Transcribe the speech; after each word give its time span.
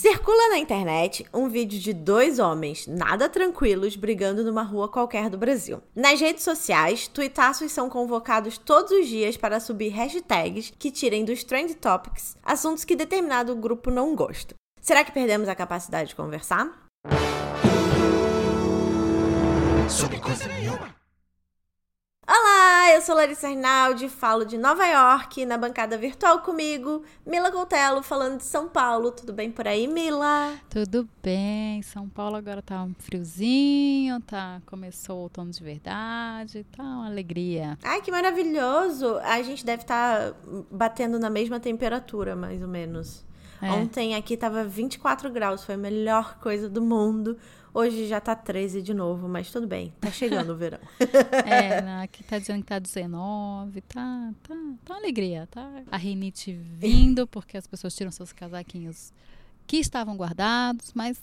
Circula 0.00 0.50
na 0.50 0.58
internet 0.58 1.26
um 1.34 1.48
vídeo 1.48 1.76
de 1.80 1.92
dois 1.92 2.38
homens 2.38 2.86
nada 2.86 3.28
tranquilos 3.28 3.96
brigando 3.96 4.44
numa 4.44 4.62
rua 4.62 4.88
qualquer 4.88 5.28
do 5.28 5.36
Brasil. 5.36 5.82
Nas 5.92 6.20
redes 6.20 6.44
sociais, 6.44 7.08
tuitaços 7.08 7.72
são 7.72 7.90
convocados 7.90 8.58
todos 8.58 8.92
os 8.92 9.08
dias 9.08 9.36
para 9.36 9.58
subir 9.58 9.88
hashtags 9.88 10.72
que 10.78 10.92
tirem 10.92 11.24
dos 11.24 11.42
trend 11.42 11.74
topics 11.74 12.36
assuntos 12.44 12.84
que 12.84 12.94
determinado 12.94 13.56
grupo 13.56 13.90
não 13.90 14.14
gosta. 14.14 14.54
Será 14.80 15.02
que 15.02 15.10
perdemos 15.10 15.48
a 15.48 15.56
capacidade 15.56 16.10
de 16.10 16.14
conversar? 16.14 16.86
Sobre 19.88 20.20
coisa 20.20 20.46
nenhuma. 20.46 20.97
Olá, 22.30 22.92
eu 22.94 23.00
sou 23.00 23.14
Larissa 23.14 23.48
Arnaldi, 23.48 24.06
falo 24.06 24.44
de 24.44 24.58
Nova 24.58 24.86
York, 24.86 25.46
na 25.46 25.56
bancada 25.56 25.96
virtual 25.96 26.42
comigo, 26.42 27.02
Mila 27.24 27.50
Coutelo, 27.50 28.02
falando 28.02 28.36
de 28.36 28.44
São 28.44 28.68
Paulo. 28.68 29.10
Tudo 29.10 29.32
bem 29.32 29.50
por 29.50 29.66
aí, 29.66 29.88
Mila? 29.88 30.52
Tudo 30.68 31.08
bem. 31.22 31.80
São 31.80 32.06
Paulo 32.06 32.36
agora 32.36 32.60
tá 32.60 32.82
um 32.82 32.92
friozinho, 32.92 34.20
tá? 34.20 34.60
Começou 34.66 35.16
o 35.16 35.22
outono 35.22 35.50
de 35.50 35.64
verdade, 35.64 36.66
tá 36.76 36.82
uma 36.82 37.06
alegria. 37.06 37.78
Ai, 37.82 38.02
que 38.02 38.10
maravilhoso! 38.10 39.16
A 39.20 39.40
gente 39.40 39.64
deve 39.64 39.84
estar 39.84 40.32
tá 40.32 40.36
batendo 40.70 41.18
na 41.18 41.30
mesma 41.30 41.58
temperatura, 41.58 42.36
mais 42.36 42.60
ou 42.60 42.68
menos. 42.68 43.24
É. 43.62 43.72
Ontem 43.72 44.14
aqui 44.14 44.36
tava 44.36 44.64
24 44.64 45.30
graus, 45.30 45.64
foi 45.64 45.76
a 45.76 45.78
melhor 45.78 46.38
coisa 46.40 46.68
do 46.68 46.82
mundo. 46.82 47.38
Hoje 47.72 48.06
já 48.06 48.20
tá 48.20 48.34
13 48.34 48.82
de 48.82 48.94
novo, 48.94 49.28
mas 49.28 49.50
tudo 49.50 49.66
bem, 49.66 49.92
tá 50.00 50.10
chegando 50.10 50.52
o 50.52 50.56
verão. 50.56 50.80
é, 51.46 52.02
aqui 52.02 52.24
tá 52.24 52.38
dizendo 52.38 52.60
que 52.60 52.66
tá 52.66 52.78
19, 52.78 53.80
tá, 53.82 54.32
tá, 54.42 54.54
tá 54.84 54.94
uma 54.94 54.98
alegria, 54.98 55.46
tá? 55.50 55.70
A 55.90 55.96
rinite 55.96 56.52
vindo, 56.52 57.26
porque 57.26 57.56
as 57.56 57.66
pessoas 57.66 57.94
tiram 57.94 58.10
seus 58.10 58.32
casaquinhos 58.32 59.12
que 59.66 59.76
estavam 59.76 60.16
guardados, 60.16 60.92
mas 60.94 61.20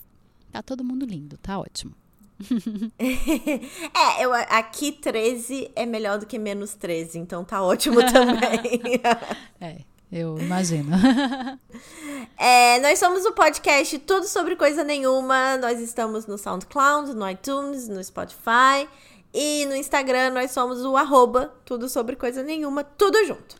tá 0.52 0.62
todo 0.62 0.84
mundo 0.84 1.04
lindo, 1.04 1.36
tá 1.38 1.58
ótimo. 1.58 1.94
é, 2.98 4.24
eu, 4.24 4.32
aqui 4.32 4.92
13 4.92 5.70
é 5.74 5.86
melhor 5.86 6.18
do 6.18 6.26
que 6.26 6.38
menos 6.38 6.74
13, 6.74 7.18
então 7.18 7.44
tá 7.44 7.62
ótimo 7.62 8.00
também. 8.12 9.00
é. 9.60 9.95
Eu 10.10 10.38
imagino. 10.38 10.90
é, 12.38 12.78
nós 12.80 12.98
somos 12.98 13.24
o 13.24 13.32
podcast 13.32 13.98
Tudo 14.00 14.26
Sobre 14.26 14.54
Coisa 14.54 14.84
Nenhuma. 14.84 15.56
Nós 15.56 15.80
estamos 15.80 16.26
no 16.26 16.38
SoundCloud, 16.38 17.12
no 17.14 17.28
iTunes, 17.28 17.88
no 17.88 18.02
Spotify. 18.02 18.88
E 19.34 19.66
no 19.66 19.74
Instagram 19.74 20.30
nós 20.30 20.52
somos 20.52 20.82
o 20.84 20.96
arroba 20.96 21.52
Tudo 21.64 21.88
Sobre 21.88 22.16
Coisa 22.16 22.42
Nenhuma, 22.42 22.84
tudo 22.84 23.24
junto. 23.26 23.56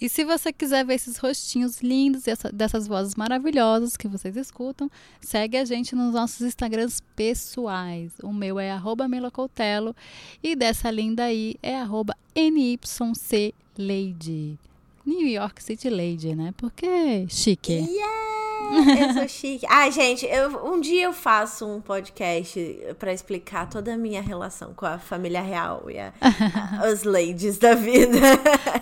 E 0.00 0.08
se 0.08 0.24
você 0.24 0.50
quiser 0.52 0.84
ver 0.86 0.94
esses 0.94 1.18
rostinhos 1.18 1.82
lindos 1.82 2.26
e 2.26 2.30
essa, 2.30 2.50
dessas 2.50 2.88
vozes 2.88 3.14
maravilhosas 3.14 3.98
que 3.98 4.08
vocês 4.08 4.34
escutam, 4.34 4.90
segue 5.20 5.58
a 5.58 5.64
gente 5.66 5.94
nos 5.94 6.14
nossos 6.14 6.40
Instagrams 6.40 7.02
pessoais. 7.14 8.10
O 8.22 8.32
meu 8.32 8.58
é 8.58 8.70
arroba 8.70 9.06
Melocoutelo 9.06 9.94
e 10.42 10.56
dessa 10.56 10.90
linda 10.90 11.24
aí 11.24 11.56
é 11.62 11.76
arroba 11.78 12.16
NYCLady. 12.34 13.50
New 15.04 15.26
York 15.26 15.62
City 15.62 15.88
Lady, 15.88 16.34
né? 16.34 16.52
Porque 16.56 17.26
chique. 17.28 17.72
Yeah! 17.72 18.30
Eu 18.70 19.14
sou 19.14 19.26
chique. 19.28 19.66
Ah, 19.68 19.90
gente, 19.90 20.24
eu, 20.26 20.64
um 20.64 20.80
dia 20.80 21.04
eu 21.04 21.12
faço 21.12 21.66
um 21.66 21.80
podcast 21.80 22.78
para 22.98 23.12
explicar 23.12 23.68
toda 23.68 23.94
a 23.94 23.96
minha 23.96 24.22
relação 24.22 24.72
com 24.74 24.86
a 24.86 24.98
família 24.98 25.40
real 25.40 25.90
e 25.90 25.98
a, 25.98 26.12
as 26.82 27.02
ladies 27.02 27.58
da 27.58 27.74
vida. 27.74 28.18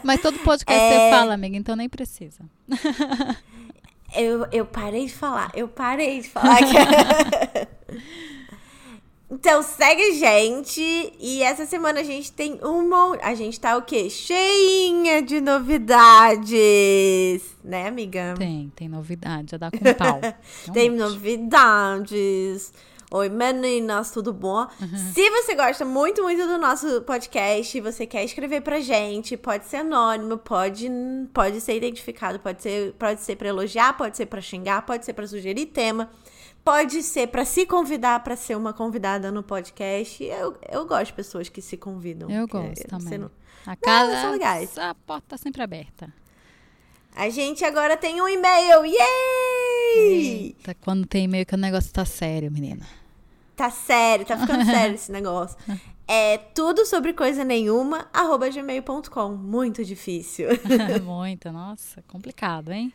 Mas 0.02 0.20
todo 0.20 0.38
podcast 0.40 0.80
é... 0.80 1.10
você 1.10 1.16
fala, 1.16 1.34
amiga, 1.34 1.56
então 1.56 1.74
nem 1.74 1.88
precisa. 1.88 2.44
Eu, 4.14 4.46
eu 4.50 4.64
parei 4.64 5.06
de 5.06 5.12
falar, 5.12 5.50
eu 5.54 5.68
parei 5.68 6.20
de 6.20 6.28
falar. 6.28 6.58
Então 9.38 9.62
segue 9.62 10.02
a 10.02 10.14
gente 10.14 10.82
e 11.20 11.44
essa 11.44 11.64
semana 11.64 12.00
a 12.00 12.02
gente 12.02 12.32
tem 12.32 12.58
uma. 12.60 13.16
A 13.22 13.36
gente 13.36 13.60
tá 13.60 13.76
o 13.76 13.82
quê? 13.82 14.10
Cheinha 14.10 15.22
de 15.22 15.40
novidades, 15.40 16.50
né, 17.62 17.86
amiga? 17.86 18.34
Tem, 18.36 18.72
tem 18.74 18.88
novidade, 18.88 19.52
já 19.52 19.56
dá 19.56 19.70
com 19.70 19.78
pau. 19.94 20.20
tem 20.74 20.90
novidades. 20.90 22.72
Oi, 23.12 23.28
meninas, 23.28 24.10
tudo 24.10 24.32
bom? 24.34 24.66
Uhum. 24.80 25.12
Se 25.14 25.30
você 25.30 25.54
gosta 25.54 25.84
muito, 25.84 26.20
muito 26.20 26.44
do 26.44 26.58
nosso 26.58 27.00
podcast, 27.02 27.80
você 27.80 28.06
quer 28.06 28.24
escrever 28.24 28.60
pra 28.62 28.80
gente, 28.80 29.36
pode 29.36 29.66
ser 29.66 29.76
anônimo, 29.78 30.36
pode, 30.36 30.90
pode 31.32 31.60
ser 31.60 31.76
identificado, 31.76 32.40
pode 32.40 32.60
ser, 32.60 32.92
pode 32.98 33.20
ser 33.20 33.36
pra 33.36 33.48
elogiar, 33.48 33.96
pode 33.96 34.16
ser 34.16 34.26
pra 34.26 34.40
xingar, 34.40 34.84
pode 34.84 35.06
ser 35.06 35.12
pra 35.12 35.28
sugerir 35.28 35.66
tema. 35.66 36.10
Pode 36.64 37.02
ser 37.02 37.28
para 37.28 37.44
se 37.44 37.64
convidar 37.64 38.22
para 38.22 38.36
ser 38.36 38.56
uma 38.56 38.72
convidada 38.72 39.32
no 39.32 39.42
podcast. 39.42 40.22
Eu, 40.22 40.56
eu 40.70 40.86
gosto 40.86 41.06
de 41.06 41.12
pessoas 41.14 41.48
que 41.48 41.62
se 41.62 41.76
convidam. 41.76 42.30
Eu 42.30 42.46
gosto 42.46 42.86
também. 42.86 43.18
Não... 43.18 43.30
A 43.66 43.76
casa, 43.76 44.20
são 44.20 44.32
legais. 44.32 44.78
A 44.78 44.94
porta 44.94 45.28
tá 45.28 45.36
sempre 45.36 45.62
aberta. 45.62 46.12
A 47.14 47.28
gente 47.30 47.64
agora 47.64 47.96
tem 47.96 48.20
um 48.22 48.28
e-mail. 48.28 48.84
Yay! 48.86 48.98
Eita, 49.96 50.74
quando 50.74 51.06
tem 51.06 51.24
e-mail 51.24 51.44
que 51.44 51.54
o 51.54 51.58
negócio 51.58 51.92
tá 51.92 52.04
sério, 52.04 52.50
menina. 52.50 52.86
Tá 53.56 53.70
sério, 53.70 54.24
tá 54.24 54.38
ficando 54.38 54.64
sério 54.70 54.94
esse 54.94 55.10
negócio. 55.10 55.58
É 56.06 56.38
tudo 56.38 56.86
sobre 56.86 57.12
coisa 57.12 57.44
nenhuma, 57.44 58.08
arroba 58.12 58.48
gmail.com. 58.48 59.36
Muito 59.36 59.84
difícil. 59.84 60.48
Muito, 61.02 61.50
nossa, 61.50 62.02
complicado, 62.06 62.70
hein? 62.72 62.92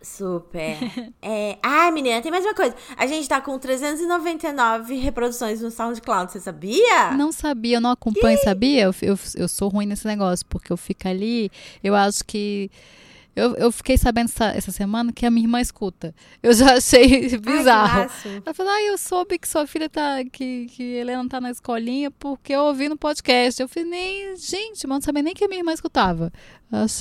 Super. 0.00 0.76
é... 1.20 1.58
Ah, 1.62 1.90
menina, 1.90 2.22
tem 2.22 2.30
mais 2.30 2.44
uma 2.44 2.54
coisa. 2.54 2.74
A 2.96 3.06
gente 3.06 3.28
tá 3.28 3.40
com 3.40 3.58
399 3.58 4.96
reproduções 4.96 5.60
no 5.60 5.70
SoundCloud, 5.70 6.32
você 6.32 6.40
sabia? 6.40 7.12
Não 7.12 7.32
sabia, 7.32 7.76
eu 7.76 7.80
não 7.80 7.90
acompanho, 7.90 8.38
sabia? 8.42 8.84
Eu, 8.84 8.94
eu, 9.02 9.18
eu 9.36 9.48
sou 9.48 9.68
ruim 9.68 9.86
nesse 9.86 10.06
negócio, 10.06 10.46
porque 10.46 10.72
eu 10.72 10.76
fico 10.76 11.08
ali, 11.08 11.50
eu 11.82 11.94
acho 11.94 12.24
que. 12.24 12.70
Eu, 13.34 13.54
eu 13.56 13.72
fiquei 13.72 13.96
sabendo 13.96 14.26
essa, 14.26 14.46
essa 14.46 14.70
semana 14.70 15.10
que 15.10 15.24
a 15.24 15.30
minha 15.30 15.46
irmã 15.46 15.60
escuta. 15.60 16.14
Eu 16.42 16.52
já 16.52 16.74
achei 16.76 17.36
bizarro. 17.40 18.10
Ai, 18.24 18.42
Ela 18.44 18.54
falou: 18.54 18.72
ah, 18.72 18.82
eu 18.82 18.98
soube 18.98 19.38
que 19.38 19.48
sua 19.48 19.66
filha 19.66 19.88
tá. 19.88 20.22
que, 20.30 20.66
que 20.66 20.82
Helena 20.82 21.26
tá 21.28 21.40
na 21.40 21.50
escolinha 21.50 22.10
porque 22.10 22.52
eu 22.52 22.60
ouvi 22.60 22.88
no 22.88 22.96
podcast. 22.96 23.60
Eu 23.60 23.68
falei, 23.68 23.88
nem. 23.88 24.36
Gente, 24.36 24.86
mas 24.86 24.96
não 24.96 25.00
sabia 25.00 25.22
nem 25.22 25.34
que 25.34 25.44
a 25.44 25.48
minha 25.48 25.60
irmã 25.60 25.72
escutava. 25.72 26.30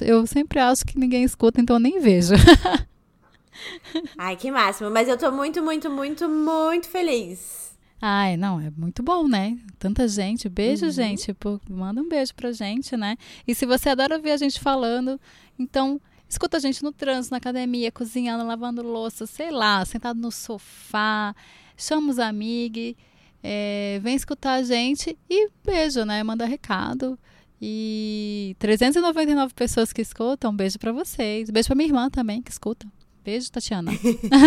Eu 0.01 0.25
sempre 0.25 0.59
acho 0.59 0.85
que 0.85 0.97
ninguém 0.97 1.23
escuta, 1.23 1.59
então 1.59 1.75
eu 1.75 1.79
nem 1.79 1.99
vejo. 1.99 2.33
Ai, 4.17 4.35
que 4.37 4.49
máximo. 4.49 4.89
Mas 4.89 5.07
eu 5.07 5.17
tô 5.17 5.31
muito, 5.31 5.61
muito, 5.61 5.89
muito, 5.89 6.29
muito 6.29 6.87
feliz. 6.87 7.71
Ai, 8.01 8.35
não, 8.35 8.59
é 8.59 8.71
muito 8.75 9.03
bom, 9.03 9.27
né? 9.27 9.57
Tanta 9.77 10.07
gente. 10.07 10.49
Beijo, 10.49 10.85
uhum. 10.85 10.91
gente. 10.91 11.33
Pô, 11.33 11.59
manda 11.69 12.01
um 12.01 12.09
beijo 12.09 12.33
pra 12.33 12.51
gente, 12.51 12.97
né? 12.97 13.15
E 13.47 13.53
se 13.53 13.65
você 13.65 13.89
adora 13.89 14.15
ouvir 14.15 14.31
a 14.31 14.37
gente 14.37 14.59
falando, 14.59 15.19
então 15.59 16.01
escuta 16.31 16.57
a 16.57 16.59
gente 16.59 16.81
no 16.81 16.91
trânsito, 16.91 17.33
na 17.33 17.37
academia, 17.37 17.91
cozinhando, 17.91 18.45
lavando 18.45 18.81
louça, 18.81 19.25
sei 19.25 19.51
lá, 19.51 19.83
sentado 19.85 20.19
no 20.19 20.31
sofá, 20.31 21.35
chama 21.75 22.09
os 22.09 22.19
amigos, 22.19 22.95
é, 23.43 23.99
vem 24.01 24.15
escutar 24.15 24.53
a 24.53 24.63
gente 24.63 25.17
e 25.29 25.49
beijo, 25.63 26.05
né? 26.05 26.23
Manda 26.23 26.45
recado. 26.45 27.19
E 27.61 28.55
399 28.59 29.53
pessoas 29.53 29.93
que 29.93 30.01
escutam, 30.01 30.55
beijo 30.55 30.79
para 30.79 30.91
vocês. 30.91 31.49
Beijo 31.49 31.67
pra 31.67 31.75
minha 31.75 31.89
irmã 31.89 32.09
também, 32.09 32.41
que 32.41 32.49
escuta. 32.49 32.87
Beijo, 33.23 33.51
Tatiana. 33.51 33.91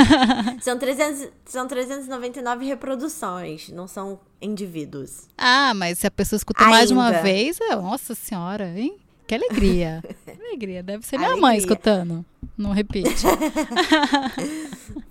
são, 0.61 0.77
300, 0.77 1.29
são 1.45 1.69
399 1.69 2.67
reproduções, 2.67 3.69
não 3.69 3.87
são 3.87 4.19
indivíduos. 4.41 5.29
Ah, 5.39 5.73
mas 5.75 6.01
se 6.01 6.09
a 6.09 6.11
pessoa 6.11 6.39
escuta 6.39 6.65
Ainda. 6.65 6.71
mais 6.71 6.89
de 6.89 6.95
uma 6.95 7.13
vez, 7.13 7.61
é, 7.61 7.77
nossa 7.77 8.17
senhora, 8.17 8.69
hein? 8.77 8.99
Que 9.27 9.35
alegria. 9.35 10.03
alegria. 10.47 10.83
Deve 10.83 11.05
ser 11.05 11.17
minha 11.17 11.31
alegria. 11.31 11.49
mãe 11.49 11.59
escutando. 11.59 12.25
Não 12.57 12.73
repite. 12.73 13.11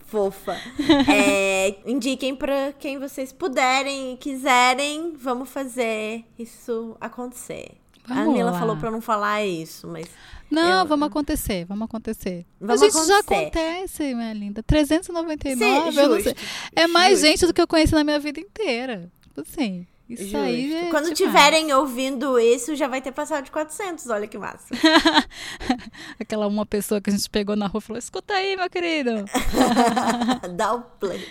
Fofa. 0.06 0.56
É, 1.12 1.76
indiquem 1.86 2.36
para 2.36 2.72
quem 2.74 3.00
vocês 3.00 3.32
puderem 3.32 4.14
e 4.14 4.18
quiserem. 4.18 5.14
Vamos 5.18 5.50
fazer 5.50 6.24
isso 6.38 6.96
acontecer. 7.02 7.72
Vamos 8.08 8.28
a 8.28 8.38
Nila 8.38 8.52
lá. 8.52 8.60
falou 8.60 8.78
para 8.78 8.92
não 8.92 9.02
falar 9.02 9.46
isso, 9.46 9.88
mas 9.88 10.08
não, 10.54 10.82
eu... 10.82 10.86
vamos 10.86 11.08
acontecer, 11.08 11.66
vamos 11.66 11.86
acontecer. 11.86 12.46
Vamos 12.60 12.82
a 12.82 12.86
gente 12.86 12.96
acontecer. 12.96 13.12
já 13.12 13.20
acontece, 13.20 14.14
minha 14.14 14.34
linda. 14.34 14.62
399, 14.62 15.56
Sim, 15.56 15.92
justo, 15.92 16.36
é 16.76 16.86
mais 16.86 17.14
justo. 17.14 17.26
gente 17.26 17.46
do 17.48 17.54
que 17.54 17.62
eu 17.62 17.68
conheci 17.68 17.94
na 17.94 18.04
minha 18.04 18.20
vida 18.20 18.40
inteira. 18.40 19.12
Assim, 19.36 19.88
isso 20.10 20.24
justo. 20.24 20.38
aí 20.38 20.74
é 20.74 20.90
Quando 20.90 21.08
estiverem 21.08 21.74
ouvindo 21.74 22.40
isso, 22.40 22.76
já 22.76 22.88
vai 22.88 23.02
ter 23.02 23.12
passado 23.12 23.46
de 23.46 23.52
400, 23.52 24.08
olha 24.10 24.28
que 24.28 24.38
massa. 24.38 24.68
Aquela 26.20 26.48
uma 26.48 26.66
pessoa 26.66 27.00
que 27.00 27.10
a 27.10 27.14
gente 27.14 27.30
pegou 27.30 27.56
na 27.56 27.68
rua 27.68 27.80
e 27.80 27.82
falou, 27.82 28.00
escuta 28.00 28.34
aí, 28.34 28.56
meu 28.56 28.70
querido. 28.70 29.26
Dá 30.56 30.74
o 30.74 30.82
play. 30.82 31.26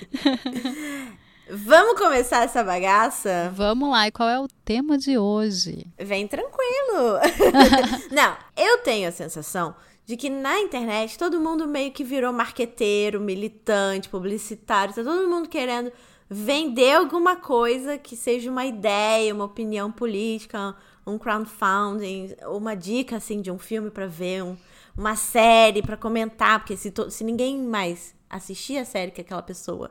Vamos 1.50 1.98
começar 1.98 2.44
essa 2.44 2.64
bagaça? 2.64 3.52
Vamos 3.54 3.90
lá. 3.90 4.08
E 4.08 4.10
qual 4.10 4.28
é 4.28 4.40
o 4.40 4.48
tema 4.64 4.96
de 4.96 5.18
hoje? 5.18 5.86
Vem 5.98 6.26
tranquilo. 6.26 7.18
Não, 8.10 8.36
eu 8.56 8.78
tenho 8.78 9.08
a 9.08 9.12
sensação 9.12 9.74
de 10.06 10.16
que 10.16 10.30
na 10.30 10.58
internet 10.60 11.18
todo 11.18 11.40
mundo 11.40 11.68
meio 11.68 11.92
que 11.92 12.02
virou 12.02 12.32
marqueteiro, 12.32 13.20
militante, 13.20 14.08
publicitário, 14.08 14.94
tá 14.94 15.04
todo 15.04 15.28
mundo 15.28 15.48
querendo 15.48 15.92
vender 16.32 16.94
alguma 16.96 17.36
coisa 17.36 17.98
que 17.98 18.16
seja 18.16 18.50
uma 18.50 18.64
ideia, 18.64 19.34
uma 19.34 19.44
opinião 19.44 19.92
política, 19.92 20.74
um 21.06 21.18
crowdfunding, 21.18 22.34
uma 22.46 22.74
dica 22.74 23.16
assim 23.16 23.40
de 23.40 23.50
um 23.50 23.58
filme 23.58 23.90
para 23.90 24.06
ver, 24.06 24.42
um, 24.42 24.56
uma 24.96 25.16
série 25.16 25.82
para 25.82 25.96
comentar, 25.96 26.60
porque 26.60 26.76
se, 26.76 26.92
se 27.10 27.24
ninguém 27.24 27.58
mais 27.58 28.14
assistir 28.30 28.78
a 28.78 28.84
série 28.84 29.10
que 29.10 29.20
aquela 29.20 29.42
pessoa 29.42 29.90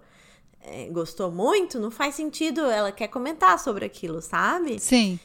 é, 0.62 0.88
gostou 0.90 1.32
muito, 1.32 1.80
não 1.80 1.92
faz 1.92 2.16
sentido 2.16 2.62
ela 2.62 2.92
quer 2.92 3.08
comentar 3.08 3.60
sobre 3.60 3.86
aquilo, 3.86 4.22
sabe? 4.22 4.80
Sim. 4.80 5.20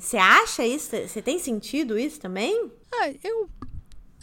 Você 0.00 0.16
é, 0.16 0.20
acha 0.20 0.66
isso? 0.66 0.96
Você 0.96 1.20
tem 1.20 1.38
sentido 1.38 1.98
isso 1.98 2.18
também? 2.18 2.70
Ah, 2.94 3.10
eu 3.22 3.48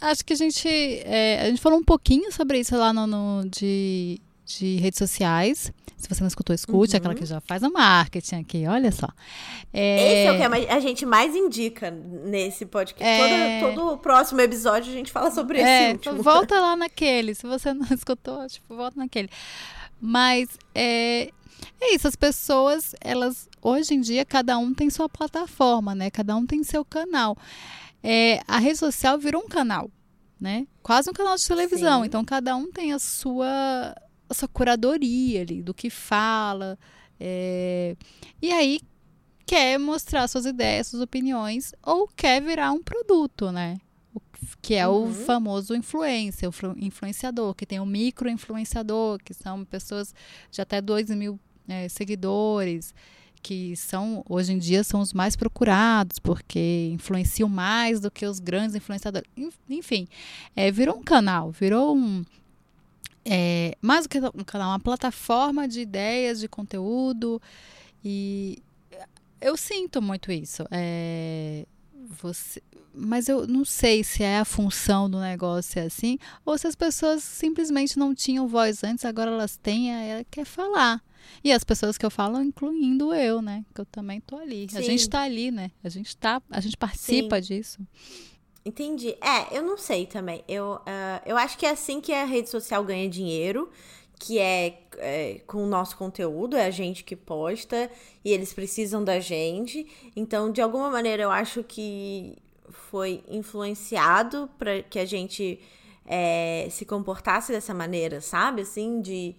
acho 0.00 0.24
que 0.24 0.32
a 0.32 0.36
gente 0.36 0.68
é, 0.68 1.42
a 1.42 1.44
gente 1.48 1.60
falou 1.60 1.78
um 1.78 1.84
pouquinho 1.84 2.32
sobre 2.32 2.58
isso 2.58 2.76
lá 2.76 2.92
no, 2.92 3.06
no 3.06 3.48
de, 3.48 4.20
de 4.58 4.76
redes 4.76 4.98
sociais. 4.98 5.72
Se 5.96 6.08
você 6.08 6.20
não 6.20 6.28
escutou, 6.28 6.54
escute, 6.54 6.94
uhum. 6.94 6.98
aquela 6.98 7.14
que 7.14 7.26
já 7.26 7.40
faz 7.42 7.62
o 7.62 7.70
marketing 7.70 8.36
aqui, 8.36 8.66
olha 8.66 8.90
só. 8.90 9.08
É... 9.72 10.22
Esse 10.22 10.26
é 10.28 10.32
o 10.32 10.50
que 10.50 10.72
a 10.72 10.80
gente 10.80 11.04
mais 11.04 11.36
indica 11.36 11.90
nesse 11.90 12.64
podcast. 12.64 13.04
É... 13.04 13.60
Todo, 13.60 13.74
todo 13.74 13.92
o 13.94 13.98
próximo 13.98 14.40
episódio 14.40 14.90
a 14.90 14.94
gente 14.94 15.12
fala 15.12 15.30
sobre 15.30 15.60
é, 15.60 15.90
esse 15.90 15.92
último. 15.92 16.22
Volta 16.22 16.58
lá 16.58 16.74
naquele. 16.76 17.34
Se 17.34 17.46
você 17.46 17.74
não 17.74 17.86
escutou, 17.92 18.46
tipo, 18.46 18.74
volta 18.74 18.98
naquele. 18.98 19.28
Mas 20.00 20.48
é, 20.74 21.30
é 21.80 21.94
isso, 21.94 22.08
as 22.08 22.16
pessoas, 22.16 22.94
elas, 23.00 23.48
hoje 23.60 23.94
em 23.94 24.00
dia, 24.00 24.24
cada 24.24 24.56
um 24.58 24.72
tem 24.72 24.88
sua 24.90 25.08
plataforma, 25.08 25.94
né? 25.94 26.10
Cada 26.10 26.34
um 26.36 26.46
tem 26.46 26.62
seu 26.64 26.84
canal. 26.84 27.36
É, 28.02 28.40
a 28.48 28.58
rede 28.58 28.78
social 28.78 29.18
virou 29.18 29.42
um 29.42 29.48
canal, 29.48 29.90
né? 30.40 30.66
Quase 30.82 31.10
um 31.10 31.12
canal 31.12 31.36
de 31.36 31.46
televisão. 31.46 32.00
Sim. 32.00 32.06
Então, 32.06 32.24
cada 32.24 32.56
um 32.56 32.70
tem 32.70 32.92
a 32.92 32.98
sua, 32.98 33.94
a 34.30 34.34
sua 34.34 34.48
curadoria 34.48 35.42
ali, 35.42 35.62
do 35.62 35.74
que 35.74 35.90
fala. 35.90 36.78
É, 37.18 37.96
e 38.40 38.52
aí, 38.52 38.80
quer 39.44 39.78
mostrar 39.78 40.28
suas 40.28 40.46
ideias, 40.46 40.86
suas 40.86 41.02
opiniões, 41.02 41.72
ou 41.82 42.08
quer 42.08 42.40
virar 42.40 42.72
um 42.72 42.82
produto, 42.82 43.50
né? 43.50 43.78
que 44.62 44.74
é 44.74 44.86
uhum. 44.88 45.10
o 45.10 45.12
famoso 45.12 45.74
influencer, 45.74 46.48
o 46.48 46.54
influenciador, 46.78 47.54
que 47.54 47.66
tem 47.66 47.80
o 47.80 47.86
micro 47.86 48.28
influenciador, 48.28 49.18
que 49.22 49.34
são 49.34 49.64
pessoas 49.64 50.14
de 50.50 50.60
até 50.60 50.80
2 50.80 51.10
mil 51.10 51.38
é, 51.68 51.88
seguidores, 51.88 52.94
que 53.42 53.74
são, 53.76 54.24
hoje 54.28 54.52
em 54.52 54.58
dia, 54.58 54.84
são 54.84 55.00
os 55.00 55.12
mais 55.12 55.36
procurados, 55.36 56.18
porque 56.18 56.90
influenciam 56.92 57.48
mais 57.48 58.00
do 58.00 58.10
que 58.10 58.26
os 58.26 58.38
grandes 58.38 58.74
influenciadores. 58.74 59.28
Enfim, 59.68 60.06
é, 60.54 60.70
virou 60.70 60.96
um 60.96 61.02
canal, 61.02 61.50
virou 61.50 61.96
um. 61.96 62.24
É, 63.24 63.76
mais 63.80 64.06
do 64.06 64.08
que 64.08 64.18
um 64.18 64.44
canal, 64.44 64.70
uma 64.70 64.80
plataforma 64.80 65.68
de 65.68 65.80
ideias, 65.80 66.40
de 66.40 66.48
conteúdo. 66.48 67.40
E 68.04 68.62
eu 69.40 69.56
sinto 69.56 70.00
muito 70.00 70.32
isso. 70.32 70.64
É, 70.70 71.66
você, 72.20 72.62
mas 72.94 73.28
eu 73.28 73.46
não 73.46 73.64
sei 73.64 74.02
se 74.02 74.22
é 74.22 74.38
a 74.38 74.44
função 74.44 75.08
do 75.08 75.20
negócio 75.20 75.82
assim, 75.82 76.18
ou 76.44 76.56
se 76.58 76.66
as 76.66 76.74
pessoas 76.74 77.22
simplesmente 77.22 77.98
não 77.98 78.14
tinham 78.14 78.48
voz 78.48 78.82
antes, 78.82 79.04
agora 79.04 79.30
elas 79.30 79.56
têm, 79.56 79.92
ela 79.92 80.24
quer 80.30 80.44
falar. 80.44 81.02
E 81.44 81.52
as 81.52 81.62
pessoas 81.62 81.96
que 81.96 82.04
eu 82.04 82.10
falo, 82.10 82.40
incluindo 82.42 83.14
eu, 83.14 83.40
né? 83.40 83.64
Que 83.74 83.80
eu 83.82 83.86
também 83.86 84.20
tô 84.20 84.36
ali. 84.36 84.66
Sim. 84.68 84.78
A 84.78 84.82
gente 84.82 85.08
tá 85.08 85.22
ali, 85.22 85.50
né? 85.50 85.70
A 85.84 85.88
gente 85.88 86.16
tá, 86.16 86.42
a 86.50 86.60
gente 86.60 86.76
participa 86.76 87.40
Sim. 87.40 87.48
disso. 87.48 87.78
Entendi. 88.64 89.16
É, 89.20 89.56
eu 89.56 89.62
não 89.62 89.78
sei 89.78 90.06
também. 90.06 90.44
Eu, 90.46 90.74
uh, 90.74 91.22
eu 91.24 91.36
acho 91.36 91.56
que 91.56 91.64
é 91.64 91.70
assim 91.70 92.00
que 92.00 92.12
a 92.12 92.24
rede 92.24 92.50
social 92.50 92.84
ganha 92.84 93.08
dinheiro 93.08 93.70
que 94.20 94.38
é, 94.38 94.82
é, 94.98 95.40
com 95.46 95.64
o 95.64 95.66
nosso 95.66 95.96
conteúdo, 95.96 96.54
é 96.54 96.66
a 96.66 96.70
gente 96.70 97.02
que 97.02 97.16
posta 97.16 97.90
e 98.22 98.30
eles 98.30 98.52
precisam 98.52 99.02
da 99.02 99.18
gente. 99.18 99.86
Então, 100.14 100.52
de 100.52 100.60
alguma 100.60 100.90
maneira, 100.90 101.22
eu 101.22 101.30
acho 101.30 101.64
que 101.64 102.36
foi 102.68 103.24
influenciado 103.26 104.48
para 104.58 104.82
que 104.82 104.98
a 104.98 105.06
gente 105.06 105.58
é, 106.06 106.68
se 106.70 106.84
comportasse 106.84 107.50
dessa 107.50 107.72
maneira, 107.72 108.20
sabe? 108.20 108.60
Assim, 108.60 109.00
de, 109.00 109.34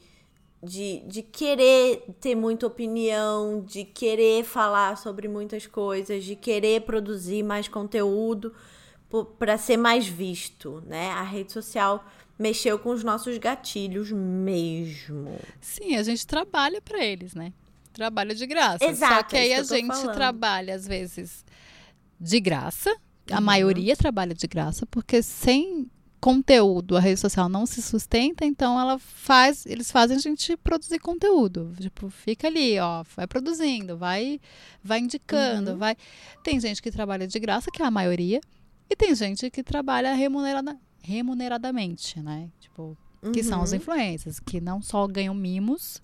de, 0.63 1.03
de 1.05 1.21
querer 1.21 2.03
ter 2.19 2.33
muita 2.33 2.65
opinião, 2.65 3.61
de 3.61 3.85
querer 3.85 4.43
falar 4.43 4.97
sobre 4.97 5.27
muitas 5.27 5.67
coisas, 5.67 6.23
de 6.23 6.35
querer 6.35 6.81
produzir 6.81 7.43
mais 7.43 7.67
conteúdo 7.67 8.51
para 9.37 9.57
ser 9.57 9.77
mais 9.77 10.07
visto, 10.07 10.83
né? 10.87 11.09
A 11.11 11.23
rede 11.23 11.51
social 11.51 12.05
mexeu 12.37 12.79
com 12.79 12.89
os 12.89 13.03
nossos 13.03 13.37
gatilhos 13.37 14.11
mesmo. 14.11 15.37
Sim, 15.59 15.95
a 15.95 16.03
gente 16.03 16.25
trabalha 16.25 16.81
para 16.81 17.03
eles, 17.03 17.35
né? 17.35 17.53
Trabalha 17.93 18.33
de 18.33 18.47
graça. 18.47 18.83
Exato, 18.83 19.13
Só 19.15 19.23
que 19.23 19.37
aí 19.37 19.53
a 19.53 19.63
gente 19.63 19.87
falando. 19.87 20.13
trabalha, 20.13 20.75
às 20.75 20.87
vezes, 20.87 21.45
de 22.19 22.39
graça. 22.39 22.95
A 23.29 23.35
uhum. 23.35 23.41
maioria 23.41 23.95
trabalha 23.95 24.33
de 24.33 24.47
graça, 24.47 24.85
porque 24.85 25.21
sem 25.21 25.89
conteúdo 26.21 26.95
a 26.95 26.99
rede 26.99 27.19
social 27.19 27.49
não 27.49 27.65
se 27.65 27.81
sustenta, 27.81 28.45
então 28.45 28.79
ela 28.79 28.99
faz, 28.99 29.65
eles 29.65 29.91
fazem 29.91 30.17
a 30.17 30.19
gente 30.19 30.55
produzir 30.57 30.99
conteúdo. 30.99 31.73
Tipo, 31.79 32.09
fica 32.09 32.47
ali, 32.47 32.79
ó, 32.79 33.03
vai 33.15 33.25
produzindo, 33.25 33.97
vai 33.97 34.39
vai 34.83 34.99
indicando, 34.99 35.71
uhum. 35.71 35.77
vai. 35.77 35.97
Tem 36.43 36.59
gente 36.59 36.81
que 36.81 36.91
trabalha 36.91 37.27
de 37.27 37.39
graça, 37.39 37.71
que 37.71 37.81
é 37.81 37.85
a 37.85 37.91
maioria, 37.91 38.39
e 38.91 38.95
tem 38.95 39.15
gente 39.15 39.49
que 39.49 39.63
trabalha 39.63 40.13
remunerada, 40.13 40.77
remuneradamente, 41.01 42.19
né? 42.19 42.49
Tipo, 42.59 42.97
que 43.31 43.39
uhum. 43.39 43.43
são 43.43 43.63
os 43.63 43.71
uhum. 43.71 43.77
influencers, 43.77 44.37
que 44.37 44.59
não 44.59 44.81
só 44.81 45.07
ganham 45.07 45.33
mimos, 45.33 46.01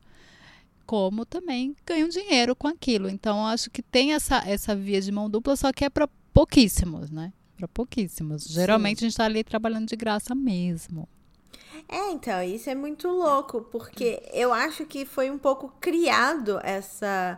como 0.85 1.25
também 1.25 1.75
ganham 1.85 2.07
dinheiro 2.07 2.55
com 2.55 2.65
aquilo. 2.65 3.09
Então, 3.09 3.45
acho 3.45 3.69
que 3.69 3.81
tem 3.81 4.13
essa, 4.13 4.37
essa 4.47 4.73
via 4.73 5.01
de 5.01 5.11
mão 5.11 5.29
dupla, 5.29 5.57
só 5.57 5.73
que 5.73 5.83
é 5.83 5.89
para 5.89 6.07
pouquíssimos, 6.33 7.11
né? 7.11 7.33
Para 7.57 7.67
pouquíssimos. 7.67 8.45
Geralmente 8.45 8.99
Sim. 8.99 9.05
a 9.05 9.07
gente 9.07 9.13
está 9.13 9.25
ali 9.25 9.43
trabalhando 9.43 9.87
de 9.87 9.95
graça 9.97 10.33
mesmo. 10.33 11.09
É, 11.89 12.11
então, 12.11 12.41
isso 12.41 12.69
é 12.69 12.75
muito 12.75 13.09
louco, 13.09 13.63
porque 13.63 14.23
eu 14.31 14.53
acho 14.53 14.85
que 14.85 15.05
foi 15.05 15.29
um 15.29 15.37
pouco 15.37 15.73
criado 15.81 16.57
essa 16.63 17.37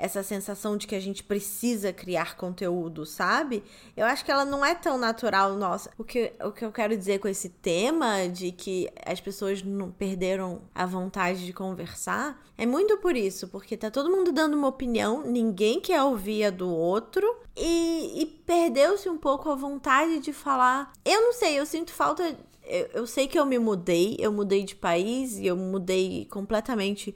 essa 0.00 0.22
sensação 0.22 0.76
de 0.76 0.86
que 0.86 0.94
a 0.94 1.00
gente 1.00 1.22
precisa 1.22 1.92
criar 1.92 2.36
conteúdo, 2.36 3.04
sabe? 3.04 3.62
Eu 3.96 4.06
acho 4.06 4.24
que 4.24 4.30
ela 4.30 4.44
não 4.44 4.64
é 4.64 4.74
tão 4.74 4.96
natural 4.96 5.54
nossa. 5.56 5.90
O 5.98 6.04
que, 6.04 6.32
o 6.42 6.50
que 6.50 6.64
eu 6.64 6.72
quero 6.72 6.96
dizer 6.96 7.18
com 7.18 7.28
esse 7.28 7.50
tema 7.50 8.26
de 8.26 8.50
que 8.50 8.88
as 9.04 9.20
pessoas 9.20 9.62
não 9.62 9.90
perderam 9.90 10.62
a 10.74 10.86
vontade 10.86 11.44
de 11.44 11.52
conversar 11.52 12.42
é 12.56 12.66
muito 12.66 12.96
por 12.98 13.16
isso, 13.16 13.48
porque 13.48 13.76
tá 13.76 13.90
todo 13.90 14.10
mundo 14.10 14.32
dando 14.32 14.54
uma 14.54 14.68
opinião, 14.68 15.22
ninguém 15.24 15.80
quer 15.80 16.02
ouvir 16.02 16.44
a 16.44 16.50
do 16.50 16.68
outro 16.68 17.26
e, 17.56 18.22
e 18.22 18.26
perdeu-se 18.26 19.08
um 19.08 19.18
pouco 19.18 19.50
a 19.50 19.54
vontade 19.54 20.18
de 20.18 20.32
falar. 20.32 20.92
Eu 21.04 21.20
não 21.20 21.32
sei, 21.32 21.58
eu 21.58 21.66
sinto 21.66 21.92
falta. 21.92 22.36
Eu, 22.64 22.86
eu 22.94 23.06
sei 23.06 23.26
que 23.26 23.38
eu 23.38 23.44
me 23.44 23.58
mudei, 23.58 24.16
eu 24.18 24.32
mudei 24.32 24.62
de 24.62 24.74
país 24.74 25.38
e 25.38 25.46
eu 25.46 25.56
mudei 25.56 26.26
completamente 26.30 27.14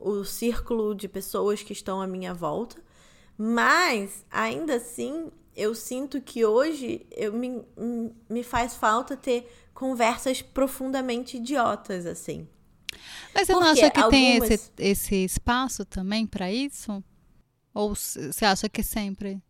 o 0.00 0.24
círculo 0.24 0.94
de 0.94 1.08
pessoas 1.08 1.62
que 1.62 1.72
estão 1.72 2.00
à 2.00 2.06
minha 2.06 2.32
volta, 2.32 2.76
mas 3.36 4.24
ainda 4.30 4.76
assim 4.76 5.30
eu 5.54 5.74
sinto 5.74 6.20
que 6.20 6.44
hoje 6.44 7.06
eu 7.10 7.32
me, 7.32 7.62
me 8.28 8.42
faz 8.42 8.74
falta 8.74 9.16
ter 9.16 9.50
conversas 9.74 10.40
profundamente 10.40 11.36
idiotas 11.36 12.06
assim. 12.06 12.48
Mas 13.34 13.46
você 13.46 13.52
Porque 13.52 13.64
não 13.64 13.72
acha 13.72 13.90
que 13.90 14.00
algumas... 14.00 14.48
tem 14.48 14.54
esse, 14.54 14.70
esse 14.78 15.14
espaço 15.24 15.84
também 15.84 16.26
para 16.26 16.50
isso? 16.50 17.02
Ou 17.72 17.94
você 17.94 18.44
acha 18.44 18.68
que 18.68 18.82
sempre? 18.82 19.42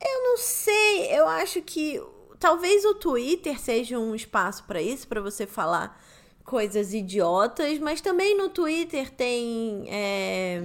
Eu 0.00 0.22
não 0.22 0.36
sei. 0.36 1.12
Eu 1.12 1.26
acho 1.26 1.60
que 1.62 2.00
talvez 2.38 2.84
o 2.84 2.94
Twitter 2.94 3.60
seja 3.60 3.98
um 3.98 4.14
espaço 4.14 4.64
para 4.64 4.80
isso, 4.80 5.08
para 5.08 5.20
você 5.20 5.46
falar 5.46 6.00
coisas 6.46 6.94
idiotas, 6.94 7.78
mas 7.80 8.00
também 8.00 8.36
no 8.36 8.48
Twitter 8.48 9.10
tem. 9.10 9.84
É, 9.88 10.62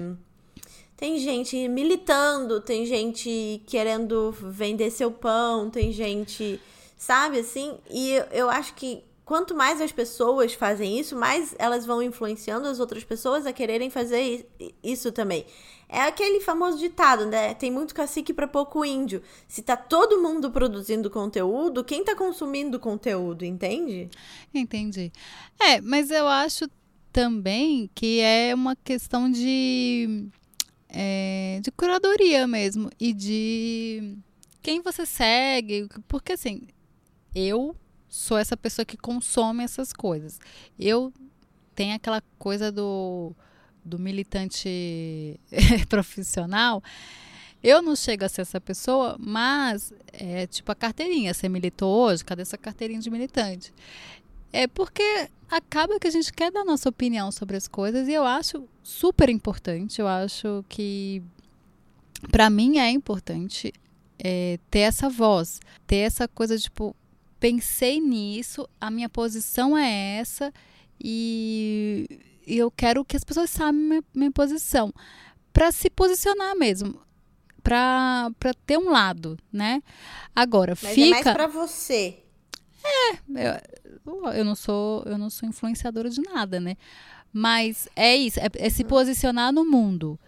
tem 0.95 1.17
gente 1.17 1.67
militando, 1.67 2.61
tem 2.61 2.85
gente 2.85 3.61
querendo 3.65 4.31
vender 4.31 4.91
seu 4.91 5.11
pão, 5.11 5.69
tem 5.69 5.91
gente. 5.91 6.61
Sabe 6.95 7.39
assim? 7.39 7.79
E 7.89 8.13
eu 8.31 8.47
acho 8.47 8.75
que 8.75 9.03
quanto 9.25 9.55
mais 9.55 9.81
as 9.81 9.91
pessoas 9.91 10.53
fazem 10.53 10.99
isso, 10.99 11.15
mais 11.15 11.55
elas 11.57 11.83
vão 11.85 12.03
influenciando 12.03 12.67
as 12.67 12.79
outras 12.79 13.03
pessoas 13.03 13.47
a 13.47 13.53
quererem 13.53 13.89
fazer 13.89 14.47
isso 14.83 15.11
também. 15.11 15.45
É 15.93 16.03
aquele 16.03 16.39
famoso 16.39 16.77
ditado, 16.77 17.25
né? 17.25 17.53
Tem 17.53 17.69
muito 17.69 17.93
cacique 17.93 18.33
para 18.33 18.47
pouco 18.47 18.85
índio. 18.85 19.21
Se 19.45 19.61
tá 19.61 19.75
todo 19.75 20.21
mundo 20.21 20.49
produzindo 20.49 21.09
conteúdo, 21.09 21.83
quem 21.83 22.01
tá 22.01 22.15
consumindo 22.15 22.79
conteúdo, 22.79 23.43
entende? 23.43 24.09
Entendi. 24.53 25.11
É, 25.59 25.81
mas 25.81 26.09
eu 26.09 26.29
acho 26.29 26.69
também 27.11 27.89
que 27.93 28.21
é 28.21 28.55
uma 28.55 28.73
questão 28.73 29.29
de, 29.29 30.29
é, 30.87 31.59
de 31.61 31.69
curadoria 31.71 32.47
mesmo 32.47 32.89
e 32.97 33.11
de 33.11 34.17
quem 34.61 34.81
você 34.81 35.05
segue, 35.05 35.89
porque 36.07 36.31
assim 36.31 36.67
eu 37.35 37.75
sou 38.07 38.37
essa 38.37 38.55
pessoa 38.55 38.85
que 38.85 38.95
consome 38.95 39.61
essas 39.61 39.91
coisas. 39.91 40.39
Eu 40.79 41.11
tenho 41.75 41.95
aquela 41.95 42.23
coisa 42.39 42.71
do, 42.71 43.35
do 43.83 43.99
militante 43.99 45.39
profissional. 45.89 46.83
Eu 47.63 47.81
não 47.81 47.95
chego 47.95 48.25
a 48.25 48.29
ser 48.29 48.41
essa 48.41 48.59
pessoa, 48.59 49.15
mas 49.19 49.93
é 50.11 50.47
tipo 50.47 50.71
a 50.71 50.75
carteirinha. 50.75 51.33
Você 51.33 51.47
militou 51.47 51.93
hoje? 52.05 52.25
Cadê 52.25 52.41
essa 52.41 52.57
carteirinha 52.57 52.99
de 52.99 53.09
militante? 53.09 53.73
É 54.51 54.67
porque 54.67 55.29
acaba 55.49 55.99
que 55.99 56.07
a 56.07 56.11
gente 56.11 56.33
quer 56.33 56.51
dar 56.51 56.63
nossa 56.63 56.89
opinião 56.89 57.31
sobre 57.31 57.55
as 57.55 57.67
coisas 57.67 58.07
e 58.07 58.13
eu 58.13 58.25
acho 58.25 58.67
super 58.81 59.29
importante. 59.29 60.01
Eu 60.01 60.07
acho 60.07 60.65
que 60.67 61.21
para 62.31 62.49
mim 62.49 62.79
é 62.79 62.89
importante 62.89 63.73
é, 64.17 64.59
ter 64.69 64.79
essa 64.79 65.09
voz, 65.09 65.59
ter 65.85 65.97
essa 65.97 66.27
coisa 66.27 66.57
tipo 66.57 66.95
pensei 67.39 67.99
nisso, 67.99 68.69
a 68.79 68.91
minha 68.91 69.09
posição 69.09 69.75
é 69.75 70.19
essa 70.19 70.53
e, 71.03 72.07
e 72.51 72.57
eu 72.57 72.69
quero 72.69 73.05
que 73.05 73.15
as 73.15 73.23
pessoas 73.23 73.49
saibam 73.49 73.73
minha, 73.81 74.03
minha 74.13 74.31
posição 74.31 74.93
para 75.53 75.71
se 75.71 75.89
posicionar 75.89 76.55
mesmo 76.57 76.99
para 77.63 78.31
ter 78.65 78.77
um 78.77 78.89
lado, 78.89 79.37
né? 79.53 79.81
Agora, 80.35 80.75
Mas 80.81 80.93
fica. 80.95 81.07
É 81.07 81.23
mais 81.23 81.23
para 81.23 81.47
você. 81.47 82.23
É, 82.83 83.61
eu, 84.03 84.33
eu 84.33 84.43
não 84.43 84.55
sou 84.55 85.03
eu 85.05 85.17
não 85.17 85.29
sou 85.29 85.47
influenciadora 85.47 86.09
de 86.09 86.19
nada, 86.21 86.59
né? 86.59 86.75
Mas 87.31 87.87
é 87.95 88.15
isso, 88.15 88.39
é, 88.39 88.47
é 88.55 88.69
se 88.69 88.83
posicionar 88.83 89.53
no 89.53 89.63
mundo. 89.63 90.19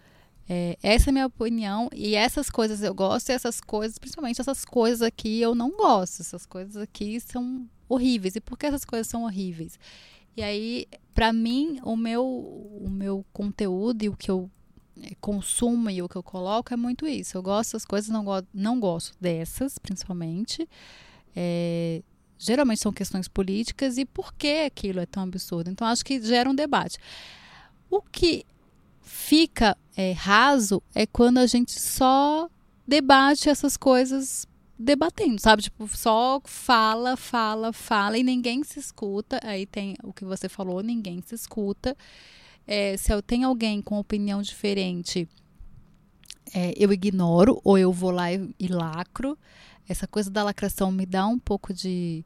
É, 0.48 0.78
essa 0.82 1.08
é 1.08 1.10
a 1.10 1.12
minha 1.12 1.26
opinião 1.26 1.88
e 1.92 2.14
essas 2.14 2.48
coisas 2.48 2.82
eu 2.82 2.94
gosto 2.94 3.30
e 3.30 3.32
essas 3.32 3.60
coisas, 3.60 3.98
principalmente 3.98 4.40
essas 4.40 4.64
coisas 4.64 5.02
aqui 5.02 5.40
eu 5.40 5.54
não 5.54 5.70
gosto. 5.70 6.22
Essas 6.22 6.46
coisas 6.46 6.76
aqui 6.76 7.20
são 7.20 7.68
horríveis. 7.88 8.36
E 8.36 8.40
por 8.40 8.56
que 8.56 8.66
essas 8.66 8.84
coisas 8.84 9.08
são 9.08 9.24
horríveis? 9.24 9.78
E 10.36 10.42
aí, 10.42 10.86
para 11.14 11.32
mim, 11.32 11.78
o 11.82 11.96
meu 11.96 12.24
o 12.26 12.90
meu 12.90 13.24
conteúdo 13.32 14.02
e 14.02 14.08
o 14.08 14.16
que 14.16 14.30
eu 14.30 14.50
é, 15.02 15.14
consumo 15.20 15.90
e 15.90 16.02
o 16.02 16.08
que 16.08 16.16
eu 16.16 16.22
coloco 16.22 16.72
é 16.72 16.76
muito 16.76 17.06
isso. 17.06 17.36
Eu 17.36 17.42
gosto 17.42 17.70
dessas 17.70 17.84
coisas, 17.84 18.10
não, 18.10 18.24
go 18.24 18.42
não 18.52 18.78
gosto 18.78 19.16
dessas, 19.20 19.78
principalmente. 19.78 20.68
É, 21.34 22.02
geralmente 22.38 22.80
são 22.80 22.92
questões 22.92 23.28
políticas 23.28 23.98
e 23.98 24.04
por 24.04 24.34
que 24.34 24.64
aquilo 24.64 25.00
é 25.00 25.06
tão 25.06 25.22
absurdo. 25.22 25.70
Então, 25.70 25.86
acho 25.86 26.04
que 26.04 26.20
gera 26.20 26.48
um 26.48 26.54
debate. 26.54 26.98
O 27.90 28.02
que 28.02 28.44
fica 29.02 29.76
é, 29.96 30.12
raso 30.12 30.82
é 30.94 31.06
quando 31.06 31.38
a 31.38 31.46
gente 31.46 31.78
só 31.78 32.48
debate 32.86 33.48
essas 33.48 33.76
coisas 33.76 34.46
debatendo, 34.78 35.40
sabe? 35.40 35.62
Tipo, 35.62 35.88
só 35.88 36.40
fala, 36.44 37.16
fala, 37.16 37.72
fala 37.72 38.18
e 38.18 38.22
ninguém 38.22 38.62
se 38.64 38.78
escuta. 38.78 39.40
Aí 39.42 39.66
tem 39.66 39.96
o 40.02 40.12
que 40.12 40.24
você 40.24 40.48
falou, 40.48 40.82
ninguém 40.82 41.22
se 41.22 41.34
escuta. 41.34 41.96
É, 42.66 42.96
se 42.96 43.12
eu 43.12 43.22
tenho 43.22 43.48
alguém 43.48 43.80
com 43.82 43.98
opinião 43.98 44.42
diferente, 44.42 45.28
é, 46.54 46.72
eu 46.76 46.92
ignoro 46.92 47.60
ou 47.64 47.78
eu 47.78 47.92
vou 47.92 48.10
lá 48.10 48.32
e, 48.32 48.54
e, 48.58 48.68
lacro. 48.68 49.38
Essa 49.88 50.06
coisa 50.06 50.30
da 50.30 50.42
lacração 50.42 50.90
me 50.90 51.04
dá 51.04 51.26
um 51.26 51.38
pouco 51.38 51.72
de, 51.74 52.24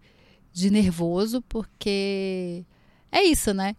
de 0.52 0.71
nervoso, 0.71 1.43
porque 1.43 2.64
é 3.11 3.23
isso, 3.23 3.52
né? 3.52 3.75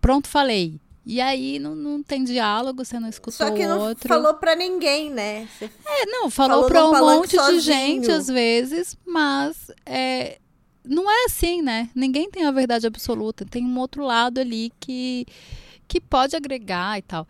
Pronto, 0.00 0.28
falei. 0.28 0.78
E 1.06 1.20
aí 1.20 1.60
não, 1.60 1.76
não 1.76 2.02
tem 2.02 2.24
diálogo, 2.24 2.84
você 2.84 2.98
não 2.98 3.08
escutou 3.08 3.46
Só 3.46 3.54
que 3.54 3.64
não 3.64 3.78
outro. 3.78 4.08
falou 4.08 4.34
pra 4.34 4.56
ninguém, 4.56 5.08
né? 5.08 5.48
Você 5.56 5.70
é, 5.86 6.06
não, 6.06 6.28
falou, 6.28 6.68
falou 6.68 6.90
pra 6.90 7.00
um 7.00 7.16
monte 7.18 7.36
sozinho. 7.36 7.60
de 7.60 7.64
gente 7.64 8.10
às 8.10 8.26
vezes, 8.26 8.98
mas 9.06 9.70
é, 9.86 10.40
não 10.84 11.08
é 11.08 11.26
assim, 11.26 11.62
né? 11.62 11.88
Ninguém 11.94 12.28
tem 12.28 12.44
a 12.44 12.50
verdade 12.50 12.88
absoluta. 12.88 13.44
Tem 13.44 13.64
um 13.64 13.78
outro 13.78 14.04
lado 14.04 14.40
ali 14.40 14.72
que, 14.80 15.24
que 15.86 16.00
pode 16.00 16.34
agregar 16.34 16.98
e 16.98 17.02
tal. 17.02 17.28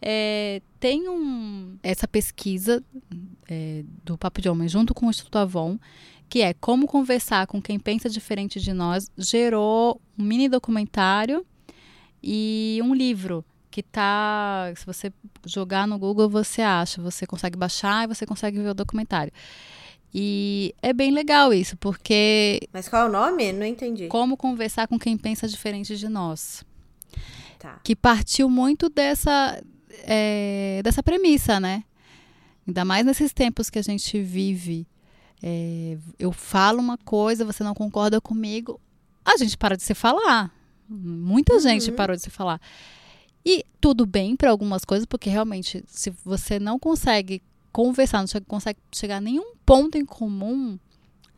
É, 0.00 0.62
tem 0.78 1.08
um, 1.08 1.76
essa 1.82 2.06
pesquisa 2.06 2.80
é, 3.48 3.82
do 4.04 4.16
Papo 4.16 4.40
de 4.40 4.48
Homem 4.48 4.68
junto 4.68 4.94
com 4.94 5.06
o 5.06 5.10
Instituto 5.10 5.36
Avon, 5.36 5.80
que 6.28 6.42
é 6.42 6.54
como 6.54 6.86
conversar 6.86 7.48
com 7.48 7.60
quem 7.60 7.76
pensa 7.76 8.08
diferente 8.08 8.60
de 8.60 8.72
nós, 8.72 9.10
gerou 9.18 10.00
um 10.16 10.22
mini 10.22 10.48
documentário 10.48 11.44
e 12.28 12.80
um 12.82 12.92
livro 12.92 13.44
que 13.70 13.84
tá, 13.84 14.72
se 14.74 14.84
você 14.84 15.12
jogar 15.44 15.86
no 15.86 15.96
Google, 15.96 16.28
você 16.28 16.60
acha, 16.60 17.00
você 17.00 17.24
consegue 17.24 17.56
baixar 17.56 18.02
e 18.02 18.08
você 18.08 18.26
consegue 18.26 18.58
ver 18.58 18.70
o 18.70 18.74
documentário. 18.74 19.32
E 20.12 20.74
é 20.82 20.92
bem 20.92 21.12
legal 21.12 21.54
isso, 21.54 21.76
porque 21.76 22.58
Mas 22.72 22.88
qual 22.88 23.06
é 23.06 23.08
o 23.08 23.12
nome? 23.12 23.52
Não 23.52 23.64
entendi. 23.64 24.08
Como 24.08 24.36
conversar 24.36 24.88
com 24.88 24.98
quem 24.98 25.16
pensa 25.16 25.46
diferente 25.46 25.96
de 25.96 26.08
nós. 26.08 26.64
Tá. 27.60 27.78
Que 27.84 27.94
partiu 27.94 28.50
muito 28.50 28.88
dessa 28.88 29.62
é, 30.02 30.80
dessa 30.82 31.02
premissa, 31.02 31.60
né? 31.60 31.84
Ainda 32.66 32.84
mais 32.84 33.06
nesses 33.06 33.32
tempos 33.32 33.70
que 33.70 33.78
a 33.78 33.82
gente 33.82 34.20
vive. 34.20 34.88
É, 35.40 35.96
eu 36.18 36.32
falo 36.32 36.80
uma 36.80 36.98
coisa, 36.98 37.44
você 37.44 37.62
não 37.62 37.74
concorda 37.74 38.20
comigo, 38.20 38.80
a 39.24 39.36
gente 39.36 39.56
para 39.56 39.76
de 39.76 39.84
se 39.84 39.94
falar. 39.94 40.50
Muita 40.88 41.54
uhum. 41.54 41.60
gente 41.60 41.92
parou 41.92 42.16
de 42.16 42.22
se 42.22 42.30
falar. 42.30 42.60
E 43.44 43.64
tudo 43.80 44.04
bem 44.04 44.34
para 44.34 44.50
algumas 44.50 44.84
coisas, 44.84 45.06
porque 45.06 45.30
realmente, 45.30 45.84
se 45.86 46.10
você 46.24 46.58
não 46.58 46.78
consegue 46.78 47.42
conversar, 47.72 48.18
não 48.18 48.40
consegue 48.46 48.78
chegar 48.92 49.18
a 49.18 49.20
nenhum 49.20 49.54
ponto 49.64 49.96
em 49.96 50.04
comum, 50.04 50.78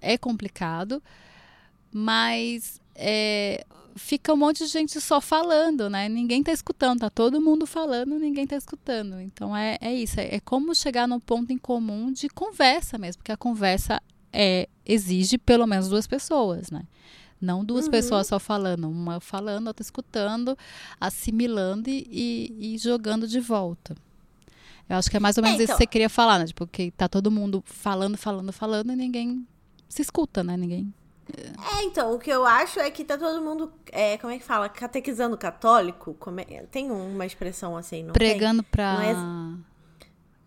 é 0.00 0.17
complicado. 0.17 1.02
Mas 1.93 2.81
é, 2.95 3.64
fica 3.99 4.33
um 4.33 4.37
monte 4.37 4.64
de 4.64 4.71
gente 4.71 5.00
só 5.00 5.21
falando, 5.21 5.90
né? 5.90 6.09
Ninguém 6.09 6.43
tá 6.43 6.52
escutando, 6.52 7.00
tá 7.00 7.11
todo 7.11 7.40
mundo 7.40 7.67
falando, 7.67 8.19
ninguém 8.19 8.47
tá 8.47 8.57
escutando. 8.57 9.21
Então 9.21 9.55
é, 9.55 9.76
é 9.81 9.93
isso, 9.95 10.19
é, 10.19 10.37
é 10.37 10.40
como 10.40 10.75
chegar 10.75 11.07
num 11.07 11.21
ponto 11.21 11.52
em 11.52 11.59
comum 11.59 12.11
de 12.12 12.28
conversa 12.28 12.97
mesmo, 12.97 13.19
porque 13.19 13.33
a 13.33 13.37
conversa 13.37 14.00
é, 14.33 14.69
exige 14.87 15.37
pelo 15.37 15.67
menos 15.67 15.88
duas 15.88 16.07
pessoas, 16.07 16.71
né? 16.71 16.83
Não 17.40 17.64
duas 17.64 17.85
uhum. 17.85 17.90
pessoas 17.90 18.26
só 18.26 18.38
falando, 18.38 18.88
uma 18.88 19.21
falando, 19.21 19.68
outra 19.68 19.83
escutando, 19.83 20.57
assimilando 21.00 21.88
e, 21.88 22.07
e, 22.11 22.75
e, 22.75 22.78
jogando 22.78 23.28
de 23.28 23.40
volta. 23.40 23.95
Eu 24.88 24.97
acho 24.97 25.11
que 25.11 25.16
é 25.16 25.21
mais 25.21 25.37
ou 25.37 25.42
menos 25.42 25.61
é, 25.61 25.62
então... 25.62 25.75
isso 25.75 25.78
que 25.78 25.85
você 25.85 25.87
queria 25.87 26.09
falar, 26.09 26.38
né? 26.38 26.47
Tipo, 26.47 26.66
que 26.66 26.90
tá 26.90 27.09
todo 27.09 27.30
mundo 27.30 27.62
falando, 27.66 28.16
falando, 28.16 28.52
falando 28.52 28.92
e 28.92 28.97
ninguém 28.97 29.47
se 29.88 30.02
escuta, 30.02 30.42
né? 30.42 30.57
Ninguém. 30.57 30.92
É, 31.37 31.85
então, 31.85 32.14
o 32.14 32.18
que 32.18 32.30
eu 32.30 32.47
acho 32.47 32.80
é 32.80 32.90
que 32.90 33.04
tá 33.04 33.18
todo 33.18 33.42
mundo, 33.42 33.71
é, 33.92 34.16
como 34.16 34.33
é 34.33 34.38
que 34.38 34.45
fala? 34.45 34.68
Catequizando 34.68 35.37
católico? 35.37 36.16
É, 36.49 36.62
tem 36.71 36.90
uma 36.90 37.26
expressão 37.26 37.76
assim, 37.76 38.02
não 38.02 38.12
Pregando 38.12 38.62
tem? 38.62 38.71
pra... 38.71 38.95
Não 38.95 39.02
é... 39.02 39.67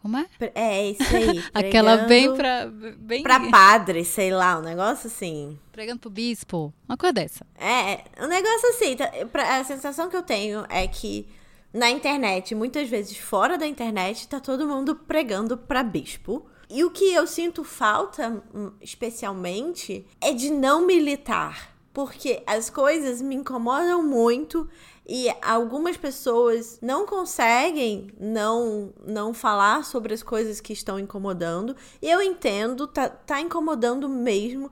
Como 0.01 0.17
é? 0.17 0.25
É, 0.55 0.89
isso 0.89 1.15
aí. 1.15 1.43
Aquela 1.53 1.97
bem 1.97 2.33
pra. 2.35 2.65
Bem... 2.97 3.21
Pra 3.21 3.39
padre, 3.51 4.03
sei 4.03 4.31
lá, 4.31 4.57
um 4.57 4.61
negócio 4.61 5.07
assim. 5.07 5.59
Pregando 5.71 5.99
pro 5.99 6.09
bispo. 6.09 6.73
Uma 6.89 6.97
coisa 6.97 7.13
dessa. 7.13 7.45
É, 7.55 8.03
um 8.23 8.27
negócio 8.27 8.69
assim. 8.69 8.95
Tá, 8.95 9.11
a 9.59 9.63
sensação 9.63 10.09
que 10.09 10.15
eu 10.15 10.23
tenho 10.23 10.65
é 10.69 10.87
que 10.87 11.27
na 11.71 11.89
internet, 11.89 12.55
muitas 12.55 12.89
vezes 12.89 13.17
fora 13.17 13.57
da 13.57 13.67
internet, 13.67 14.27
tá 14.27 14.39
todo 14.39 14.67
mundo 14.67 14.95
pregando 14.95 15.55
pra 15.55 15.83
bispo. 15.83 16.45
E 16.69 16.83
o 16.83 16.89
que 16.89 17.13
eu 17.13 17.27
sinto 17.27 17.63
falta, 17.63 18.41
hum, 18.53 18.71
especialmente, 18.81 20.05
é 20.19 20.33
de 20.33 20.49
não 20.49 20.85
militar. 20.85 21.75
Porque 21.93 22.41
as 22.47 22.69
coisas 22.69 23.21
me 23.21 23.35
incomodam 23.35 24.01
muito 24.01 24.69
e 25.07 25.27
algumas 25.41 25.97
pessoas 25.97 26.79
não 26.81 27.05
conseguem 27.05 28.07
não 28.19 28.93
não 29.05 29.33
falar 29.33 29.83
sobre 29.83 30.13
as 30.13 30.21
coisas 30.23 30.61
que 30.61 30.73
estão 30.73 30.99
incomodando. 30.99 31.75
E 32.01 32.09
eu 32.09 32.21
entendo, 32.21 32.87
tá, 32.87 33.09
tá 33.09 33.41
incomodando 33.41 34.07
mesmo. 34.07 34.71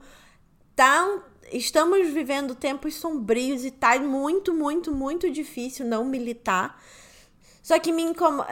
Tá, 0.74 1.22
estamos 1.52 2.08
vivendo 2.08 2.54
tempos 2.54 2.94
sombrios 2.94 3.64
e 3.64 3.70
tá 3.70 3.98
muito, 3.98 4.54
muito, 4.54 4.92
muito 4.94 5.30
difícil 5.30 5.84
não 5.84 6.04
militar. 6.04 6.80
Só 7.62 7.78
que 7.78 7.92
me 7.92 8.02
incomoda, 8.02 8.48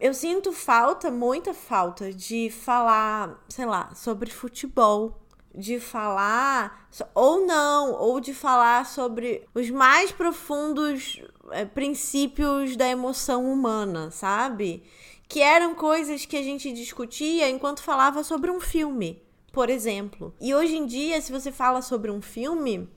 eu 0.00 0.12
sinto 0.12 0.52
falta, 0.52 1.10
muita 1.10 1.54
falta 1.54 2.12
de 2.12 2.50
falar, 2.50 3.44
sei 3.48 3.66
lá, 3.66 3.94
sobre 3.94 4.30
futebol 4.30 5.27
de 5.54 5.80
falar, 5.80 6.88
ou 7.14 7.46
não, 7.46 7.92
ou 7.92 8.20
de 8.20 8.32
falar 8.32 8.86
sobre 8.86 9.46
os 9.54 9.70
mais 9.70 10.12
profundos 10.12 11.20
é, 11.50 11.64
princípios 11.64 12.76
da 12.76 12.86
emoção 12.88 13.50
humana, 13.50 14.10
sabe? 14.10 14.82
Que 15.28 15.40
eram 15.40 15.74
coisas 15.74 16.24
que 16.24 16.36
a 16.36 16.42
gente 16.42 16.72
discutia 16.72 17.48
enquanto 17.48 17.82
falava 17.82 18.22
sobre 18.22 18.50
um 18.50 18.60
filme, 18.60 19.22
por 19.52 19.68
exemplo. 19.68 20.34
E 20.40 20.54
hoje 20.54 20.76
em 20.76 20.86
dia, 20.86 21.20
se 21.20 21.32
você 21.32 21.50
fala 21.50 21.82
sobre 21.82 22.10
um 22.10 22.22
filme, 22.22 22.88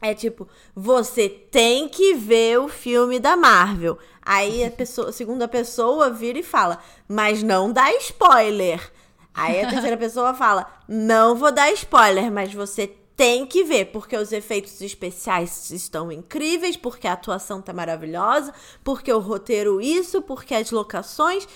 é 0.00 0.14
tipo, 0.14 0.48
você 0.74 1.28
tem 1.28 1.88
que 1.88 2.14
ver 2.14 2.60
o 2.60 2.68
filme 2.68 3.18
da 3.18 3.36
Marvel. 3.36 3.98
Aí 4.22 4.64
a 4.64 4.70
pessoa, 4.70 5.08
a 5.08 5.12
segunda 5.12 5.48
pessoa 5.48 6.10
vira 6.10 6.38
e 6.38 6.42
fala, 6.42 6.78
mas 7.08 7.42
não 7.42 7.72
dá 7.72 7.92
spoiler. 7.94 8.92
Aí 9.38 9.62
a 9.62 9.70
terceira 9.70 9.96
pessoa 9.96 10.34
fala: 10.34 10.66
Não 10.88 11.36
vou 11.36 11.52
dar 11.52 11.70
spoiler, 11.72 12.30
mas 12.30 12.52
você 12.52 12.88
tem 13.16 13.46
que 13.46 13.64
ver, 13.64 13.86
porque 13.86 14.16
os 14.16 14.30
efeitos 14.30 14.80
especiais 14.80 15.70
estão 15.70 16.10
incríveis, 16.12 16.76
porque 16.76 17.06
a 17.06 17.14
atuação 17.14 17.60
tá 17.60 17.72
maravilhosa, 17.72 18.52
porque 18.84 19.12
o 19.12 19.18
roteiro 19.18 19.80
isso, 19.80 20.22
porque 20.22 20.54
as 20.54 20.70
locações 20.70 21.46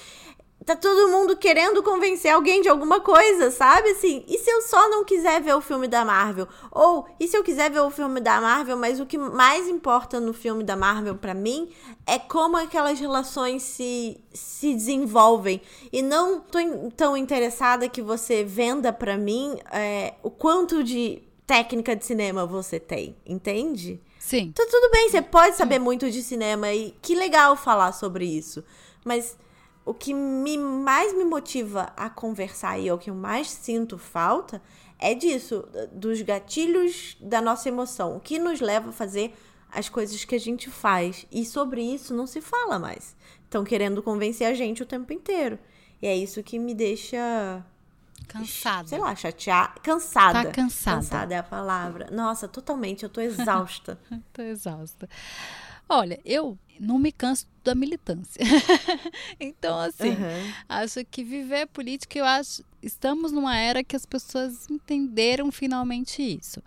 tá 0.64 0.76
todo 0.76 1.11
mundo 1.11 1.37
querendo 1.37 1.83
convencer 1.83 2.33
alguém 2.33 2.62
de 2.62 2.69
alguma 2.69 3.00
coisa, 3.00 3.50
sabe? 3.50 3.90
Assim, 3.90 4.25
e 4.28 4.38
se 4.38 4.50
eu 4.50 4.62
só 4.62 4.88
não 4.88 5.04
quiser 5.04 5.40
ver 5.40 5.54
o 5.54 5.61
filme 5.61 5.88
da 5.88 6.04
Marvel? 6.04 6.47
Ou, 6.71 7.07
e 7.19 7.26
se 7.26 7.37
eu 7.37 7.42
quiser 7.42 7.71
ver 7.71 7.81
o 7.81 7.90
filme 7.90 8.21
da 8.21 8.40
Marvel, 8.40 8.76
mas 8.76 9.00
o 9.00 9.07
que 9.07 9.19
mais 9.19 9.69
importa 9.69 10.21
no 10.21 10.33
filme 10.33 10.62
da 10.62 10.76
Marvel 10.76 11.16
para 11.16 11.35
mim 11.35 11.71
é 12.07 12.19
como 12.19 12.57
aquelas 12.57 12.99
relações 13.00 13.62
se, 13.62 14.21
se 14.33 14.73
desenvolvem. 14.75 15.61
E 15.92 16.02
não 16.02 16.40
tô 16.40 16.59
tão 16.97 17.16
interessada 17.16 17.88
que 17.88 18.02
você 18.02 18.45
venda 18.45 18.92
para 18.92 19.16
mim 19.16 19.59
é, 19.71 20.14
o 20.23 20.31
quanto 20.31 20.85
de 20.85 21.23
técnica 21.47 21.97
de 21.97 22.04
cinema 22.04 22.47
você 22.47 22.78
tem, 22.78 23.16
entende? 23.26 24.00
Sim. 24.19 24.52
Então, 24.52 24.66
tudo 24.69 24.90
bem, 24.92 25.11
você 25.11 25.21
pode 25.21 25.57
saber 25.57 25.78
muito 25.78 26.11
de 26.11 26.23
cinema 26.23 26.73
e 26.73 26.95
que 27.02 27.14
legal 27.14 27.57
falar 27.57 27.92
sobre 27.92 28.25
isso. 28.25 28.62
Mas 29.04 29.37
o 29.85 29.93
que 29.93 30.15
me, 30.15 30.57
mais 30.57 31.12
me 31.12 31.25
motiva 31.25 31.93
a 31.97 32.09
conversar 32.09 32.79
e 32.79 32.89
é 32.89 32.95
o 32.95 32.99
que 32.99 33.11
eu 33.11 33.15
mais 33.15 33.51
sinto 33.51 33.99
falta 33.99 34.62
é 34.99 35.15
disso, 35.15 35.69
dos 35.91 36.23
gatilhos 36.23 37.17
da 37.21 37.41
nossa 37.41 37.69
emoção, 37.69 38.17
o 38.17 38.21
que 38.21 38.39
nos 38.39 38.61
leva 38.61 38.91
a 38.91 38.93
fazer 38.93 39.35
as 39.69 39.89
coisas 39.89 40.25
que 40.25 40.35
a 40.37 40.39
gente 40.39 40.71
faz. 40.71 41.27
E 41.33 41.45
sobre 41.45 41.83
isso 41.83 42.15
não 42.15 42.27
se 42.27 42.41
fala 42.41 42.79
mais. 42.79 43.17
Estão 43.43 43.65
querendo 43.65 44.01
convencer 44.01 44.47
a 44.47 44.55
gente 44.55 44.83
o 44.83 44.87
tempo 44.87 45.12
inteiro. 45.12 45.59
E 46.01 46.07
é 46.07 46.17
isso 46.17 46.43
que 46.43 46.59
me 46.59 46.75
deixa. 46.75 47.65
Cansada. 48.29 48.89
Sei 48.89 48.99
lá, 48.99 49.15
chateada. 49.17 49.81
Cansada. 49.83 50.45
Tá 50.45 50.51
cansada. 50.53 50.97
Cansada 50.99 51.35
é 51.35 51.39
a 51.39 51.43
palavra. 51.43 52.09
Nossa, 52.12 52.47
totalmente. 52.47 53.03
Eu 53.03 53.09
tô 53.09 53.21
exausta. 53.21 53.99
tô 54.33 54.43
exausta. 54.43 55.09
Olha, 55.89 56.21
eu 56.25 56.57
não 56.83 56.99
me 56.99 57.12
canso 57.12 57.47
da 57.62 57.77
militância. 57.77 58.45
então, 59.39 59.79
assim, 59.79 60.11
uhum. 60.11 60.53
acho 60.69 61.05
que 61.05 61.23
viver 61.23 61.69
política, 61.69 62.19
eu 62.19 62.25
acho. 62.25 62.65
Estamos 62.83 63.31
numa 63.31 63.57
era 63.57 63.85
que 63.85 63.95
as 63.95 64.05
pessoas 64.05 64.69
entenderam 64.69 65.53
finalmente 65.53 66.21
isso. 66.21 66.61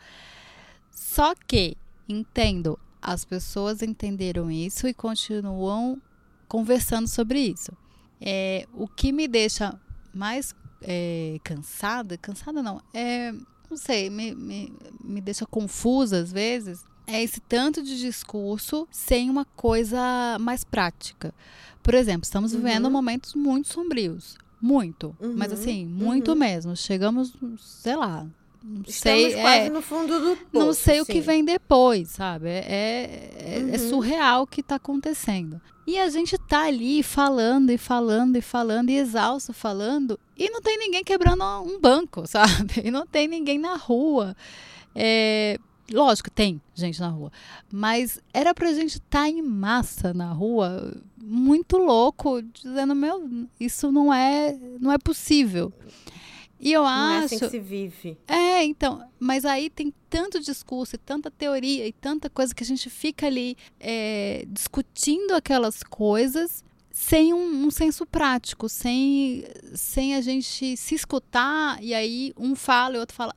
Só 0.90 1.36
que, 1.36 1.76
entendo, 2.08 2.80
as 3.02 3.26
pessoas 3.26 3.82
entenderam 3.82 4.50
isso 4.50 4.88
e 4.88 4.94
continuam 4.94 6.02
conversando 6.48 7.10
sobre 7.10 7.40
isso. 7.40 7.74
É, 8.22 8.66
o 8.74 8.88
que 8.88 9.12
me 9.12 9.28
deixa 9.28 9.78
mais 10.14 10.56
é, 10.82 11.38
cansada, 11.44 12.18
cansada 12.18 12.64
não, 12.64 12.82
é, 12.94 13.34
não 13.70 13.76
sei, 13.76 14.10
me, 14.10 14.34
me, 14.34 14.74
me 15.04 15.20
deixa 15.20 15.46
confusa 15.46 16.20
às 16.20 16.32
vezes, 16.32 16.86
é 17.08 17.24
esse 17.24 17.40
tanto 17.40 17.82
de 17.82 18.00
discurso 18.00 18.88
sem 18.92 19.30
uma 19.30 19.46
coisa 19.46 20.38
mais 20.40 20.64
prática. 20.64 21.34
Por 21.82 21.94
exemplo, 21.94 22.24
estamos 22.24 22.52
vivendo 22.52 22.86
uhum. 22.86 22.92
momentos 22.92 23.36
muito 23.36 23.72
sombrios. 23.72 24.38
Muito. 24.62 25.16
Uhum. 25.20 25.36
Mas 25.38 25.52
assim, 25.52 25.86
muito 25.86 26.32
uhum. 26.32 26.38
mesmo. 26.38 26.76
Chegamos, 26.76 27.34
sei 27.60 27.96
lá. 27.96 28.26
Não 28.64 28.82
Estamos 28.88 29.34
sei, 29.34 29.42
quase 29.42 29.60
é, 29.60 29.70
no 29.70 29.82
fundo 29.82 30.20
do 30.20 30.36
poço, 30.38 30.48
Não 30.52 30.74
sei 30.74 30.96
sim. 30.96 31.02
o 31.02 31.06
que 31.06 31.22
vem 31.22 31.46
depois, 31.46 32.10
sabe? 32.10 32.50
É, 32.50 33.30
é, 33.38 33.60
é 33.60 33.80
uhum. 33.80 33.90
surreal 33.90 34.42
o 34.42 34.48
que 34.48 34.62
está 34.62 34.76
acontecendo. 34.76 35.62
E 35.86 36.00
a 36.00 36.10
gente 36.10 36.36
tá 36.36 36.64
ali 36.64 37.04
falando 37.04 37.70
e 37.70 37.78
falando 37.78 38.38
e 38.38 38.42
falando 38.42 38.90
e 38.90 38.98
exausto 38.98 39.54
falando 39.54 40.20
e 40.36 40.50
não 40.50 40.62
tem 40.62 40.80
ninguém 40.80 41.04
quebrando 41.04 41.44
um 41.62 41.80
banco, 41.80 42.26
sabe? 42.28 42.82
E 42.84 42.90
não 42.90 43.06
tem 43.06 43.28
ninguém 43.28 43.60
na 43.60 43.76
rua. 43.76 44.36
É, 44.96 45.60
Lógico, 45.92 46.32
tem 46.32 46.60
gente 46.74 47.00
na 47.00 47.10
rua. 47.10 47.32
Mas 47.72 48.20
era 48.34 48.54
pra 48.54 48.74
gente 48.74 48.96
estar 48.96 49.22
tá 49.22 49.30
em 49.30 49.42
massa 49.42 50.13
na 50.13 50.32
rua, 50.32 50.96
muito 51.22 51.77
louco, 51.77 52.42
dizendo, 52.42 52.96
meu, 52.96 53.48
isso 53.60 53.92
não 53.92 54.14
é, 54.14 54.57
não 54.79 54.92
é 54.92 54.98
possível. 54.98 55.72
E 56.60 56.72
eu 56.72 56.81
não 56.81 56.88
acho. 56.88 57.22
É 57.22 57.25
assim 57.25 57.40
que 57.40 57.50
se 57.50 57.60
vive. 57.60 58.18
É, 58.27 58.64
então. 58.64 59.07
Mas 59.20 59.46
aí 59.46 59.70
tem 59.70 59.94
tanto 60.10 60.40
discurso, 60.40 60.96
e 60.96 60.98
tanta 60.98 61.29
teoria 61.29 61.88
e 61.88 61.92
tanta 61.92 62.29
coisa 62.29 62.55
que 62.55 62.64
a 62.64 62.66
gente 62.66 62.90
fica 62.90 63.27
ali 63.27 63.55
é, 63.79 64.46
discutindo 64.48 65.33
aquelas 65.33 65.83
coisas 65.83 66.64
sem 66.90 67.33
um, 67.33 67.66
um, 67.66 67.70
senso 67.70 68.05
prático, 68.05 68.70
sem, 68.70 69.44
sem 69.74 70.16
a 70.16 70.22
gente 70.22 70.77
se 70.77 70.96
escutar 70.96 71.77
e 71.83 71.94
aí 71.94 72.33
um 72.38 72.55
fala 72.55 72.96
e 72.96 72.98
o 72.98 73.01
outro 73.01 73.14
fala, 73.14 73.36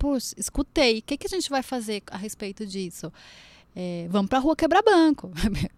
Puxa, 0.00 0.34
escutei. 0.38 1.00
O 1.00 1.02
que, 1.02 1.18
que 1.18 1.26
a 1.26 1.28
gente 1.28 1.50
vai 1.50 1.62
fazer 1.62 2.02
a 2.10 2.16
respeito 2.16 2.64
disso? 2.64 3.12
É, 3.76 4.06
vamos 4.08 4.30
pra 4.30 4.38
rua 4.38 4.56
quebrar 4.56 4.82
banco. 4.82 5.30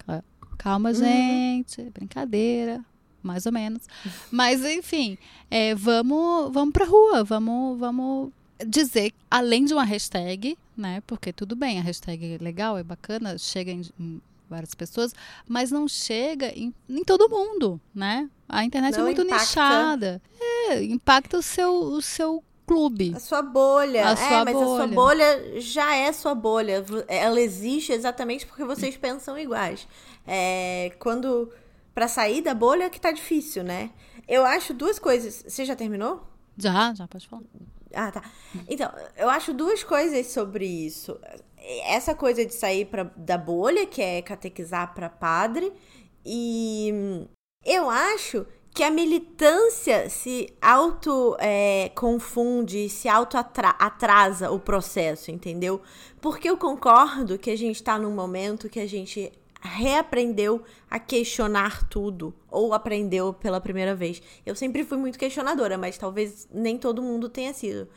Calma, 0.56 0.90
uhum. 0.90 0.94
gente. 0.94 1.82
Brincadeira. 1.90 2.84
Mais 3.20 3.46
ou 3.46 3.52
menos. 3.52 3.82
Mas, 4.30 4.64
enfim, 4.64 5.18
é, 5.50 5.74
vamos, 5.74 6.52
vamos 6.52 6.72
pra 6.72 6.84
rua. 6.84 7.24
Vamos, 7.24 7.80
vamos 7.80 8.30
dizer, 8.64 9.12
além 9.28 9.64
de 9.64 9.74
uma 9.74 9.82
hashtag, 9.82 10.56
né? 10.76 11.02
Porque 11.04 11.32
tudo 11.32 11.56
bem, 11.56 11.80
a 11.80 11.82
hashtag 11.82 12.34
é 12.34 12.38
legal, 12.38 12.78
é 12.78 12.84
bacana, 12.84 13.36
chega 13.38 13.72
em, 13.72 13.82
em 13.98 14.22
várias 14.48 14.72
pessoas, 14.72 15.12
mas 15.48 15.72
não 15.72 15.88
chega 15.88 16.46
em, 16.56 16.72
em 16.88 17.02
todo 17.02 17.28
mundo, 17.28 17.80
né? 17.92 18.30
A 18.48 18.64
internet 18.64 18.94
é 18.94 18.98
não 18.98 19.04
é 19.04 19.08
muito 19.08 19.22
impacta. 19.22 19.44
nichada. 19.44 20.22
É, 20.40 20.84
impacta 20.84 21.38
o 21.38 21.42
seu, 21.42 21.74
o 21.74 22.00
seu 22.00 22.44
clube. 22.66 23.12
A 23.14 23.20
sua 23.20 23.42
bolha. 23.42 24.08
A 24.08 24.12
é, 24.12 24.16
sua 24.16 24.44
mas 24.44 24.54
bolha. 24.54 24.64
a 24.64 24.76
sua 24.76 24.86
bolha 24.86 25.60
já 25.60 25.94
é 25.94 26.12
sua 26.12 26.34
bolha. 26.34 26.84
Ela 27.08 27.40
existe 27.40 27.92
exatamente 27.92 28.46
porque 28.46 28.64
vocês 28.64 28.96
pensam 28.96 29.38
iguais. 29.38 29.86
É, 30.26 30.92
quando. 30.98 31.50
Pra 31.94 32.08
sair 32.08 32.40
da 32.40 32.54
bolha 32.54 32.88
que 32.88 32.98
tá 32.98 33.12
difícil, 33.12 33.62
né? 33.62 33.90
Eu 34.26 34.46
acho 34.46 34.72
duas 34.72 34.98
coisas. 34.98 35.44
Você 35.46 35.64
já 35.64 35.76
terminou? 35.76 36.26
Já, 36.56 36.94
já, 36.94 37.06
pode 37.06 37.28
falar. 37.28 37.42
Ah, 37.94 38.10
tá. 38.10 38.22
Então, 38.66 38.90
eu 39.16 39.28
acho 39.28 39.52
duas 39.52 39.84
coisas 39.84 40.26
sobre 40.28 40.66
isso. 40.66 41.18
Essa 41.84 42.14
coisa 42.14 42.46
de 42.46 42.54
sair 42.54 42.86
pra, 42.86 43.04
da 43.14 43.36
bolha, 43.36 43.86
que 43.86 44.00
é 44.00 44.22
catequizar 44.22 44.94
para 44.94 45.10
padre, 45.10 45.70
e 46.24 47.26
eu 47.64 47.90
acho 47.90 48.46
que 48.74 48.82
a 48.82 48.90
militância 48.90 50.08
se 50.08 50.48
auto 50.60 51.36
é, 51.38 51.90
confunde, 51.94 52.88
se 52.88 53.06
auto 53.08 53.36
atrasa 53.36 54.50
o 54.50 54.58
processo, 54.58 55.30
entendeu? 55.30 55.82
Porque 56.20 56.48
eu 56.48 56.56
concordo 56.56 57.38
que 57.38 57.50
a 57.50 57.56
gente 57.56 57.76
está 57.76 57.98
num 57.98 58.12
momento 58.12 58.70
que 58.70 58.80
a 58.80 58.86
gente 58.86 59.30
reaprendeu 59.60 60.62
a 60.90 60.98
questionar 60.98 61.88
tudo 61.88 62.34
ou 62.50 62.72
aprendeu 62.72 63.32
pela 63.32 63.60
primeira 63.60 63.94
vez. 63.94 64.20
Eu 64.44 64.56
sempre 64.56 64.84
fui 64.84 64.98
muito 64.98 65.18
questionadora, 65.18 65.76
mas 65.76 65.98
talvez 65.98 66.48
nem 66.52 66.78
todo 66.78 67.02
mundo 67.02 67.28
tenha 67.28 67.52
sido. 67.52 67.88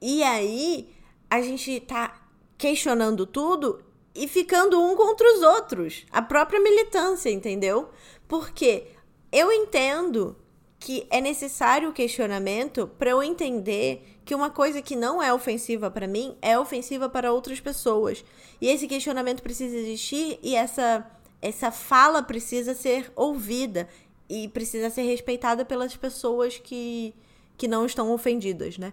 E 0.00 0.22
aí 0.22 0.90
a 1.28 1.40
gente 1.40 1.80
tá 1.80 2.20
questionando 2.56 3.26
tudo 3.26 3.82
e 4.14 4.28
ficando 4.28 4.80
um 4.80 4.94
contra 4.94 5.26
os 5.34 5.42
outros, 5.42 6.04
a 6.10 6.20
própria 6.20 6.60
militância, 6.60 7.30
entendeu? 7.30 7.88
Porque 8.26 8.88
eu 9.30 9.52
entendo 9.52 10.36
que 10.78 11.06
é 11.10 11.20
necessário 11.20 11.88
o 11.88 11.92
questionamento 11.92 12.86
para 12.98 13.10
eu 13.10 13.22
entender 13.22 14.18
que 14.24 14.34
uma 14.34 14.50
coisa 14.50 14.80
que 14.80 14.94
não 14.94 15.22
é 15.22 15.32
ofensiva 15.32 15.90
para 15.90 16.06
mim 16.06 16.36
é 16.40 16.58
ofensiva 16.58 17.08
para 17.08 17.32
outras 17.32 17.60
pessoas. 17.60 18.24
E 18.60 18.68
esse 18.68 18.86
questionamento 18.86 19.42
precisa 19.42 19.76
existir 19.76 20.38
e 20.42 20.54
essa 20.54 21.10
essa 21.40 21.70
fala 21.70 22.20
precisa 22.22 22.74
ser 22.74 23.12
ouvida 23.14 23.88
e 24.28 24.48
precisa 24.48 24.90
ser 24.90 25.02
respeitada 25.02 25.64
pelas 25.64 25.96
pessoas 25.96 26.58
que 26.58 27.14
que 27.56 27.66
não 27.66 27.84
estão 27.84 28.12
ofendidas, 28.12 28.78
né? 28.78 28.92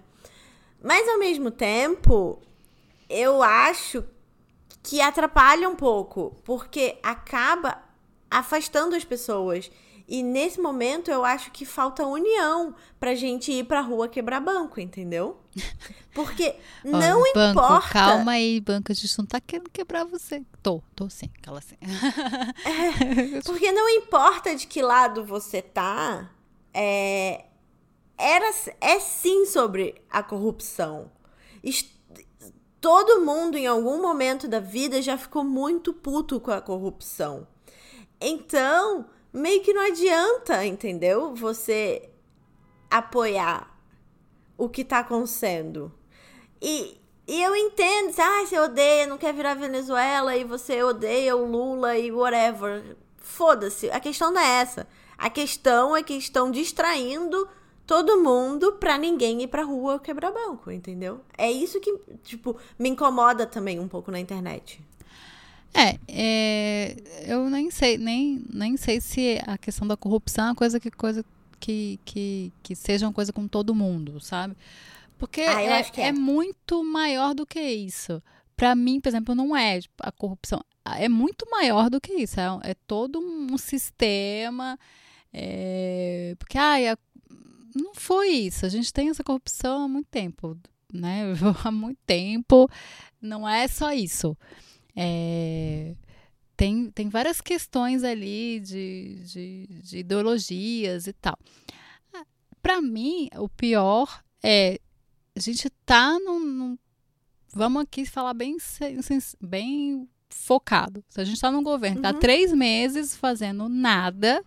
Mas 0.81 1.07
ao 1.07 1.19
mesmo 1.19 1.51
tempo, 1.51 2.41
eu 3.07 3.43
acho 3.43 4.03
que 4.81 5.01
atrapalha 5.01 5.69
um 5.69 5.75
pouco, 5.75 6.35
porque 6.43 6.97
acaba 7.03 7.83
afastando 8.29 8.95
as 8.95 9.03
pessoas 9.03 9.71
e 10.07 10.21
nesse 10.21 10.59
momento 10.59 11.09
eu 11.09 11.25
acho 11.25 11.49
que 11.51 11.65
falta 11.65 12.05
união 12.05 12.75
pra 12.99 13.15
gente 13.15 13.51
ir 13.51 13.63
pra 13.63 13.81
rua 13.81 14.07
quebrar 14.07 14.39
banco, 14.39 14.79
entendeu? 14.79 15.39
Porque 16.13 16.55
não 16.83 17.21
Ó, 17.21 17.33
banco, 17.33 17.59
importa. 17.59 17.89
Calma 17.89 18.33
aí, 18.33 18.61
banco, 18.61 18.91
a 18.91 18.95
gente 18.95 19.17
não 19.17 19.25
tá 19.25 19.41
querendo 19.41 19.69
quebrar 19.69 20.05
você. 20.05 20.43
Tô, 20.61 20.81
tô 20.95 21.09
sim, 21.09 21.29
cala 21.41 21.59
assim. 21.59 21.75
é, 21.81 23.41
porque 23.41 23.71
não 23.71 23.89
importa 23.89 24.55
de 24.55 24.65
que 24.65 24.81
lado 24.81 25.25
você 25.25 25.61
tá, 25.61 26.31
é, 26.73 27.45
era, 28.17 28.49
é 28.79 28.99
sim 28.99 29.45
sobre 29.45 30.01
a 30.09 30.23
corrupção. 30.23 31.11
Todo 32.79 33.25
mundo 33.25 33.57
em 33.57 33.65
algum 33.65 34.01
momento 34.01 34.47
da 34.47 34.59
vida 34.59 35.01
já 35.01 35.17
ficou 35.17 35.43
muito 35.43 35.91
puto 35.91 36.39
com 36.39 36.51
a 36.51 36.61
corrupção. 36.61 37.47
Então, 38.21 39.09
meio 39.35 39.61
que 39.61 39.73
não 39.73 39.81
adianta, 39.81 40.65
entendeu? 40.65 41.35
Você 41.35 42.09
apoiar 42.89 43.69
o 44.57 44.69
que 44.69 44.83
tá 44.83 44.99
acontecendo. 44.99 45.91
E 46.61 46.97
E 47.27 47.41
eu 47.41 47.55
entendo, 47.55 48.13
ah, 48.19 48.45
você 48.45 48.59
odeia, 48.59 49.07
não 49.07 49.17
quer 49.17 49.33
virar 49.33 49.55
Venezuela 49.55 50.35
e 50.37 50.43
você 50.43 50.83
odeia 50.83 51.35
o 51.35 51.43
Lula 51.43 51.97
e 51.97 52.11
whatever. 52.11 52.95
Foda-se, 53.17 53.89
a 53.89 53.99
questão 53.99 54.31
não 54.31 54.39
é 54.39 54.61
essa. 54.61 54.87
A 55.17 55.27
questão 55.27 55.95
é 55.97 56.03
que 56.03 56.13
estão 56.13 56.51
distraindo 56.51 57.47
todo 57.87 58.21
mundo 58.21 58.73
pra 58.73 58.95
ninguém 58.97 59.41
ir 59.41 59.47
pra 59.47 59.63
rua 59.63 59.99
quebrar 59.99 60.31
banco, 60.31 60.69
entendeu? 60.69 61.19
É 61.35 61.51
isso 61.51 61.79
que, 61.79 61.97
tipo, 62.23 62.57
me 62.77 62.89
incomoda 62.89 63.47
também 63.47 63.79
um 63.79 63.87
pouco 63.87 64.11
na 64.11 64.19
internet. 64.19 64.79
É, 65.77 65.99
é, 66.07 66.95
eu 67.27 67.49
nem 67.49 67.69
sei, 67.69 67.97
nem, 67.97 68.41
nem 68.51 68.77
sei 68.77 69.01
se 69.01 69.39
a 69.45 69.57
questão 69.57 69.85
da 69.87 69.97
corrupção 69.97 70.45
é 70.45 70.47
uma 70.49 70.55
coisa 70.55 70.79
que, 70.79 70.89
coisa 70.89 71.25
que, 71.59 71.99
que, 72.05 72.53
que 72.63 72.75
seja 72.75 73.05
uma 73.07 73.13
coisa 73.13 73.33
com 73.33 73.47
todo 73.47 73.75
mundo, 73.75 74.19
sabe? 74.21 74.55
Porque 75.17 75.41
Ah, 75.41 75.61
é, 75.61 75.81
é. 75.81 76.07
é 76.09 76.11
muito 76.13 76.83
maior 76.83 77.33
do 77.35 77.45
que 77.45 77.59
isso. 77.61 78.21
Pra 78.55 78.73
mim, 78.75 79.01
por 79.01 79.09
exemplo, 79.09 79.35
não 79.35 79.55
é 79.55 79.79
a 80.01 80.11
corrupção. 80.11 80.61
É 80.85 81.09
muito 81.09 81.45
maior 81.49 81.89
do 81.89 81.99
que 81.99 82.13
isso. 82.13 82.39
É, 82.39 82.45
é 82.71 82.73
todo 82.87 83.19
um 83.19 83.57
sistema. 83.57 84.79
é, 85.33 86.35
porque, 86.39 86.57
ai, 86.57 86.85
não 87.75 87.93
foi 87.95 88.29
isso. 88.29 88.65
A 88.65 88.69
gente 88.69 88.93
tem 88.93 89.09
essa 89.09 89.23
corrupção 89.23 89.83
há 89.83 89.87
muito 89.87 90.07
tempo, 90.07 90.57
né? 90.93 91.23
Há 91.65 91.71
muito 91.71 91.99
tempo. 92.05 92.69
Não 93.21 93.47
é 93.47 93.67
só 93.67 93.91
isso. 93.91 94.37
É, 94.95 95.93
tem, 96.55 96.89
tem 96.91 97.09
várias 97.09 97.41
questões 97.41 98.03
ali 98.03 98.59
de, 98.61 99.15
de, 99.25 99.67
de 99.81 99.97
ideologias 99.99 101.05
e 101.07 101.13
tal. 101.13 101.37
Para 102.61 102.81
mim, 102.81 103.29
o 103.37 103.47
pior 103.49 104.23
é 104.43 104.79
a 105.35 105.39
gente 105.39 105.69
tá 105.85 106.17
num, 106.19 106.39
num- 106.39 106.77
vamos 107.53 107.83
aqui 107.83 108.05
falar 108.05 108.33
bem, 108.33 108.55
bem 109.41 110.07
focado. 110.29 111.03
Se 111.09 111.19
a 111.19 111.25
gente 111.25 111.39
tá 111.41 111.51
num 111.51 111.61
governo 111.61 111.97
que 111.97 112.01
tá 112.03 112.11
Uhum. 112.13 112.19
três 112.19 112.53
meses 112.53 113.15
fazendo 113.15 113.67
nada, 113.69 114.41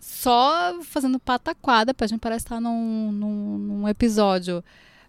só 0.00 0.80
fazendo 0.82 1.18
pataquada, 1.18 1.94
pra 1.94 2.06
gente 2.06 2.20
parece 2.20 2.44
estar 2.44 2.60
num, 2.60 3.10
num, 3.12 3.58
num 3.58 3.88
episódio 3.88 4.62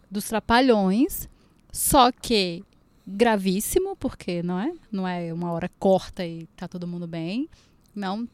dos 0.10 0.26
Trapalhões, 0.26 1.28
só 1.72 2.12
que 2.12 2.64
gravíssimo, 3.08 3.96
porque 3.96 4.42
não 4.42 4.60
é, 4.60 4.74
não 4.92 5.08
é 5.08 5.34
uma 5.34 5.52
hora 5.52 5.70
corta 5.80 6.26
e 6.26 6.48
tá 6.56 6.68
todo 6.68 6.88
mundo 6.88 7.08
bem. 7.08 7.48
Não, 7.94 8.28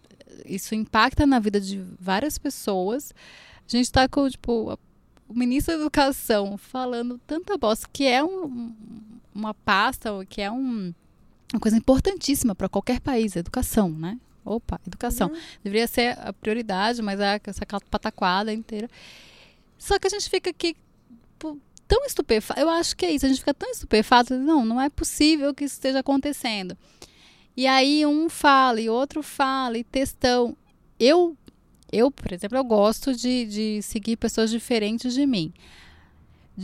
isso 0.45 0.73
impacta 0.73 1.25
na 1.25 1.39
vida 1.39 1.59
de 1.59 1.83
várias 1.99 2.37
pessoas. 2.37 3.13
A 3.67 3.77
gente 3.77 3.91
tá 3.91 4.07
com, 4.07 4.29
tipo, 4.29 4.77
o 5.27 5.33
ministro 5.33 5.75
da 5.75 5.81
Educação 5.81 6.57
falando 6.57 7.19
tanta 7.27 7.57
bosta, 7.57 7.87
que 7.91 8.05
é 8.05 8.23
um- 8.23 8.45
um- 8.45 8.75
uma 9.33 9.53
pasta, 9.53 10.09
que 10.27 10.41
é 10.41 10.51
um- 10.51 10.93
uma 11.53 11.59
coisa 11.59 11.77
importantíssima 11.77 12.55
para 12.55 12.69
qualquer 12.69 12.99
país, 12.99 13.35
a 13.35 13.39
educação, 13.39 13.89
né? 13.89 14.17
Opa, 14.43 14.79
educação. 14.87 15.29
Uhum. 15.29 15.37
Deveria 15.63 15.87
ser 15.87 16.17
a 16.19 16.33
prioridade, 16.33 17.01
mas 17.01 17.19
é 17.19 17.39
essa 17.45 17.65
pataquada 17.89 18.51
inteira. 18.51 18.89
Só 19.77 19.99
que 19.99 20.07
a 20.07 20.09
gente 20.09 20.29
fica 20.29 20.49
aqui 20.49 20.75
tão 21.91 22.05
estupefato. 22.05 22.57
Eu 22.57 22.69
acho 22.69 22.95
que 22.95 23.05
é 23.05 23.11
isso. 23.11 23.25
A 23.25 23.29
gente 23.29 23.39
fica 23.39 23.53
tão 23.53 23.69
estupefato. 23.69 24.33
Não, 24.37 24.63
não 24.63 24.79
é 24.79 24.89
possível 24.89 25.53
que 25.53 25.65
isso 25.65 25.73
esteja 25.75 25.99
acontecendo. 25.99 26.77
E 27.57 27.67
aí 27.67 28.05
um 28.05 28.29
fala 28.29 28.79
e 28.79 28.89
outro 28.89 29.21
fala 29.21 29.77
e 29.77 29.83
textão. 29.83 30.55
Eu, 30.97 31.35
eu 31.91 32.09
por 32.09 32.31
exemplo, 32.31 32.57
eu 32.57 32.63
gosto 32.63 33.13
de, 33.13 33.45
de 33.45 33.81
seguir 33.81 34.15
pessoas 34.15 34.49
diferentes 34.49 35.13
de 35.13 35.25
mim. 35.25 35.51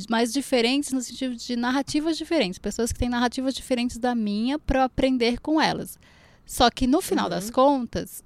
Mas 0.09 0.31
diferentes 0.31 0.93
no 0.93 1.01
sentido 1.01 1.35
de 1.35 1.57
narrativas 1.57 2.17
diferentes. 2.17 2.57
Pessoas 2.57 2.93
que 2.93 2.99
têm 2.99 3.09
narrativas 3.09 3.53
diferentes 3.53 3.97
da 3.97 4.15
minha 4.15 4.57
para 4.57 4.85
aprender 4.85 5.41
com 5.41 5.61
elas. 5.61 5.99
Só 6.45 6.69
que 6.71 6.87
no 6.87 7.01
final 7.01 7.25
Uhum. 7.25 7.29
das 7.31 7.49
contas, 7.49 8.23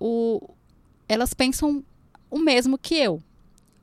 o, 0.00 0.40
elas 1.08 1.32
pensam 1.32 1.84
o 2.28 2.40
mesmo 2.40 2.76
que 2.76 2.96
eu. 2.96 3.22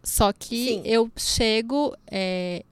Só 0.04 0.34
que 0.34 0.66
Sim. 0.66 0.82
eu 0.86 1.12
chego. 1.16 1.96
é, 2.10 2.64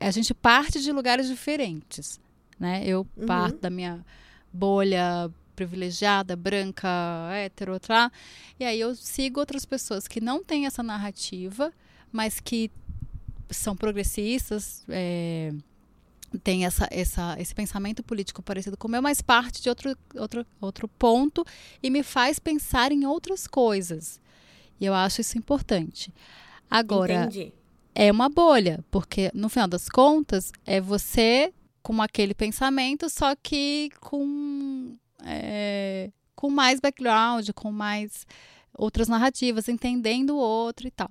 a 0.00 0.10
gente 0.10 0.34
parte 0.34 0.82
de 0.82 0.92
lugares 0.92 1.28
diferentes. 1.28 2.20
Né? 2.58 2.82
Eu 2.86 3.06
Uhum. 3.16 3.26
parto 3.26 3.58
da 3.58 3.70
minha 3.70 4.04
bolha 4.52 5.30
privilegiada, 5.56 6.36
branca, 6.36 6.88
hétero, 7.32 7.78
tá? 7.80 8.10
E 8.58 8.64
aí 8.64 8.80
eu 8.80 8.94
sigo 8.94 9.40
outras 9.40 9.64
pessoas 9.64 10.06
que 10.08 10.20
não 10.20 10.42
têm 10.42 10.66
essa 10.66 10.82
narrativa, 10.82 11.72
mas 12.12 12.40
que 12.40 12.70
são 13.50 13.76
progressistas, 13.76 14.82
é, 14.88 15.52
têm 16.42 16.64
essa, 16.64 16.88
essa, 16.90 17.36
esse 17.38 17.54
pensamento 17.54 18.02
político 18.02 18.42
parecido 18.42 18.76
com 18.76 18.88
o 18.88 18.90
meu, 18.90 19.00
mas 19.00 19.22
parte 19.22 19.62
de 19.62 19.68
outro, 19.68 19.96
outro, 20.16 20.46
outro 20.60 20.88
ponto 20.88 21.46
e 21.82 21.90
me 21.90 22.02
faz 22.02 22.38
pensar 22.38 22.90
em 22.90 23.06
outras 23.06 23.46
coisas. 23.46 24.20
E 24.80 24.86
eu 24.86 24.94
acho 24.94 25.20
isso 25.20 25.38
importante. 25.38 26.12
Agora, 26.70 27.24
Entendi. 27.24 27.52
é 27.94 28.10
uma 28.10 28.28
bolha, 28.28 28.84
porque 28.90 29.30
no 29.34 29.48
final 29.48 29.68
das 29.68 29.88
contas 29.88 30.52
é 30.66 30.80
você 30.80 31.52
com 31.82 32.00
aquele 32.00 32.34
pensamento, 32.34 33.08
só 33.10 33.36
que 33.36 33.90
com, 34.00 34.96
é, 35.24 36.10
com 36.34 36.50
mais 36.50 36.80
background, 36.80 37.50
com 37.54 37.70
mais 37.70 38.26
outras 38.76 39.06
narrativas, 39.06 39.68
entendendo 39.68 40.30
o 40.30 40.38
outro 40.38 40.88
e 40.88 40.90
tal. 40.90 41.10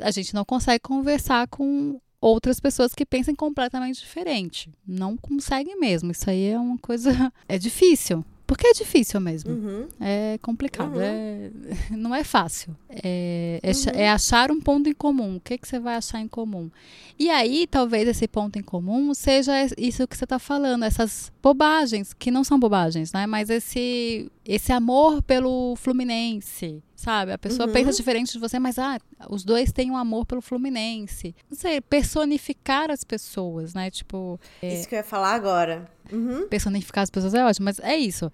A 0.00 0.10
gente 0.10 0.34
não 0.34 0.44
consegue 0.44 0.80
conversar 0.80 1.48
com 1.48 2.00
outras 2.20 2.60
pessoas 2.60 2.94
que 2.94 3.04
pensem 3.04 3.34
completamente 3.34 4.00
diferente. 4.00 4.70
Não 4.86 5.16
consegue 5.16 5.74
mesmo. 5.76 6.12
Isso 6.12 6.28
aí 6.28 6.50
é 6.50 6.58
uma 6.58 6.78
coisa. 6.78 7.10
É 7.48 7.58
difícil. 7.58 8.24
Porque 8.46 8.68
é 8.68 8.72
difícil 8.72 9.20
mesmo. 9.20 9.50
Uhum. 9.50 9.88
É 10.00 10.38
complicado, 10.40 10.94
Uhum. 10.94 11.00
é- 11.02 11.50
não 11.96 12.14
é 12.14 12.22
fácil. 12.22 12.76
É, 12.88 13.58
é 13.62 13.70
Uhum. 13.72 14.00
é 14.00 14.08
achar 14.10 14.50
um 14.52 14.60
ponto 14.60 14.88
em 14.88 14.94
comum. 14.94 15.36
O 15.36 15.40
que, 15.40 15.58
que 15.58 15.66
você 15.66 15.80
vai 15.80 15.96
achar 15.96 16.20
em 16.20 16.28
comum? 16.28 16.70
E 17.18 17.28
aí, 17.28 17.66
talvez 17.66 18.06
esse 18.06 18.28
ponto 18.28 18.56
em 18.58 18.62
comum 18.62 19.12
seja 19.14 19.52
isso 19.76 20.06
que 20.06 20.16
você 20.16 20.24
está 20.24 20.38
falando, 20.38 20.84
essas 20.84 21.32
bobagens, 21.42 22.12
que 22.14 22.30
não 22.30 22.44
são 22.44 22.58
bobagens, 22.58 23.12
né? 23.12 23.26
Mas 23.26 23.50
esse, 23.50 24.30
esse 24.44 24.70
amor 24.72 25.22
pelo 25.22 25.74
Fluminense, 25.76 26.82
sabe? 26.96 27.30
A 27.32 27.38
pessoa 27.38 27.66
Uhum. 27.68 27.72
pensa 27.72 27.92
diferente 27.92 28.32
de 28.32 28.38
você, 28.38 28.58
mas 28.58 28.78
ah, 28.78 28.98
os 29.30 29.44
dois 29.44 29.70
têm 29.70 29.90
um 29.90 29.96
amor 29.96 30.24
pelo 30.26 30.40
Fluminense. 30.40 31.36
Não 31.48 31.56
sei, 31.56 31.80
personificar 31.80 32.90
as 32.90 33.04
pessoas, 33.04 33.74
né? 33.74 33.90
Tipo, 33.90 34.40
Isso 34.62 34.88
que 34.88 34.94
eu 34.94 34.98
ia 34.98 35.04
falar 35.04 35.34
agora. 35.34 35.88
Uhum. 36.10 36.46
personificar 36.48 37.02
as 37.02 37.10
pessoas 37.10 37.34
é 37.34 37.44
ótimo, 37.44 37.64
mas 37.64 37.78
é 37.80 37.96
isso. 37.96 38.30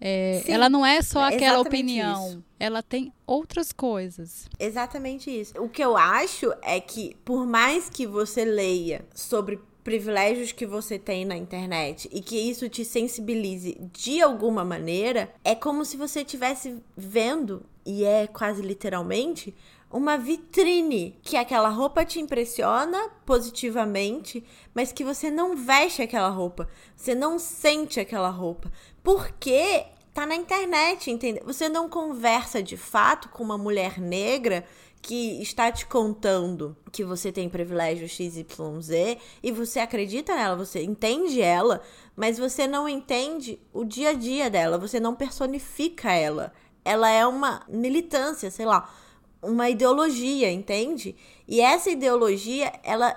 É, 0.00 0.42
ela 0.46 0.68
não 0.68 0.84
é 0.84 1.00
só 1.00 1.28
é 1.30 1.34
aquela 1.34 1.60
opinião, 1.60 2.28
isso. 2.28 2.44
ela 2.60 2.82
tem 2.82 3.12
outras 3.26 3.72
coisas. 3.72 4.46
Exatamente 4.58 5.30
isso. 5.30 5.54
O 5.62 5.68
que 5.68 5.82
eu 5.82 5.96
acho 5.96 6.52
é 6.62 6.78
que, 6.80 7.16
por 7.24 7.46
mais 7.46 7.88
que 7.88 8.06
você 8.06 8.44
leia 8.44 9.04
sobre 9.14 9.58
privilégios 9.84 10.50
que 10.50 10.66
você 10.66 10.98
tem 10.98 11.26
na 11.26 11.36
internet 11.36 12.08
e 12.10 12.22
que 12.22 12.36
isso 12.36 12.68
te 12.70 12.84
sensibilize 12.84 13.76
de 13.92 14.22
alguma 14.22 14.64
maneira, 14.64 15.32
é 15.44 15.54
como 15.54 15.84
se 15.84 15.98
você 15.98 16.22
estivesse 16.22 16.82
vendo, 16.96 17.62
e 17.84 18.02
é 18.02 18.26
quase 18.26 18.62
literalmente, 18.62 19.54
uma 19.90 20.16
vitrine 20.16 21.16
que 21.22 21.36
aquela 21.36 21.68
roupa 21.68 22.04
te 22.04 22.18
impressiona 22.18 23.10
positivamente, 23.26 24.42
mas 24.74 24.90
que 24.90 25.04
você 25.04 25.30
não 25.30 25.54
veste 25.54 26.02
aquela 26.02 26.30
roupa, 26.30 26.68
você 26.96 27.14
não 27.14 27.38
sente 27.38 28.00
aquela 28.00 28.30
roupa, 28.30 28.72
porque 29.02 29.84
tá 30.14 30.24
na 30.24 30.34
internet, 30.34 31.10
entendeu? 31.10 31.44
Você 31.44 31.68
não 31.68 31.88
conversa 31.88 32.62
de 32.62 32.76
fato 32.76 33.28
com 33.28 33.42
uma 33.44 33.58
mulher 33.58 34.00
negra 34.00 34.64
que 35.04 35.42
está 35.42 35.70
te 35.70 35.84
contando 35.84 36.74
que 36.90 37.04
você 37.04 37.30
tem 37.30 37.46
privilégio 37.46 38.08
XYZ 38.08 38.48
e 39.42 39.52
você 39.52 39.78
acredita 39.78 40.34
nela, 40.34 40.56
você 40.56 40.82
entende 40.82 41.42
ela, 41.42 41.82
mas 42.16 42.38
você 42.38 42.66
não 42.66 42.88
entende 42.88 43.60
o 43.70 43.84
dia 43.84 44.10
a 44.10 44.12
dia 44.14 44.48
dela, 44.48 44.78
você 44.78 44.98
não 44.98 45.14
personifica 45.14 46.10
ela. 46.10 46.54
Ela 46.82 47.10
é 47.10 47.26
uma 47.26 47.62
militância, 47.68 48.50
sei 48.50 48.64
lá, 48.64 48.90
uma 49.42 49.68
ideologia, 49.68 50.50
entende? 50.50 51.14
E 51.46 51.60
essa 51.60 51.90
ideologia, 51.90 52.72
ela 52.82 53.14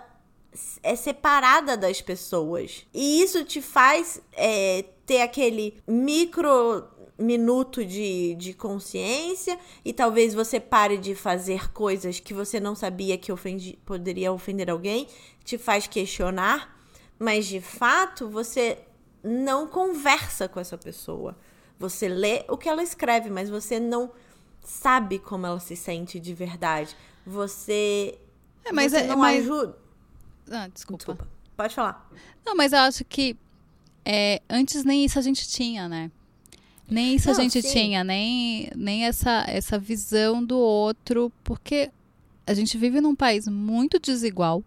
é 0.84 0.93
separada 0.93 1.78
das 1.78 2.02
pessoas. 2.02 2.86
E 2.93 3.21
isso 3.21 3.45
te 3.45 3.62
faz 3.62 4.21
é, 4.34 4.84
ter 5.06 5.21
aquele 5.21 5.82
micro 5.88 6.84
minuto 7.19 7.84
de, 7.84 8.36
de 8.36 8.53
consciência 8.53 9.58
e 9.84 9.91
talvez 9.91 10.34
você 10.34 10.60
pare 10.60 10.97
de 10.97 11.15
fazer 11.15 11.71
coisas 11.71 12.19
que 12.19 12.34
você 12.34 12.60
não 12.60 12.75
sabia 12.75 13.17
que 13.17 13.32
ofendi, 13.32 13.77
poderia 13.86 14.32
ofender 14.32 14.69
alguém, 14.69 15.08
te 15.43 15.58
faz 15.58 15.88
questionar, 15.88 16.77
mas 17.17 17.47
de 17.47 17.60
fato 17.60 18.30
você 18.30 18.80
não 19.23 19.67
conversa 19.67 20.47
com 20.47 20.60
essa 20.60 20.77
pessoa. 20.77 21.36
Você 21.80 22.08
lê 22.08 22.45
o 22.47 22.58
que 22.58 22.69
ela 22.69 22.84
escreve, 22.84 23.30
mas 23.30 23.49
você 23.49 23.80
não 23.80 24.12
sabe 24.63 25.17
como 25.19 25.45
ela 25.45 25.60
se 25.60 25.75
sente 25.75 26.19
de 26.19 26.34
verdade. 26.34 26.95
Você, 27.25 28.17
É, 28.65 28.71
mas 28.71 28.91
você 28.91 28.97
é- 28.99 29.08
não 29.08 29.17
mas- 29.17 29.41
ajuda. 29.43 29.77
Ah, 30.51 30.67
desculpa. 30.67 30.97
Desculpa. 31.13 31.27
Pode 31.56 31.73
falar. 31.73 32.10
Não, 32.45 32.56
mas 32.56 32.71
eu 32.73 32.80
acho 32.80 33.03
que 33.03 33.36
é, 34.06 34.41
antes 34.49 34.84
nem 34.86 35.03
isso 35.03 35.17
a 35.19 35.21
gente 35.21 35.47
tinha, 35.47 35.89
né? 35.89 36.12
Nem 36.89 37.15
isso 37.15 37.28
Não, 37.30 37.38
a 37.38 37.41
gente 37.41 37.62
sim. 37.62 37.69
tinha, 37.71 38.04
nem, 38.04 38.69
nem 38.76 39.06
essa, 39.06 39.43
essa 39.47 39.78
visão 39.78 40.43
do 40.43 40.58
outro, 40.58 41.32
porque 41.43 41.89
a 42.45 42.54
gente 42.54 42.78
vive 42.78 43.02
num 43.02 43.15
país 43.15 43.47
muito 43.47 44.00
desigual. 44.00 44.63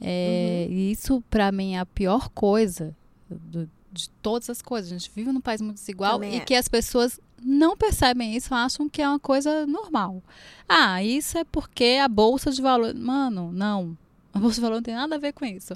é, 0.00 0.66
Uhum. 0.68 0.74
E 0.76 0.90
isso, 0.92 1.22
pra 1.30 1.50
mim, 1.52 1.74
é 1.74 1.78
a 1.80 1.86
pior 1.86 2.28
coisa 2.30 2.94
do- 3.28 3.68
de 3.92 4.08
todas 4.22 4.48
as 4.50 4.60
coisas. 4.62 4.90
A 4.92 4.98
gente 4.98 5.10
vive 5.14 5.32
num 5.32 5.40
país 5.40 5.60
muito 5.60 5.76
desigual 5.76 6.14
Também 6.14 6.34
e 6.34 6.36
é. 6.36 6.40
que 6.40 6.54
as 6.54 6.68
pessoas 6.68 7.18
não 7.42 7.76
percebem 7.76 8.34
isso, 8.36 8.54
acham 8.54 8.88
que 8.88 9.00
é 9.02 9.08
uma 9.08 9.18
coisa 9.18 9.66
normal. 9.66 10.22
Ah, 10.68 11.02
isso 11.02 11.38
é 11.38 11.44
porque 11.44 11.98
a 12.02 12.08
bolsa 12.08 12.50
de 12.50 12.60
valor. 12.60 12.94
Mano, 12.94 13.50
não. 13.52 13.96
A 14.32 14.38
bolsa 14.38 14.56
de 14.56 14.60
valor 14.60 14.76
não 14.76 14.82
tem 14.82 14.94
nada 14.94 15.14
a 15.14 15.18
ver 15.18 15.32
com 15.32 15.44
isso. 15.44 15.74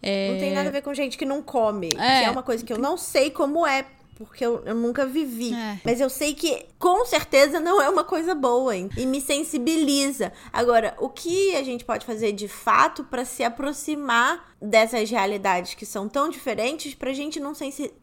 É, 0.00 0.30
Não 0.32 0.38
tem 0.38 0.54
nada 0.54 0.68
a 0.68 0.72
ver 0.72 0.82
com 0.82 0.94
gente 0.94 1.18
que 1.18 1.24
não 1.24 1.42
come. 1.42 1.88
É. 1.96 2.20
Que 2.20 2.24
é 2.26 2.30
uma 2.30 2.42
coisa 2.42 2.64
que 2.64 2.72
eu 2.72 2.78
não 2.78 2.96
sei 2.96 3.30
como 3.30 3.66
é, 3.66 3.84
porque 4.24 4.44
eu, 4.44 4.62
eu 4.64 4.74
nunca 4.74 5.06
vivi. 5.06 5.54
É. 5.54 5.80
Mas 5.84 6.00
eu 6.00 6.10
sei 6.10 6.34
que, 6.34 6.66
com 6.78 7.04
certeza, 7.04 7.60
não 7.60 7.80
é 7.80 7.88
uma 7.88 8.02
coisa 8.02 8.34
boa, 8.34 8.76
hein? 8.76 8.90
E 8.96 9.06
me 9.06 9.20
sensibiliza. 9.20 10.32
Agora, 10.52 10.94
o 10.98 11.08
que 11.08 11.54
a 11.54 11.62
gente 11.62 11.84
pode 11.84 12.04
fazer 12.04 12.32
de 12.32 12.48
fato 12.48 13.04
pra 13.04 13.24
se 13.24 13.44
aproximar 13.44 14.48
dessas 14.60 15.08
realidades 15.08 15.74
que 15.74 15.86
são 15.86 16.08
tão 16.08 16.28
diferentes, 16.28 16.94
pra 16.94 17.12
gente 17.12 17.38
não, 17.38 17.52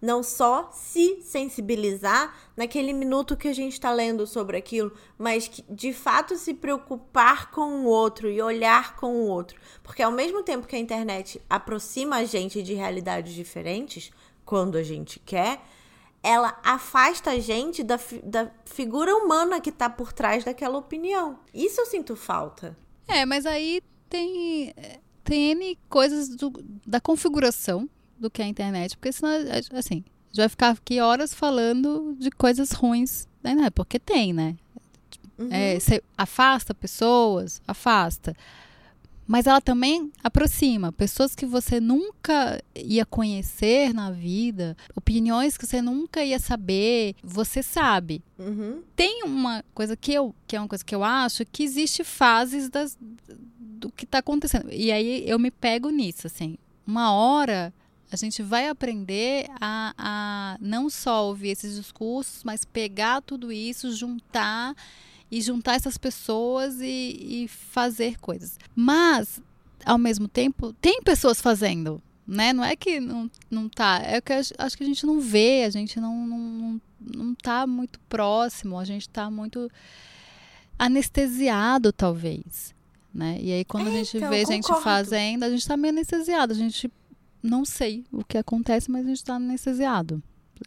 não 0.01 0.23
só 0.23 0.69
se 0.71 1.21
sensibilizar 1.21 2.34
naquele 2.56 2.93
minuto 2.93 3.36
que 3.36 3.49
a 3.49 3.54
gente 3.54 3.80
tá 3.80 3.91
lendo 3.91 4.25
sobre 4.25 4.56
aquilo, 4.56 4.93
mas 5.17 5.49
que 5.49 5.65
de 5.69 5.91
fato 5.91 6.38
se 6.38 6.54
preocupar 6.54 7.51
com 7.51 7.82
o 7.82 7.86
outro 7.86 8.30
e 8.30 8.41
olhar 8.41 8.95
com 8.95 9.15
o 9.15 9.28
outro. 9.28 9.60
Porque 9.84 10.01
ao 10.01 10.12
mesmo 10.12 10.43
tempo 10.43 10.65
que 10.65 10.78
a 10.78 10.80
internet 10.80 11.41
aproxima 11.49 12.17
a 12.17 12.23
gente 12.23 12.63
de 12.63 12.73
realidades 12.73 13.34
diferentes, 13.34 14.12
quando 14.45 14.78
a 14.78 14.84
gente 14.84 15.19
quer, 15.19 15.60
ela 16.25 16.57
afasta 16.63 17.31
a 17.31 17.39
gente 17.39 17.83
da, 17.83 17.99
da 18.23 18.51
figura 18.65 19.15
humana 19.15 19.61
que 19.61 19.71
tá 19.71 19.89
por 19.89 20.11
trás 20.11 20.43
daquela 20.43 20.77
opinião. 20.77 21.39
Isso 21.53 21.79
eu 21.81 21.85
sinto 21.85 22.15
falta. 22.15 22.75
É, 23.07 23.25
mas 23.25 23.45
aí 23.45 23.81
tem, 24.09 24.73
tem 25.23 25.51
N 25.51 25.77
coisas 25.89 26.29
do- 26.29 26.63
da 26.85 26.99
configuração 26.99 27.89
do 28.17 28.29
que 28.29 28.41
é 28.41 28.45
a 28.45 28.47
internet, 28.47 28.97
porque 28.97 29.11
senão, 29.11 29.31
assim, 29.77 30.03
a 30.03 30.27
gente 30.27 30.38
vai 30.38 30.49
ficar 30.49 30.69
aqui 30.69 30.99
horas 30.99 31.33
falando 31.33 32.15
de 32.17 32.31
coisas 32.31 32.71
ruins 32.71 33.27
da 33.43 33.51
internet, 33.51 33.73
porque 33.73 33.99
tem, 33.99 34.33
né? 34.33 34.55
Uhum. 35.38 35.49
É, 35.51 35.79
você 35.79 36.01
afasta 36.17 36.73
pessoas, 36.73 37.61
afasta. 37.67 38.33
Mas 39.27 39.47
ela 39.47 39.59
também 39.59 40.11
aproxima 40.23 40.91
pessoas 40.91 41.33
que 41.33 41.45
você 41.45 41.79
nunca 41.79 42.61
ia 42.75 43.05
conhecer 43.05 43.93
na 43.93 44.11
vida, 44.11 44.77
opiniões 44.95 45.57
que 45.57 45.65
você 45.65 45.81
nunca 45.81 46.23
ia 46.23 46.38
saber, 46.38 47.15
você 47.23 47.63
sabe. 47.63 48.23
Uhum. 48.38 48.83
tem 48.95 49.23
uma 49.23 49.63
coisa 49.73 49.95
que 49.95 50.11
eu 50.13 50.35
que 50.45 50.57
é 50.57 50.59
uma 50.59 50.67
coisa 50.67 50.83
que 50.83 50.93
eu 50.93 51.03
acho 51.03 51.45
que 51.45 51.63
existe 51.63 52.03
fases 52.03 52.69
das, 52.69 52.97
do 53.57 53.89
que 53.91 54.03
está 54.03 54.19
acontecendo. 54.19 54.71
E 54.71 54.91
aí 54.91 55.23
eu 55.27 55.39
me 55.39 55.49
pego 55.49 55.89
nisso 55.89 56.27
assim. 56.27 56.57
Uma 56.85 57.13
hora 57.13 57.73
a 58.11 58.15
gente 58.15 58.43
vai 58.43 58.67
aprender 58.67 59.47
a, 59.59 59.93
a 59.97 60.57
não 60.61 60.89
só 60.89 61.25
ouvir 61.27 61.49
esses 61.49 61.75
discursos 61.75 62.43
mas 62.43 62.63
pegar 62.63 63.21
tudo 63.21 63.51
isso 63.51 63.91
juntar 63.95 64.75
e 65.31 65.41
juntar 65.41 65.75
essas 65.75 65.97
pessoas 65.97 66.79
e, 66.79 67.43
e 67.43 67.47
fazer 67.47 68.19
coisas 68.19 68.57
mas 68.75 69.41
ao 69.85 69.97
mesmo 69.97 70.27
tempo 70.27 70.73
tem 70.73 71.01
pessoas 71.01 71.41
fazendo 71.41 72.01
né 72.27 72.53
não 72.53 72.63
é 72.63 72.75
que 72.75 72.99
não, 72.99 73.29
não 73.49 73.69
tá 73.69 74.01
é 74.03 74.19
que 74.21 74.33
acho 74.33 74.77
que 74.77 74.83
a 74.83 74.88
gente 74.88 75.05
não 75.05 75.19
vê 75.19 75.63
a 75.65 75.69
gente 75.69 75.99
não, 75.99 76.27
não, 76.27 76.81
não 76.99 77.35
tá 77.35 77.67
muito 77.67 77.99
próximo, 78.01 78.79
a 78.79 78.85
gente 78.85 79.07
tá 79.09 79.29
muito 79.29 79.69
anestesiado, 80.77 81.91
talvez. 81.91 82.73
Né? 83.13 83.38
E 83.41 83.51
aí, 83.51 83.65
quando 83.65 83.88
a 83.88 83.91
gente 83.91 84.17
então, 84.17 84.29
vê 84.29 84.45
gente 84.45 84.67
fazendo, 84.81 85.43
a 85.43 85.49
gente 85.49 85.65
tá 85.65 85.77
meio 85.77 85.93
anestesiado. 85.93 86.51
A 86.51 86.55
gente 86.55 86.91
não 87.41 87.63
sei 87.63 88.03
o 88.11 88.23
que 88.23 88.38
acontece, 88.38 88.91
mas 88.91 89.05
a 89.05 89.09
gente 89.09 89.23
tá 89.23 89.35
anestesiado. 89.35 90.21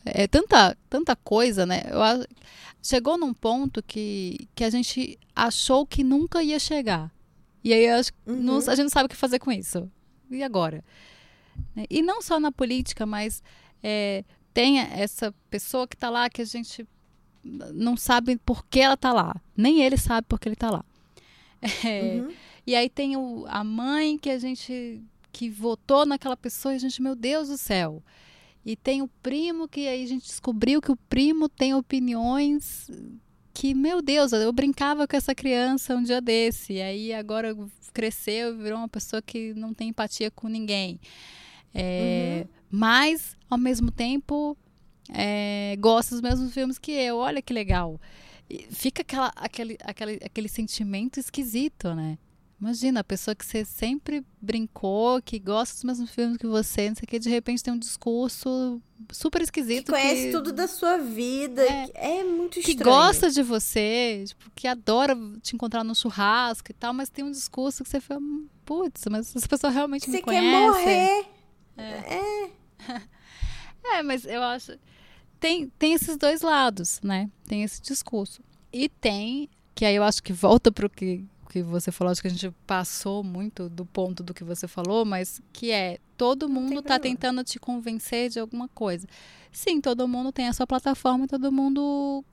É 0.05 0.27
tanta, 0.27 0.77
tanta 0.89 1.17
coisa, 1.17 1.65
né? 1.67 1.83
Eu, 1.91 2.27
chegou 2.83 3.17
num 3.19 3.33
ponto 3.35 3.83
que, 3.83 4.49
que 4.55 4.65
a 4.65 4.71
gente 4.71 5.19
achou 5.35 5.87
que 5.87 6.05
nunca 6.05 6.43
ia 6.43 6.59
chegar. 6.59 7.11
E 7.65 7.73
aí 7.73 7.87
que 8.13 8.31
Uhum. 8.31 8.43
não- 8.43 8.57
a 8.59 8.75
gente 8.75 8.83
não 8.85 8.89
sabe 8.91 9.07
o 9.07 9.09
que 9.09 9.17
fazer 9.17 9.39
com 9.39 9.51
isso. 9.53 9.91
E 10.31 10.43
agora? 10.43 10.85
Né? 11.75 11.85
E 11.91 12.03
não 12.03 12.21
só 12.23 12.39
na 12.39 12.53
política, 12.53 13.05
mas 13.07 13.43
é, 13.83 14.25
tem 14.55 14.79
essa 14.81 15.35
pessoa 15.51 15.87
que 15.89 15.97
tá 15.97 16.09
lá 16.11 16.29
que 16.31 16.43
a 16.43 16.45
gente 16.45 16.87
não 17.73 17.97
sabe 17.97 18.37
por 18.39 18.65
que 18.67 18.81
ela 18.81 18.97
tá 18.97 19.13
lá. 19.13 19.37
Nem 19.57 19.83
ele 19.83 19.97
sabe 19.97 20.27
por 20.29 20.39
que 20.39 20.49
ele 20.49 20.57
tá 20.57 20.71
lá. 20.71 20.85
É, 21.85 22.21
Uhum. 22.21 22.33
E 22.67 22.75
aí 22.77 22.89
tem 22.91 23.17
o- 23.17 23.45
a 23.49 23.65
mãe 23.65 24.19
que 24.19 24.29
a 24.31 24.39
gente 24.39 25.03
que 25.33 25.49
votou 25.49 26.05
naquela 26.05 26.37
pessoa 26.37 26.73
e 26.73 26.77
a 26.77 26.79
gente, 26.81 27.01
meu 27.01 27.15
Deus 27.15 27.49
do 27.49 27.57
céu. 27.57 28.03
E 28.69 28.77
tem 28.77 29.01
o 29.01 29.09
primo 29.23 29.67
que 29.67 29.89
aí 29.89 30.05
a 30.05 30.07
gente 30.07 30.27
descobriu 30.27 30.83
que 30.83 30.93
o 30.93 30.97
primo 31.09 31.49
tem 31.49 31.73
opiniões 31.73 32.91
que, 33.55 33.73
meu 33.73 34.03
Deus, 34.03 34.31
eu 34.35 34.53
brincava 34.53 35.09
com 35.09 35.17
essa 35.17 35.35
criança 35.35 35.97
um 35.97 36.03
dia 36.03 36.21
desse. 36.21 36.75
E 36.75 36.83
aí 36.83 37.15
agora 37.15 37.57
cresceu 37.95 38.53
e 38.53 38.63
virou 38.63 38.77
uma 38.77 38.89
pessoa 38.89 39.23
que 39.23 39.55
não 39.55 39.73
tem 39.73 39.89
empatia 39.89 40.31
com 40.31 40.49
ninguém. 40.49 41.01
É, 41.75 42.47
Mas, 42.71 43.39
ao 43.49 43.57
mesmo 43.57 43.91
tempo, 43.91 44.55
é, 45.09 45.75
gosta 45.81 46.15
dos 46.15 46.21
mesmos 46.21 46.53
filmes 46.53 46.79
que 46.79 46.93
eu. 46.93 47.17
Olha 47.17 47.41
que 47.41 47.55
legal. 47.55 47.99
E 48.51 48.67
fica 48.71 49.01
aquela, 49.01 49.33
aquele, 49.35 49.79
aquele, 49.83 50.21
aquele 50.23 50.49
sentimento 50.49 51.19
esquisito, 51.19 51.95
né? 51.95 52.19
Imagina, 52.61 53.01
a 53.01 53.05
pessoa 53.05 53.35
que 53.37 53.47
você 53.47 53.65
sempre 53.65 54.25
brincou, 54.41 55.23
que 55.23 55.39
gosta 55.39 55.75
dos 55.77 55.85
mesmos 55.85 56.11
filmes 56.11 56.37
que 56.39 56.47
você, 56.47 56.89
não 56.89 56.97
sei 56.97 57.05
o 57.05 57.07
que, 57.07 57.19
de 57.21 57.29
repente 57.31 57.63
tem 57.63 57.73
um 57.73 57.79
discurso 57.79 58.83
super 59.13 59.39
Que 59.39 59.45
esquisito. 59.45 59.93
conhece 59.93 60.27
que, 60.27 60.33
tudo 60.33 60.53
da 60.53 60.67
sua 60.67 60.97
vida. 60.99 61.63
É. 61.63 61.87
que 61.87 61.93
É, 61.97 62.25
muito 62.25 62.55
que 62.61 62.71
estranho. 62.73 62.85
gosta 62.97 63.31
de 63.31 63.43
você, 63.45 64.25
tipo, 64.27 64.51
que 64.57 64.67
adora 64.67 65.17
te 65.41 65.55
encontrar 65.55 65.85
no 65.85 65.95
churrasco 65.95 66.73
e 66.73 66.75
tal, 66.75 66.93
mas 66.93 67.09
tem 67.09 67.25
um 67.25 67.31
discurso 67.31 67.85
que 67.85 67.91
você 67.91 68.01
fala, 68.01 68.21
"Hum, 68.21 68.49
putz, 68.65 69.05
mas 69.09 69.37
essa 69.37 69.47
pessoa 69.49 69.71
realmente 69.73 70.07
Você 70.07 70.11
me 70.11 70.19
quer 70.19 70.25
conhece. 70.25 70.69
morrer. 70.69 71.27
É, 73.85 74.03
mas 74.03 74.25
eu 74.27 74.43
acho. 74.43 74.77
Tem, 75.41 75.69
tem 75.79 75.95
esses 75.95 76.17
dois 76.17 76.43
lados, 76.43 77.01
né? 77.03 77.31
Tem 77.47 77.63
esse 77.63 77.81
discurso. 77.81 78.43
E 78.73 78.89
tem, 78.89 79.49
que 79.75 79.85
aí 79.85 79.95
eu 79.97 80.03
acho 80.03 80.23
que 80.23 80.33
volta 80.33 80.71
pro 80.73 80.91
que, 80.91 81.25
que 81.49 81.63
você 81.63 81.91
falou, 81.91 82.13
acho 82.13 82.21
que 82.21 82.29
a 82.29 82.31
gente 82.31 82.51
passou 82.67 83.25
muito 83.25 83.69
do 83.69 83.85
ponto 83.87 84.23
do 84.23 84.35
que 84.35 84.45
você 84.45 84.69
falou, 84.69 85.05
mas 85.05 85.41
que 85.53 85.71
é 85.71 85.99
todo 86.17 86.49
mundo 86.49 86.83
tá 86.83 86.95
problema. 86.95 87.01
tentando 87.01 87.45
te 87.45 87.59
convencer 87.59 88.31
de 88.31 88.39
alguma 88.39 88.69
coisa. 88.69 89.07
Sim, 89.51 89.81
todo 89.81 90.07
mundo 90.07 90.31
tem 90.31 90.49
a 90.49 90.53
sua 90.53 90.67
plataforma 90.67 91.25
e 91.25 91.29
todo 91.29 91.51
mundo 91.51 92.25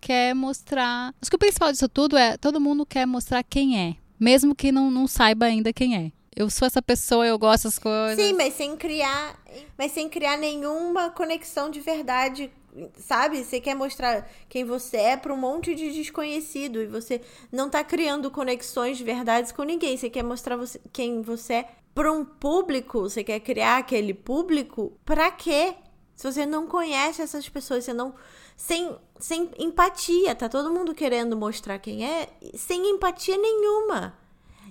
quer 0.00 0.34
mostrar. 0.34 1.14
Acho 1.20 1.30
que 1.30 1.36
o 1.36 1.38
principal 1.38 1.70
disso 1.70 1.88
tudo 1.88 2.16
é 2.16 2.36
todo 2.36 2.60
mundo 2.60 2.84
quer 2.84 3.06
mostrar 3.06 3.42
quem 3.42 3.78
é, 3.78 3.96
mesmo 4.18 4.54
que 4.54 4.72
não, 4.72 4.90
não 4.90 5.06
saiba 5.06 5.46
ainda 5.46 5.72
quem 5.72 5.96
é. 5.96 6.12
Eu 6.34 6.48
sou 6.48 6.66
essa 6.66 6.80
pessoa, 6.80 7.26
eu 7.26 7.38
gosto 7.38 7.64
das 7.64 7.78
coisas. 7.78 8.24
Sim, 8.24 8.32
mas 8.32 8.54
sem 8.54 8.74
criar, 8.74 9.38
mas 9.76 9.92
sem 9.92 10.08
criar 10.08 10.38
nenhuma 10.38 11.10
conexão 11.10 11.70
de 11.70 11.78
verdade, 11.78 12.50
sabe? 12.96 13.44
Você 13.44 13.60
quer 13.60 13.74
mostrar 13.74 14.28
quem 14.48 14.64
você 14.64 14.96
é 14.96 15.16
para 15.16 15.32
um 15.32 15.36
monte 15.36 15.74
de 15.74 15.92
desconhecido 15.92 16.82
e 16.82 16.86
você 16.86 17.20
não 17.50 17.68
tá 17.68 17.82
criando 17.84 18.30
conexões 18.30 18.98
de 18.98 19.04
verdades 19.04 19.52
com 19.52 19.62
ninguém. 19.62 19.96
Você 19.96 20.08
quer 20.10 20.22
mostrar 20.22 20.56
você- 20.56 20.80
quem 20.92 21.22
você 21.22 21.54
é 21.54 21.68
para 21.94 22.10
um 22.10 22.24
público, 22.24 23.00
você 23.02 23.22
quer 23.22 23.40
criar 23.40 23.78
aquele 23.78 24.14
público 24.14 24.92
para 25.04 25.30
quê? 25.30 25.74
Se 26.16 26.30
você 26.30 26.46
não 26.46 26.66
conhece 26.66 27.20
essas 27.20 27.48
pessoas, 27.48 27.84
você 27.84 27.92
não 27.92 28.14
sem 28.56 28.96
sem 29.18 29.50
empatia, 29.58 30.34
tá 30.34 30.48
todo 30.48 30.72
mundo 30.72 30.94
querendo 30.94 31.36
mostrar 31.36 31.78
quem 31.78 32.04
é, 32.04 32.28
sem 32.54 32.90
empatia 32.90 33.36
nenhuma. 33.38 34.18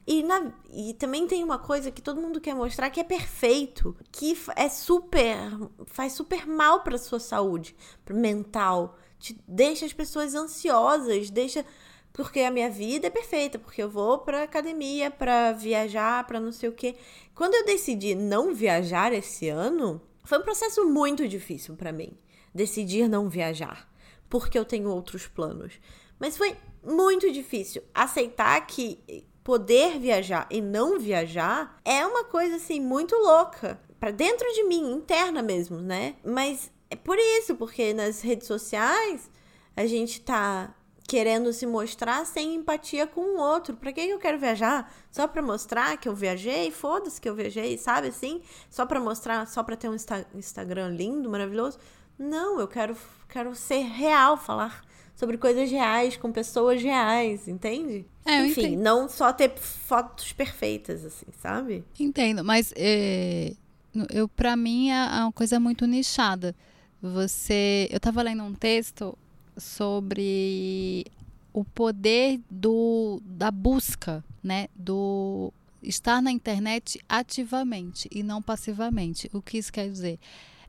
E, 0.06 0.24
na- 0.24 0.52
e 0.74 0.94
também 0.96 1.28
tem 1.28 1.44
uma 1.44 1.60
coisa 1.60 1.92
que 1.92 2.02
todo 2.02 2.20
mundo 2.22 2.42
quer 2.42 2.56
mostrar 2.56 2.90
que 2.90 3.00
é 3.00 3.04
perfeito, 3.04 3.96
que 4.12 4.36
é 4.56 4.68
super, 4.68 5.38
faz 5.86 6.14
super 6.14 6.48
mal 6.48 6.82
pra 6.82 6.98
sua 6.98 7.20
saúde 7.20 7.76
mental, 8.10 8.98
te 9.20 9.40
deixa 9.48 9.86
as 9.86 9.94
pessoas 9.94 10.34
ansiosas, 10.34 11.30
deixa 11.30 11.64
porque 12.14 12.42
a 12.42 12.52
minha 12.52 12.70
vida 12.70 13.08
é 13.08 13.10
perfeita, 13.10 13.58
porque 13.58 13.82
eu 13.82 13.90
vou 13.90 14.18
pra 14.18 14.44
academia 14.44 15.10
pra 15.10 15.54
viajar, 15.54 16.26
pra 16.28 16.40
não 16.42 16.52
sei 16.52 16.68
o 16.68 16.74
quê. 16.74 16.96
Quando 17.34 17.54
eu 17.54 17.66
decidi 17.66 18.16
não 18.16 18.54
viajar 18.54 19.14
esse 19.14 19.48
ano, 19.48 20.02
foi 20.24 20.40
um 20.40 20.44
processo 20.44 20.86
muito 20.90 21.26
difícil 21.28 21.76
pra 21.76 21.94
mim, 21.94 22.18
decidir 22.54 23.08
não 23.08 23.30
viajar, 23.30 23.90
porque 24.30 24.58
eu 24.60 24.66
tenho 24.66 24.90
outros 24.90 25.26
planos. 25.28 25.74
Mas 26.20 26.36
foi 26.38 26.56
muito 26.84 27.32
difícil 27.32 27.82
aceitar 27.94 28.60
que 28.68 29.24
poder 29.52 30.00
viajar 30.00 30.48
e 30.50 30.62
não 30.62 30.98
viajar 30.98 31.78
é 31.84 32.06
uma 32.06 32.24
coisa 32.24 32.56
assim 32.56 32.80
muito 32.80 33.14
louca 33.18 33.78
para 34.00 34.10
dentro 34.10 34.48
de 34.54 34.64
mim, 34.64 34.94
interna 34.94 35.42
mesmo, 35.42 35.82
né? 35.82 36.16
Mas 36.24 36.72
é 36.90 36.96
por 36.96 37.18
isso, 37.20 37.54
porque 37.58 37.94
nas 37.94 38.22
redes 38.22 38.48
sociais 38.48 39.30
a 39.76 39.86
gente 39.86 40.22
tá 40.22 40.74
querendo 41.06 41.52
se 41.52 41.66
mostrar 41.66 42.26
sem 42.26 42.56
empatia 42.56 43.06
com 43.06 43.36
o 43.36 43.42
outro. 43.42 43.76
Pra 43.76 43.92
que 43.92 44.00
eu 44.00 44.20
quero 44.20 44.40
viajar? 44.40 44.90
Só 45.12 45.28
pra 45.28 45.42
mostrar 45.42 45.98
que 45.98 46.08
eu 46.08 46.16
viajei? 46.16 46.72
Foda-se 46.72 47.20
que 47.20 47.28
eu 47.28 47.36
viajei, 47.36 47.78
sabe 47.78 48.08
assim? 48.08 48.42
Só 48.70 48.86
pra 48.86 49.02
mostrar, 49.02 49.46
só 49.48 49.62
pra 49.64 49.76
ter 49.76 49.90
um 49.90 49.96
Insta 49.96 50.26
Instagram 50.34 50.96
lindo, 50.96 51.30
maravilhoso? 51.30 51.78
Não, 52.18 52.58
eu 52.58 52.70
quero, 52.70 52.96
quero 53.28 53.54
ser 53.54 53.82
real, 53.82 54.38
falar 54.38 54.82
sobre 55.16 55.38
coisas 55.38 55.70
reais, 55.70 56.18
com 56.18 56.32
pessoas 56.32 56.82
reais, 56.82 57.48
entende? 57.48 58.06
É, 58.26 58.46
Enfim, 58.46 58.62
entendo. 58.62 58.82
não 58.82 59.10
só 59.10 59.32
ter 59.32 59.52
fotos 59.58 60.34
perfeitas, 60.34 61.06
assim, 61.06 61.26
sabe? 61.42 61.84
Entendo, 62.00 62.44
mas 62.44 62.74
é, 62.76 63.54
eu 64.10 64.28
para 64.28 64.56
mim 64.56 64.90
é 64.90 65.24
uma 65.24 65.32
coisa 65.32 65.60
muito 65.60 65.86
nichada. 65.86 66.56
Você, 67.02 67.88
eu 67.92 68.00
tava 68.00 68.22
lendo 68.22 68.44
um 68.44 68.54
texto 68.54 69.18
sobre 69.58 71.06
o 71.54 71.64
poder 71.64 72.40
do, 72.50 73.22
da 73.26 73.52
busca, 73.52 74.24
né? 74.44 74.68
Do 74.76 75.52
estar 75.82 76.22
na 76.22 76.32
internet 76.32 77.00
ativamente 77.10 78.08
e 78.12 78.24
não 78.24 78.42
passivamente. 78.42 79.30
O 79.34 79.42
que 79.42 79.58
isso 79.58 79.74
quer 79.74 79.90
dizer? 79.90 80.20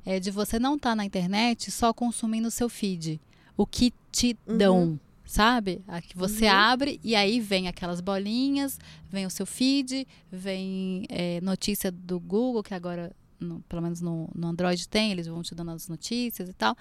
É 0.05 0.19
de 0.19 0.31
você 0.31 0.59
não 0.59 0.77
estar 0.77 0.91
tá 0.91 0.97
na 0.97 1.05
internet 1.05 1.71
só 1.71 1.93
consumindo 1.93 2.49
o 2.49 2.51
seu 2.51 2.69
feed. 2.69 3.21
O 3.57 3.67
que 3.67 3.93
te 4.11 4.37
uhum. 4.47 4.59
dão, 4.59 5.01
sabe? 5.25 5.83
Aqui 5.87 6.17
você 6.17 6.47
uhum. 6.47 6.53
abre 6.53 7.01
e 7.03 7.15
aí 7.15 7.41
vem 7.41 7.69
aquelas 7.69 8.01
bolinhas, 8.01 8.79
vem 9.09 9.27
o 9.27 9.31
seu 9.31 9.47
feed, 9.47 10.07
vem 10.31 11.05
é, 11.09 11.41
notícia 11.41 11.91
do 11.91 12.19
Google, 12.19 12.63
que 12.63 12.75
agora, 12.75 13.15
no, 13.39 13.61
pelo 13.63 13.83
menos 13.83 14.01
no, 14.01 14.29
no 14.35 14.49
Android 14.49 14.89
tem, 14.89 15.13
eles 15.13 15.27
vão 15.27 15.43
te 15.43 15.55
dando 15.55 15.71
as 15.73 15.89
notícias 15.89 16.49
e 16.49 16.53
tal 16.53 16.77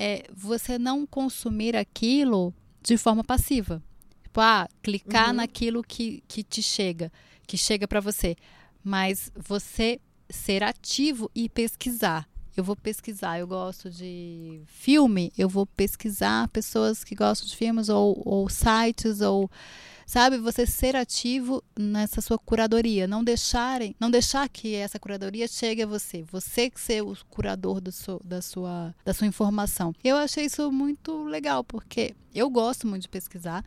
é 0.00 0.24
você 0.32 0.78
não 0.78 1.06
consumir 1.06 1.76
aquilo 1.76 2.54
de 2.82 2.96
forma 2.96 3.22
passiva. 3.22 3.82
Tipo, 4.22 4.40
ah, 4.40 4.66
clicar 4.82 5.28
uhum. 5.28 5.36
naquilo 5.36 5.82
que, 5.82 6.22
que 6.26 6.42
te 6.42 6.62
chega, 6.62 7.12
que 7.46 7.58
chega 7.58 7.86
para 7.86 8.00
você. 8.00 8.34
Mas 8.82 9.30
você 9.36 10.00
ser 10.30 10.62
ativo 10.62 11.30
e 11.34 11.50
pesquisar. 11.50 12.26
Eu 12.60 12.64
vou 12.64 12.76
pesquisar, 12.76 13.38
eu 13.38 13.46
gosto 13.46 13.88
de 13.88 14.60
filme, 14.66 15.32
eu 15.38 15.48
vou 15.48 15.64
pesquisar 15.64 16.46
pessoas 16.48 17.02
que 17.02 17.14
gostam 17.14 17.48
de 17.48 17.56
filmes 17.56 17.88
ou, 17.88 18.20
ou 18.22 18.50
sites 18.50 19.22
ou 19.22 19.50
sabe? 20.04 20.36
Você 20.36 20.66
ser 20.66 20.94
ativo 20.94 21.64
nessa 21.78 22.20
sua 22.20 22.38
curadoria, 22.38 23.06
não 23.06 23.24
deixarem, 23.24 23.96
não 23.98 24.10
deixar 24.10 24.46
que 24.46 24.74
essa 24.74 24.98
curadoria 24.98 25.48
chegue 25.48 25.82
a 25.82 25.86
você, 25.86 26.22
você 26.22 26.70
ser 26.74 27.00
o 27.02 27.16
curador 27.30 27.80
do 27.80 27.90
seu, 27.90 28.20
da 28.22 28.42
sua 28.42 28.94
da 29.06 29.14
sua 29.14 29.26
informação. 29.26 29.94
Eu 30.04 30.16
achei 30.16 30.44
isso 30.44 30.70
muito 30.70 31.24
legal 31.24 31.64
porque 31.64 32.14
eu 32.34 32.50
gosto 32.50 32.86
muito 32.86 33.02
de 33.02 33.08
pesquisar. 33.08 33.64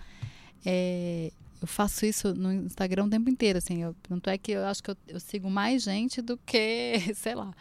É, 0.63 1.31
eu 1.59 1.67
faço 1.67 2.05
isso 2.05 2.33
no 2.35 2.51
Instagram 2.51 3.05
o 3.05 3.09
tempo 3.09 3.29
inteiro, 3.29 3.57
assim. 3.57 3.81
Eu, 3.81 3.95
tanto 4.03 4.29
é 4.29 4.37
que 4.37 4.51
eu 4.51 4.65
acho 4.65 4.83
que 4.83 4.91
eu, 4.91 4.97
eu 5.07 5.19
sigo 5.19 5.49
mais 5.49 5.81
gente 5.81 6.21
do 6.21 6.37
que, 6.45 6.99
sei 7.15 7.33
lá, 7.33 7.53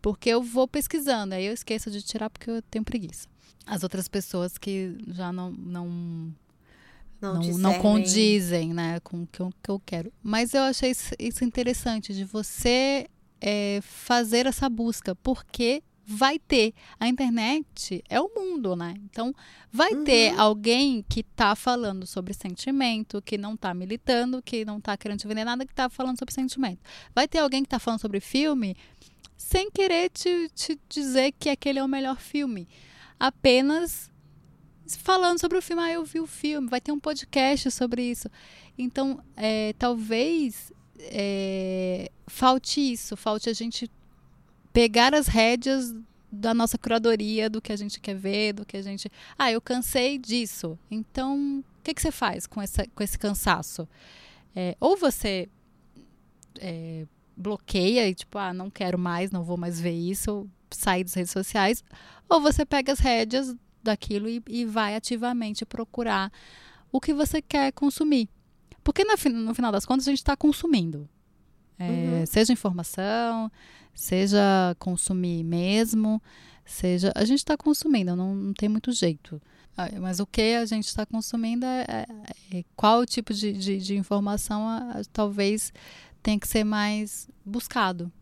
porque 0.00 0.30
eu 0.30 0.42
vou 0.42 0.66
pesquisando, 0.68 1.34
aí 1.34 1.46
eu 1.46 1.52
esqueço 1.52 1.90
de 1.90 2.02
tirar 2.02 2.30
porque 2.30 2.50
eu 2.50 2.62
tenho 2.62 2.84
preguiça. 2.84 3.28
As 3.66 3.82
outras 3.82 4.08
pessoas 4.08 4.56
que 4.56 4.96
já 5.08 5.32
não, 5.32 5.50
não 5.50 6.34
não, 7.20 7.34
não, 7.34 7.58
não 7.58 7.78
condizem 7.80 8.72
né, 8.72 9.00
com 9.00 9.22
o 9.22 9.26
que 9.26 9.40
eu, 9.40 9.52
que 9.62 9.70
eu 9.70 9.82
quero. 9.84 10.12
Mas 10.22 10.54
eu 10.54 10.62
achei 10.62 10.92
isso 11.18 11.44
interessante 11.44 12.14
de 12.14 12.24
você 12.24 13.08
é, 13.40 13.80
fazer 13.82 14.46
essa 14.46 14.68
busca, 14.68 15.14
porque 15.16 15.82
vai 16.10 16.38
ter. 16.38 16.72
A 16.98 17.06
internet 17.06 18.02
é 18.08 18.18
o 18.18 18.30
mundo, 18.34 18.74
né? 18.74 18.94
Então, 19.04 19.34
vai 19.70 19.92
uhum. 19.92 20.04
ter 20.04 20.38
alguém 20.38 21.04
que 21.06 21.22
tá 21.22 21.54
falando 21.54 22.06
sobre 22.06 22.32
sentimento, 22.32 23.20
que 23.20 23.36
não 23.36 23.54
tá 23.54 23.74
militando, 23.74 24.40
que 24.40 24.64
não 24.64 24.80
tá 24.80 24.96
querendo 24.96 25.18
te 25.18 25.28
vender 25.28 25.44
nada, 25.44 25.66
que 25.66 25.74
tá 25.74 25.90
falando 25.90 26.18
sobre 26.18 26.32
sentimento. 26.32 26.80
Vai 27.14 27.28
ter 27.28 27.40
alguém 27.40 27.62
que 27.62 27.68
tá 27.68 27.78
falando 27.78 28.00
sobre 28.00 28.20
filme 28.20 28.74
sem 29.38 29.70
querer 29.70 30.10
te, 30.10 30.50
te 30.52 30.78
dizer 30.88 31.32
que 31.38 31.48
aquele 31.48 31.78
é 31.78 31.84
o 31.84 31.88
melhor 31.88 32.20
filme. 32.20 32.68
Apenas 33.18 34.10
falando 34.98 35.38
sobre 35.38 35.56
o 35.56 35.62
filme. 35.62 35.82
Ah, 35.82 35.92
eu 35.92 36.04
vi 36.04 36.18
o 36.18 36.26
filme, 36.26 36.68
vai 36.68 36.80
ter 36.80 36.90
um 36.90 36.98
podcast 36.98 37.70
sobre 37.70 38.02
isso. 38.02 38.28
Então, 38.76 39.22
é, 39.36 39.72
talvez 39.78 40.72
é, 40.98 42.10
falte 42.26 42.80
isso, 42.80 43.16
falte 43.16 43.48
a 43.48 43.52
gente 43.52 43.88
pegar 44.72 45.14
as 45.14 45.28
rédeas 45.28 45.94
da 46.30 46.52
nossa 46.52 46.76
curadoria, 46.76 47.48
do 47.48 47.62
que 47.62 47.72
a 47.72 47.76
gente 47.76 48.00
quer 48.00 48.16
ver, 48.16 48.52
do 48.54 48.66
que 48.66 48.76
a 48.76 48.82
gente. 48.82 49.10
Ah, 49.38 49.52
eu 49.52 49.60
cansei 49.60 50.18
disso. 50.18 50.76
Então, 50.90 51.60
o 51.60 51.82
que, 51.82 51.94
que 51.94 52.02
você 52.02 52.10
faz 52.10 52.46
com, 52.46 52.60
essa, 52.60 52.86
com 52.88 53.02
esse 53.02 53.18
cansaço? 53.18 53.88
É, 54.54 54.76
ou 54.80 54.96
você 54.96 55.48
é, 56.58 57.06
bloqueia 57.38 58.08
e, 58.08 58.14
tipo, 58.14 58.36
ah, 58.38 58.52
não 58.52 58.68
quero 58.68 58.98
mais, 58.98 59.30
não 59.30 59.44
vou 59.44 59.56
mais 59.56 59.80
ver 59.80 59.92
isso, 59.92 60.48
sair 60.70 61.04
das 61.04 61.14
redes 61.14 61.32
sociais, 61.32 61.84
ou 62.28 62.40
você 62.40 62.66
pega 62.66 62.92
as 62.92 62.98
rédeas 62.98 63.54
daquilo 63.82 64.28
e, 64.28 64.42
e 64.48 64.64
vai 64.64 64.96
ativamente 64.96 65.64
procurar 65.64 66.32
o 66.90 67.00
que 67.00 67.14
você 67.14 67.40
quer 67.40 67.72
consumir. 67.72 68.28
Porque 68.82 69.04
no, 69.04 69.14
no 69.44 69.54
final 69.54 69.70
das 69.70 69.84
contas 69.84 70.06
a 70.06 70.10
gente 70.10 70.18
está 70.18 70.36
consumindo. 70.36 71.08
É, 71.78 71.88
uhum. 71.88 72.26
Seja 72.26 72.52
informação, 72.52 73.50
seja 73.94 74.74
consumir 74.78 75.44
mesmo, 75.44 76.20
seja. 76.64 77.12
A 77.14 77.24
gente 77.24 77.38
está 77.38 77.56
consumindo, 77.56 78.16
não, 78.16 78.34
não, 78.34 78.52
tem 78.52 78.68
muito 78.68 78.90
jeito. 78.92 79.40
Ah, 79.76 79.88
mas 80.00 80.18
o 80.18 80.26
que 80.26 80.54
a 80.54 80.66
gente 80.66 80.86
está 80.86 81.06
consumindo 81.06 81.64
é, 81.64 81.84
é, 81.88 82.58
é, 82.58 82.64
qual 82.74 83.06
tipo 83.06 83.32
de, 83.32 83.52
de, 83.52 83.78
de 83.78 83.96
informação 83.96 84.66
a, 84.66 84.78
a, 84.78 85.02
talvez 85.12 85.72
tenha 86.28 86.38
que 86.38 86.46
ser 86.46 86.62
mais 86.62 87.26
buscado. 87.42 88.12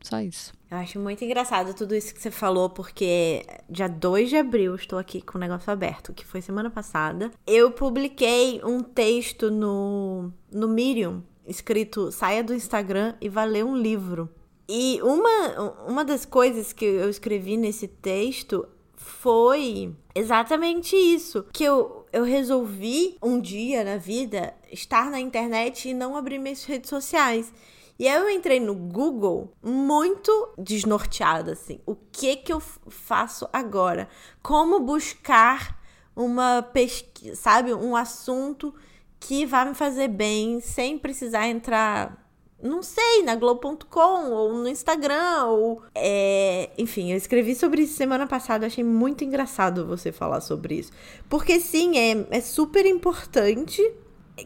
Só 0.00 0.20
isso. 0.20 0.54
Eu 0.70 0.76
acho 0.78 1.00
muito 1.00 1.24
engraçado 1.24 1.74
tudo 1.74 1.96
isso 1.96 2.14
que 2.14 2.22
você 2.22 2.30
falou, 2.30 2.70
porque 2.70 3.44
dia 3.68 3.88
2 3.88 4.30
de 4.30 4.36
abril 4.36 4.76
estou 4.76 4.96
aqui 4.96 5.20
com 5.20 5.36
o 5.36 5.40
negócio 5.40 5.72
aberto, 5.72 6.12
que 6.12 6.24
foi 6.24 6.40
semana 6.40 6.70
passada. 6.70 7.32
Eu 7.44 7.72
publiquei 7.72 8.60
um 8.62 8.84
texto 8.84 9.50
no, 9.50 10.32
no 10.52 10.68
Medium, 10.68 11.24
escrito 11.44 12.12
Saia 12.12 12.44
do 12.44 12.54
Instagram 12.54 13.16
e 13.20 13.28
vá 13.28 13.42
ler 13.42 13.64
um 13.64 13.76
livro. 13.76 14.30
E 14.68 15.00
uma, 15.02 15.72
uma 15.88 16.04
das 16.04 16.24
coisas 16.24 16.72
que 16.72 16.84
eu 16.84 17.10
escrevi 17.10 17.56
nesse 17.56 17.88
texto 17.88 18.64
foi 18.94 19.92
exatamente 20.14 20.94
isso. 20.94 21.44
Que 21.52 21.64
eu, 21.64 22.05
eu 22.16 22.24
resolvi 22.24 23.18
um 23.22 23.38
dia 23.38 23.84
na 23.84 23.98
vida 23.98 24.54
estar 24.72 25.10
na 25.10 25.20
internet 25.20 25.90
e 25.90 25.92
não 25.92 26.16
abrir 26.16 26.38
minhas 26.38 26.64
redes 26.64 26.88
sociais. 26.88 27.52
E 27.98 28.08
aí 28.08 28.16
eu 28.18 28.30
entrei 28.30 28.58
no 28.58 28.74
Google 28.74 29.52
muito 29.62 30.54
desnorteada, 30.56 31.52
assim. 31.52 31.78
O 31.84 31.94
que 31.94 32.36
que 32.36 32.50
eu 32.50 32.58
faço 32.58 33.46
agora? 33.52 34.08
Como 34.42 34.80
buscar 34.80 35.78
uma 36.16 36.62
pesquisa, 36.62 37.36
sabe? 37.36 37.74
Um 37.74 37.94
assunto 37.94 38.74
que 39.20 39.44
vai 39.44 39.68
me 39.68 39.74
fazer 39.74 40.08
bem 40.08 40.58
sem 40.58 40.98
precisar 40.98 41.46
entrar 41.46 42.25
não 42.62 42.82
sei, 42.82 43.22
na 43.22 43.34
Globo.com 43.34 44.30
ou 44.30 44.52
no 44.54 44.68
Instagram, 44.68 45.46
ou. 45.46 45.82
É... 45.94 46.70
Enfim, 46.78 47.12
eu 47.12 47.16
escrevi 47.16 47.54
sobre 47.54 47.82
isso 47.82 47.94
semana 47.94 48.26
passada, 48.26 48.66
achei 48.66 48.84
muito 48.84 49.24
engraçado 49.24 49.86
você 49.86 50.10
falar 50.10 50.40
sobre 50.40 50.76
isso. 50.76 50.92
Porque 51.28 51.60
sim, 51.60 51.96
é, 51.98 52.26
é 52.30 52.40
super 52.40 52.86
importante 52.86 53.82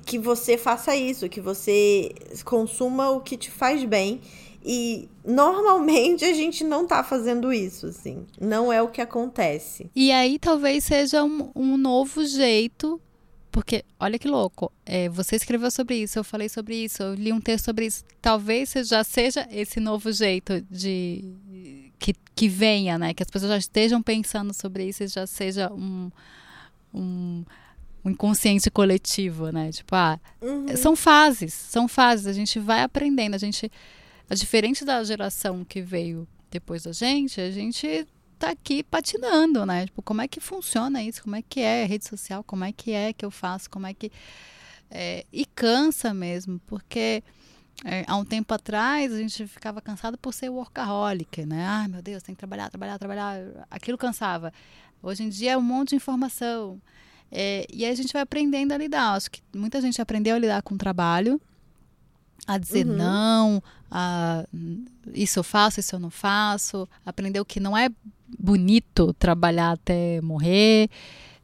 que 0.05 0.18
você 0.18 0.57
faça 0.57 0.94
isso, 0.94 1.29
que 1.29 1.40
você 1.40 2.12
consuma 2.44 3.11
o 3.11 3.20
que 3.20 3.37
te 3.37 3.51
faz 3.51 3.85
bem. 3.85 4.20
E 4.62 5.09
normalmente 5.24 6.24
a 6.24 6.35
gente 6.35 6.62
não 6.64 6.87
tá 6.87 7.03
fazendo 7.03 7.53
isso, 7.53 7.87
assim. 7.87 8.26
Não 8.39 8.72
é 8.72 8.82
o 8.82 8.89
que 8.89 9.01
acontece. 9.01 9.91
E 9.97 10.12
aí 10.12 10.39
talvez 10.39 10.85
seja 10.85 11.24
um, 11.24 11.51
um 11.55 11.76
novo 11.76 12.24
jeito. 12.26 13.01
Porque, 13.51 13.84
olha 13.98 14.18
que 14.18 14.28
louco, 14.28 14.72
é, 14.86 15.09
você 15.09 15.36
escreveu 15.36 15.70
sobre 15.70 15.96
isso, 15.96 16.18
eu 16.18 16.24
falei 16.24 16.48
sobre 16.48 16.76
isso, 16.76 17.03
eu 17.03 17.14
li 17.14 17.32
um 17.32 17.40
texto 17.40 17.64
sobre 17.64 17.86
isso. 17.86 18.05
Talvez 18.22 18.72
já 18.84 19.03
seja 19.03 19.46
esse 19.51 19.80
novo 19.80 20.12
jeito 20.12 20.61
de 20.70 21.34
que, 21.98 22.14
que 22.34 22.48
venha, 22.48 22.96
né? 22.96 23.12
Que 23.12 23.22
as 23.22 23.30
pessoas 23.30 23.51
já 23.51 23.59
estejam 23.59 24.01
pensando 24.03 24.55
sobre 24.55 24.88
isso 24.88 25.03
e 25.03 25.09
já 25.09 25.26
seja 25.26 25.72
um, 25.72 26.11
um 26.94 27.44
um 28.05 28.11
inconsciente 28.11 28.70
coletivo, 28.70 29.51
né? 29.51 29.70
Tipo, 29.70 29.94
ah, 29.94 30.18
uhum. 30.40 30.76
são 30.76 30.96
fases, 30.96 31.53
são 31.53 31.86
fases, 31.86 32.26
a 32.26 32.32
gente 32.32 32.59
vai 32.59 32.82
aprendendo, 32.82 33.34
a 33.34 33.38
gente, 33.38 33.70
a 34.28 34.34
diferente 34.34 34.84
da 34.84 35.03
geração 35.05 35.64
que 35.64 35.82
veio 35.82 36.26
depois 36.51 36.82
da 36.82 36.92
gente, 36.92 37.40
a 37.40 37.51
gente 37.51 38.07
tá 38.41 38.51
aqui 38.51 38.82
patinando, 38.82 39.66
né? 39.66 39.86
Tipo, 39.86 40.03
como 40.03 40.22
é 40.22 40.28
que 40.28 40.41
funciona 40.41 41.03
isso? 41.03 41.22
Como 41.22 41.36
é 41.36 41.43
que 41.43 41.61
é 41.61 41.84
rede 41.84 42.07
social? 42.07 42.43
Como 42.43 42.64
é 42.64 42.72
que 42.72 42.93
é 42.93 43.12
que 43.12 43.24
eu 43.24 43.30
faço? 43.30 43.68
Como 43.70 43.86
é 43.86 43.95
que 43.95 44.11
É, 44.91 45.24
e 45.32 45.47
cansa 45.47 46.12
mesmo, 46.12 46.61
porque 46.66 47.22
é, 47.84 48.05
há 48.09 48.16
um 48.16 48.24
tempo 48.24 48.53
atrás 48.53 49.12
a 49.12 49.18
gente 49.18 49.47
ficava 49.47 49.80
cansado 49.80 50.18
por 50.18 50.34
ser 50.34 50.49
workaholic, 50.49 51.47
né? 51.47 51.64
Ai, 51.64 51.88
meu 51.88 52.03
Deus, 52.03 52.22
tem 52.22 52.34
que 52.34 52.38
trabalhar, 52.38 52.68
trabalhar, 52.70 52.99
trabalhar. 52.99 53.66
Aquilo 53.70 53.97
cansava. 53.97 54.53
Hoje 55.03 55.22
em 55.22 55.28
dia 55.28 55.53
é 55.53 55.57
um 55.57 55.62
monte 55.62 55.91
de 55.91 55.97
informação. 55.97 56.80
É, 57.30 57.66
e 57.72 57.84
aí 57.84 57.93
a 57.93 57.95
gente 57.95 58.12
vai 58.12 58.22
aprendendo 58.22 58.72
a 58.72 58.78
lidar. 58.78 59.14
Acho 59.14 59.30
que 59.30 59.41
muita 59.55 59.80
gente 59.80 60.03
aprendeu 60.03 60.34
a 60.34 60.38
lidar 60.38 60.62
com 60.62 60.74
o 60.74 60.78
trabalho, 60.78 61.41
a 62.47 62.59
dizer 62.59 62.86
uhum. 62.86 62.97
não, 62.97 63.62
a 63.91 64.45
isso 65.14 65.38
eu 65.38 65.45
faço, 65.45 65.80
isso 65.80 65.95
eu 65.95 66.01
não 66.01 66.11
faço, 66.11 66.88
aprendeu 67.05 67.45
que 67.45 67.61
não 67.61 67.76
é 67.76 67.88
bonito 68.39 69.12
trabalhar 69.14 69.72
até 69.72 70.20
morrer, 70.20 70.89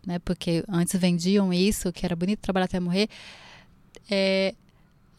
né? 0.07 0.19
Porque 0.19 0.65
antes 0.69 0.99
vendiam 0.99 1.53
isso, 1.53 1.93
que 1.93 2.05
era 2.05 2.15
bonito 2.15 2.41
trabalhar 2.41 2.67
até 2.67 2.81
morrer. 2.81 3.09
É, 4.11 4.55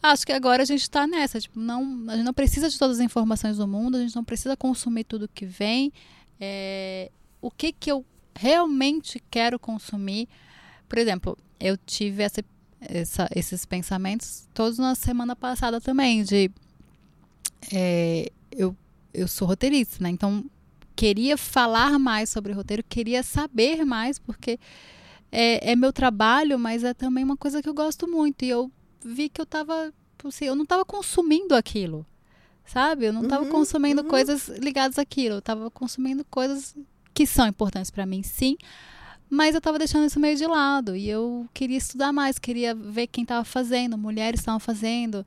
acho 0.02 0.26
que 0.26 0.32
agora 0.32 0.62
a 0.62 0.66
gente 0.66 0.82
está 0.82 1.06
nessa, 1.06 1.40
tipo, 1.40 1.58
não, 1.58 2.06
a 2.08 2.16
gente 2.16 2.24
não 2.24 2.34
precisa 2.34 2.68
de 2.68 2.78
todas 2.78 2.98
as 2.98 3.04
informações 3.04 3.56
do 3.56 3.66
mundo, 3.66 3.96
a 3.96 4.00
gente 4.00 4.16
não 4.16 4.24
precisa 4.24 4.56
consumir 4.56 5.04
tudo 5.04 5.28
que 5.28 5.44
vem. 5.44 5.92
É, 6.40 7.10
o 7.40 7.50
que 7.50 7.72
que 7.72 7.90
eu 7.90 8.04
realmente 8.36 9.22
quero 9.30 9.58
consumir? 9.58 10.28
Por 10.88 10.98
exemplo, 10.98 11.36
eu 11.60 11.76
tive 11.76 12.22
essa, 12.22 12.42
essa, 12.80 13.28
esses 13.34 13.64
pensamentos 13.64 14.48
todos 14.54 14.78
na 14.78 14.94
semana 14.94 15.34
passada 15.36 15.80
também, 15.80 16.22
de 16.22 16.50
é, 17.72 18.30
eu, 18.52 18.74
eu 19.12 19.26
sou 19.26 19.46
roteirista, 19.46 20.02
né? 20.02 20.10
Então 20.10 20.44
queria 20.98 21.36
falar 21.38 21.96
mais 21.96 22.28
sobre 22.28 22.52
roteiro, 22.52 22.82
queria 22.82 23.22
saber 23.22 23.84
mais, 23.84 24.18
porque 24.18 24.58
é, 25.30 25.70
é, 25.70 25.76
meu 25.76 25.92
trabalho, 25.92 26.58
mas 26.58 26.82
é 26.82 26.92
também 26.92 27.22
uma 27.22 27.36
coisa 27.36 27.62
que 27.62 27.68
eu 27.68 27.74
gosto 27.74 28.08
muito. 28.08 28.44
E 28.44 28.48
eu 28.48 28.68
vi 29.04 29.28
que 29.28 29.40
eu 29.40 29.46
tava. 29.46 29.92
Assim, 30.24 30.46
eu 30.46 30.56
não 30.56 30.64
estava 30.64 30.84
consumindo 30.84 31.54
aquilo. 31.54 32.04
Sabe? 32.66 33.06
Eu 33.06 33.12
não 33.12 33.22
estava 33.22 33.44
uhum, 33.44 33.50
consumindo 33.50 34.02
uhum. 34.02 34.08
coisas 34.08 34.48
ligadas 34.48 34.98
àquilo. 34.98 35.36
Eu 35.36 35.38
estava 35.38 35.70
consumindo 35.70 36.24
coisas 36.24 36.74
que 37.14 37.24
são 37.24 37.46
importantes 37.46 37.92
para 37.92 38.04
mim, 38.04 38.24
sim. 38.24 38.56
Mas 39.30 39.54
eu 39.54 39.58
estava 39.58 39.78
deixando 39.78 40.04
isso 40.04 40.18
meio 40.18 40.36
de 40.36 40.46
lado. 40.46 40.96
E 40.96 41.08
eu 41.08 41.46
queria 41.54 41.78
estudar 41.78 42.12
mais, 42.12 42.40
queria 42.40 42.74
ver 42.74 43.06
quem 43.06 43.22
estava 43.22 43.44
fazendo, 43.44 43.96
mulheres 43.96 44.40
estavam 44.40 44.58
fazendo 44.58 45.24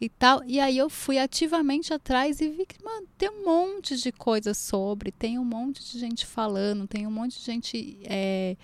e 0.00 0.08
tal. 0.08 0.42
E 0.44 0.60
aí 0.60 0.76
eu 0.76 0.90
fui 0.90 1.18
ativamente 1.18 1.92
atrás 1.92 2.40
e 2.40 2.50
vi 2.50 2.66
que, 2.66 2.82
mano, 2.84 3.06
tem 3.16 3.30
um 3.30 3.44
monte 3.44 3.96
de 3.96 4.12
coisa 4.12 4.54
sobre, 4.54 5.10
tem 5.10 5.38
um 5.38 5.44
monte 5.44 5.84
de 5.84 5.98
gente 5.98 6.26
falando, 6.26 6.86
tem 6.86 7.06
um 7.06 7.10
monte 7.10 7.38
de 7.38 7.44
gente 7.44 7.98
é, 8.04 8.56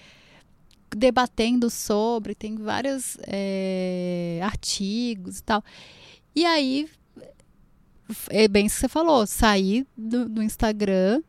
debatendo 0.91 1.71
sobre, 1.71 2.35
tem 2.35 2.57
vários 2.57 3.17
é, 3.27 4.41
artigos 4.43 5.39
e 5.39 5.43
tal. 5.43 5.65
E 6.35 6.45
aí, 6.45 6.89
é 8.29 8.49
bem 8.49 8.67
isso 8.67 8.77
que 8.77 8.81
você 8.83 8.89
falou, 8.89 9.27
saí 9.27 9.87
do, 9.97 10.29
do 10.29 10.43
Instagram 10.43 11.23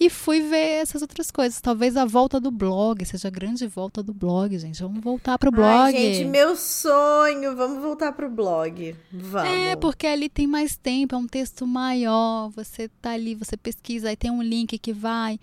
e 0.00 0.08
fui 0.08 0.40
ver 0.40 0.80
essas 0.80 1.02
outras 1.02 1.30
coisas. 1.30 1.60
Talvez 1.60 1.96
a 1.96 2.04
volta 2.04 2.38
do 2.38 2.50
blog 2.50 3.04
seja 3.04 3.26
a 3.26 3.30
grande 3.30 3.66
volta 3.66 4.00
do 4.00 4.14
blog, 4.14 4.56
gente. 4.56 4.80
Vamos 4.80 5.02
voltar 5.02 5.36
pro 5.38 5.50
blog. 5.50 5.66
Ai, 5.66 5.92
gente, 5.92 6.24
meu 6.26 6.54
sonho. 6.54 7.56
Vamos 7.56 7.82
voltar 7.82 8.12
pro 8.12 8.30
blog. 8.30 8.94
Vamos. 9.10 9.50
É, 9.50 9.74
porque 9.74 10.06
ali 10.06 10.28
tem 10.28 10.46
mais 10.46 10.76
tempo, 10.76 11.16
é 11.16 11.18
um 11.18 11.26
texto 11.26 11.66
maior. 11.66 12.48
Você 12.50 12.88
tá 13.00 13.10
ali, 13.10 13.34
você 13.34 13.56
pesquisa, 13.56 14.08
aí 14.08 14.16
tem 14.16 14.30
um 14.30 14.42
link 14.42 14.78
que 14.78 14.92
vai. 14.92 15.40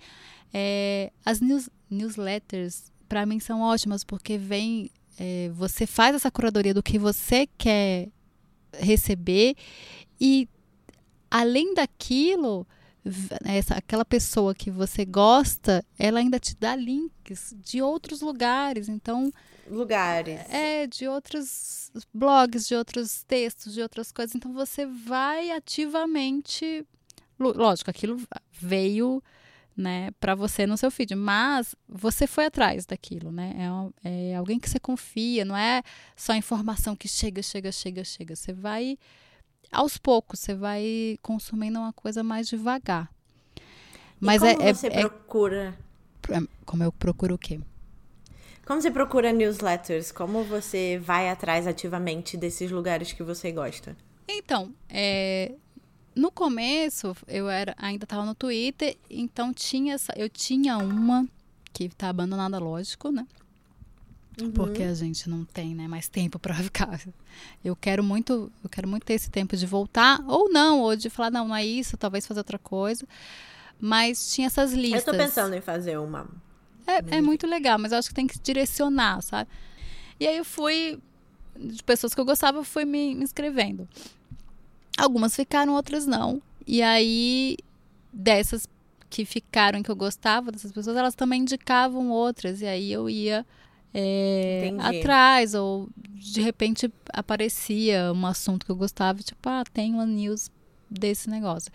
É, 0.54 1.12
as 1.24 1.40
news, 1.40 1.68
newsletters, 1.90 2.90
para 3.06 3.26
mim, 3.26 3.38
são 3.38 3.60
ótimas, 3.60 4.04
porque 4.04 4.38
vem. 4.38 4.90
É, 5.18 5.50
você 5.54 5.86
faz 5.86 6.14
essa 6.14 6.30
curadoria 6.30 6.72
do 6.72 6.82
que 6.82 6.98
você 6.98 7.46
quer 7.58 8.08
receber 8.78 9.54
e 10.20 10.46
além 11.30 11.74
daquilo 11.74 12.66
essa, 13.44 13.74
aquela 13.74 14.04
pessoa 14.04 14.54
que 14.54 14.70
você 14.70 15.04
gosta, 15.04 15.84
ela 15.98 16.18
ainda 16.18 16.38
te 16.38 16.56
dá 16.56 16.74
links 16.74 17.54
de 17.56 17.80
outros 17.80 18.20
lugares. 18.20 18.88
Então. 18.88 19.32
Lugares. 19.68 20.40
É, 20.50 20.86
de 20.86 21.06
outros 21.06 21.90
blogs, 22.12 22.66
de 22.66 22.74
outros 22.74 23.22
textos, 23.24 23.74
de 23.74 23.82
outras 23.82 24.12
coisas. 24.12 24.34
Então 24.34 24.52
você 24.52 24.86
vai 24.86 25.50
ativamente. 25.50 26.84
Lógico, 27.38 27.90
aquilo 27.90 28.20
veio 28.50 29.22
né, 29.76 30.10
para 30.18 30.34
você 30.34 30.66
no 30.66 30.76
seu 30.76 30.90
feed, 30.90 31.14
mas 31.14 31.74
você 31.86 32.26
foi 32.26 32.46
atrás 32.46 32.86
daquilo, 32.86 33.30
né? 33.30 33.54
É, 34.02 34.30
é 34.30 34.36
alguém 34.36 34.58
que 34.58 34.70
você 34.70 34.80
confia, 34.80 35.44
não 35.44 35.56
é 35.56 35.82
só 36.16 36.34
informação 36.34 36.96
que 36.96 37.06
chega, 37.06 37.42
chega, 37.42 37.70
chega, 37.70 38.02
chega. 38.02 38.34
Você 38.34 38.54
vai 38.54 38.96
aos 39.70 39.98
poucos, 39.98 40.40
você 40.40 40.54
vai 40.54 41.18
consumindo 41.22 41.78
uma 41.78 41.92
coisa 41.92 42.22
mais 42.22 42.48
devagar. 42.48 43.10
Mas 44.20 44.42
e 44.42 44.54
como 44.54 44.62
é, 44.62 44.74
você 44.74 44.86
é, 44.86 45.00
procura? 45.00 45.78
É, 46.30 46.40
como 46.64 46.82
eu 46.82 46.92
procuro 46.92 47.34
o 47.34 47.38
quê? 47.38 47.60
Como 48.64 48.82
você 48.82 48.90
procura 48.90 49.32
newsletters? 49.32 50.10
Como 50.10 50.42
você 50.42 50.98
vai 50.98 51.28
atrás 51.28 51.66
ativamente 51.66 52.36
desses 52.36 52.70
lugares 52.70 53.12
que 53.12 53.22
você 53.22 53.52
gosta? 53.52 53.96
Então, 54.26 54.74
é, 54.88 55.52
no 56.14 56.32
começo 56.32 57.14
eu 57.28 57.48
era, 57.48 57.74
ainda 57.78 58.04
estava 58.04 58.24
no 58.24 58.34
Twitter, 58.34 58.96
então 59.08 59.52
tinha 59.52 59.94
essa, 59.94 60.12
eu 60.16 60.28
tinha 60.28 60.78
uma 60.78 61.28
que 61.72 61.84
está 61.84 62.08
abandonada, 62.08 62.58
lógico, 62.58 63.10
né? 63.10 63.26
Uhum. 64.40 64.50
Porque 64.50 64.82
a 64.82 64.92
gente 64.92 65.30
não 65.30 65.44
tem 65.44 65.74
né, 65.74 65.88
mais 65.88 66.08
tempo 66.08 66.38
para 66.38 66.54
ficar. 66.54 67.00
Eu 67.64 67.74
quero 67.74 68.04
muito, 68.04 68.52
eu 68.62 68.68
quero 68.70 68.86
muito 68.86 69.04
ter 69.04 69.14
esse 69.14 69.30
tempo 69.30 69.56
de 69.56 69.66
voltar, 69.66 70.22
ou 70.26 70.50
não, 70.50 70.80
ou 70.80 70.94
de 70.94 71.08
falar, 71.08 71.30
não, 71.30 71.48
não 71.48 71.56
é 71.56 71.64
isso, 71.64 71.96
talvez 71.96 72.26
fazer 72.26 72.40
outra 72.40 72.58
coisa. 72.58 73.06
Mas 73.80 74.32
tinha 74.32 74.46
essas 74.46 74.72
listas. 74.72 75.06
Eu 75.06 75.12
tô 75.12 75.18
pensando 75.18 75.54
em 75.54 75.60
fazer 75.60 75.98
uma. 75.98 76.26
É, 76.86 77.16
é 77.16 77.20
muito 77.20 77.46
legal, 77.46 77.78
mas 77.78 77.92
eu 77.92 77.98
acho 77.98 78.08
que 78.08 78.14
tem 78.14 78.26
que 78.26 78.38
direcionar, 78.38 79.20
sabe? 79.22 79.50
E 80.20 80.26
aí 80.26 80.36
eu 80.36 80.44
fui, 80.44 80.98
de 81.58 81.82
pessoas 81.82 82.14
que 82.14 82.20
eu 82.20 82.24
gostava, 82.24 82.58
eu 82.58 82.64
fui 82.64 82.84
me, 82.84 83.14
me 83.14 83.24
inscrevendo. 83.24 83.88
Algumas 84.96 85.34
ficaram, 85.34 85.74
outras 85.74 86.06
não. 86.06 86.40
E 86.66 86.82
aí, 86.82 87.56
dessas 88.12 88.68
que 89.10 89.24
ficaram 89.24 89.82
que 89.82 89.90
eu 89.90 89.96
gostava 89.96 90.50
dessas 90.50 90.72
pessoas, 90.72 90.96
elas 90.96 91.14
também 91.14 91.42
indicavam 91.42 92.10
outras. 92.10 92.60
E 92.60 92.66
aí 92.66 92.90
eu 92.90 93.10
ia 93.10 93.44
é, 93.92 94.72
atrás, 94.80 95.54
ou 95.54 95.88
de 95.96 96.40
repente 96.40 96.92
aparecia 97.12 98.12
um 98.12 98.26
assunto 98.26 98.66
que 98.66 98.72
eu 98.72 98.76
gostava, 98.76 99.20
tipo, 99.22 99.48
ah, 99.48 99.64
tem 99.72 99.94
uma 99.94 100.06
news 100.06 100.50
desse 100.90 101.30
negócio. 101.30 101.70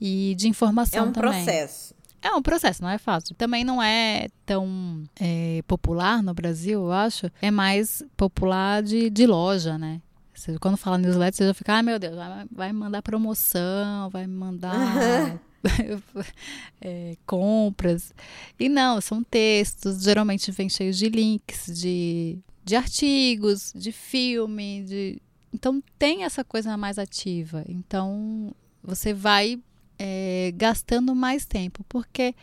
E 0.00 0.34
de 0.36 0.48
informação 0.48 1.12
também. 1.12 1.30
É 1.30 1.30
um 1.30 1.32
também. 1.32 1.44
processo. 1.44 1.94
É 2.22 2.30
um 2.30 2.42
processo, 2.42 2.82
não 2.82 2.90
é 2.90 2.98
fácil. 2.98 3.34
Também 3.34 3.64
não 3.64 3.82
é 3.82 4.28
tão 4.46 5.04
é, 5.18 5.62
popular 5.66 6.22
no 6.22 6.32
Brasil, 6.32 6.84
eu 6.84 6.92
acho. 6.92 7.30
É 7.40 7.50
mais 7.50 8.02
popular 8.16 8.82
de, 8.82 9.10
de 9.10 9.26
loja, 9.26 9.76
né? 9.76 10.00
Você, 10.32 10.58
quando 10.58 10.76
fala 10.76 10.98
newsletter, 10.98 11.34
você 11.36 11.46
já 11.46 11.54
fica, 11.54 11.74
ah, 11.74 11.82
meu 11.82 11.98
Deus, 11.98 12.16
vai, 12.16 12.46
vai 12.50 12.72
mandar 12.72 13.02
promoção, 13.02 14.08
vai 14.10 14.26
mandar 14.26 14.72
é, 16.80 17.16
compras. 17.26 18.14
E 18.58 18.68
não, 18.68 19.00
são 19.00 19.22
textos, 19.22 20.02
geralmente 20.02 20.50
vem 20.50 20.68
cheios 20.68 20.96
de 20.98 21.08
links, 21.08 21.66
de, 21.78 22.38
de 22.64 22.76
artigos, 22.76 23.72
de 23.74 23.92
filme, 23.92 24.84
de. 24.84 25.22
Então 25.52 25.82
tem 25.98 26.24
essa 26.24 26.42
coisa 26.42 26.76
mais 26.76 26.98
ativa. 26.98 27.64
Então 27.68 28.54
você 28.82 29.12
vai 29.12 29.60
é, 29.98 30.52
gastando 30.56 31.14
mais 31.14 31.44
tempo, 31.44 31.84
porque 31.88 32.34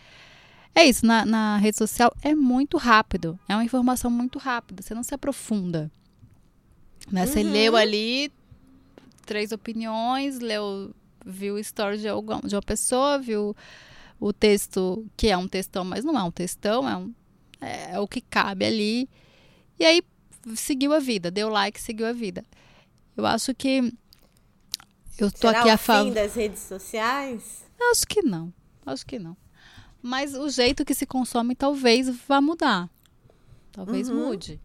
é 0.74 0.86
isso, 0.86 1.05
na, 1.05 1.26
na 1.26 1.57
rede 1.57 1.78
social 1.78 2.13
é 2.22 2.34
muito 2.34 2.78
rápido, 2.78 3.38
é 3.49 3.53
uma 3.55 3.65
informação 3.65 4.09
muito 4.09 4.39
rápida, 4.39 4.82
você 4.82 4.93
não 4.93 5.03
se 5.03 5.13
aprofunda. 5.13 5.91
Né? 7.11 7.26
Você 7.26 7.43
uhum. 7.43 7.51
leu 7.51 7.76
ali 7.76 8.32
três 9.26 9.51
opiniões, 9.51 10.39
leu 10.39 10.93
viu 11.26 11.55
o 11.55 11.59
story 11.59 11.97
de, 11.97 12.07
alguma, 12.07 12.41
de 12.41 12.55
uma 12.55 12.61
pessoa, 12.61 13.17
viu 13.20 13.55
o 14.20 14.34
texto, 14.34 15.05
que 15.15 15.28
é 15.28 15.38
um 15.38 15.47
textão, 15.47 15.86
mas 15.86 16.03
não 16.03 16.17
é 16.17 16.24
um 16.24 16.32
textão, 16.32 16.88
é, 16.88 16.97
um, 16.97 17.13
é, 17.61 17.91
é 17.93 17.99
o 17.99 18.07
que 18.07 18.22
cabe 18.22 18.65
ali. 18.65 19.09
E 19.80 19.86
aí 19.86 20.03
seguiu 20.55 20.93
a 20.93 20.99
vida, 20.99 21.32
deu 21.32 21.49
like, 21.49 21.80
seguiu 21.80 22.07
a 22.07 22.13
vida. 22.13 22.43
Eu 23.15 23.26
acho 23.26 23.53
que 23.53 23.93
eu 25.17 25.32
tô 25.32 25.47
Será 25.49 25.59
aqui 25.59 25.70
a 25.70 25.78
favor. 25.78 26.07
fim 26.07 26.13
das 26.13 26.34
redes 26.34 26.61
sociais? 26.61 27.65
Acho 27.91 28.07
que 28.07 28.22
não. 28.22 28.53
Acho 28.86 29.05
que 29.05 29.20
não. 29.20 29.36
Mas 30.01 30.34
o 30.34 30.49
jeito 30.49 30.86
que 30.86 30.93
se 30.93 31.05
consome 31.05 31.55
talvez 31.55 32.09
vá 32.28 32.39
mudar. 32.39 32.89
Talvez 33.72 34.09
uhum. 34.09 34.28
mude. 34.28 34.59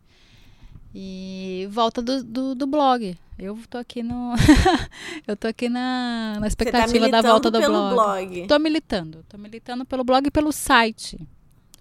E 0.94 1.66
volta 1.70 2.00
do, 2.00 2.22
do, 2.22 2.54
do 2.54 2.66
blog. 2.66 3.18
Eu 3.38 3.58
tô 3.68 3.78
aqui 3.78 4.02
no. 4.02 4.34
eu 5.26 5.36
tô 5.36 5.48
aqui 5.48 5.68
na, 5.68 6.34
na 6.34 6.40
tá 6.42 6.46
expectativa 6.46 7.10
tá 7.10 7.20
da 7.20 7.28
volta 7.30 7.50
do 7.50 7.58
pelo 7.58 7.90
blog. 7.90 7.94
blog. 7.94 8.46
Tô 8.46 8.58
militando. 8.58 9.24
Tô 9.28 9.36
militando 9.36 9.84
pelo 9.84 10.04
blog 10.04 10.26
e 10.26 10.30
pelo 10.30 10.52
site. 10.52 11.18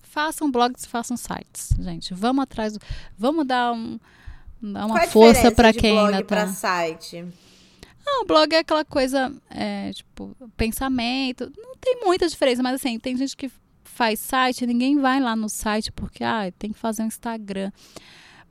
Façam 0.01 0.49
blogs, 0.51 0.85
façam 0.85 1.17
sites, 1.17 1.75
gente. 1.79 2.13
Vamos 2.13 2.43
atrás. 2.43 2.73
Do, 2.73 2.79
vamos 3.17 3.45
dar 3.45 3.73
um, 3.73 3.99
Dá 4.71 4.85
uma 4.85 4.95
Qual 4.95 5.03
é 5.03 5.07
força 5.07 5.51
de 5.51 5.73
quem 5.73 5.91
blog 5.91 6.13
ainda 6.13 6.23
pra 6.23 6.45
tá. 6.45 6.53
site? 6.53 7.25
Não, 8.05 8.23
o 8.23 8.25
blog 8.25 8.53
é 8.53 8.59
aquela 8.59 8.85
coisa, 8.85 9.33
é, 9.49 9.91
tipo, 9.91 10.35
pensamento. 10.55 11.51
Não 11.57 11.75
tem 11.75 11.99
muita 12.01 12.27
diferença, 12.29 12.63
mas 12.63 12.75
assim, 12.75 12.97
tem 12.97 13.17
gente 13.17 13.35
que 13.35 13.51
faz 13.83 14.19
site, 14.19 14.65
ninguém 14.65 14.97
vai 14.99 15.19
lá 15.19 15.35
no 15.35 15.49
site 15.49 15.91
porque, 15.91 16.23
ah, 16.23 16.51
tem 16.57 16.71
que 16.71 16.79
fazer 16.79 17.03
um 17.03 17.07
Instagram. 17.07 17.71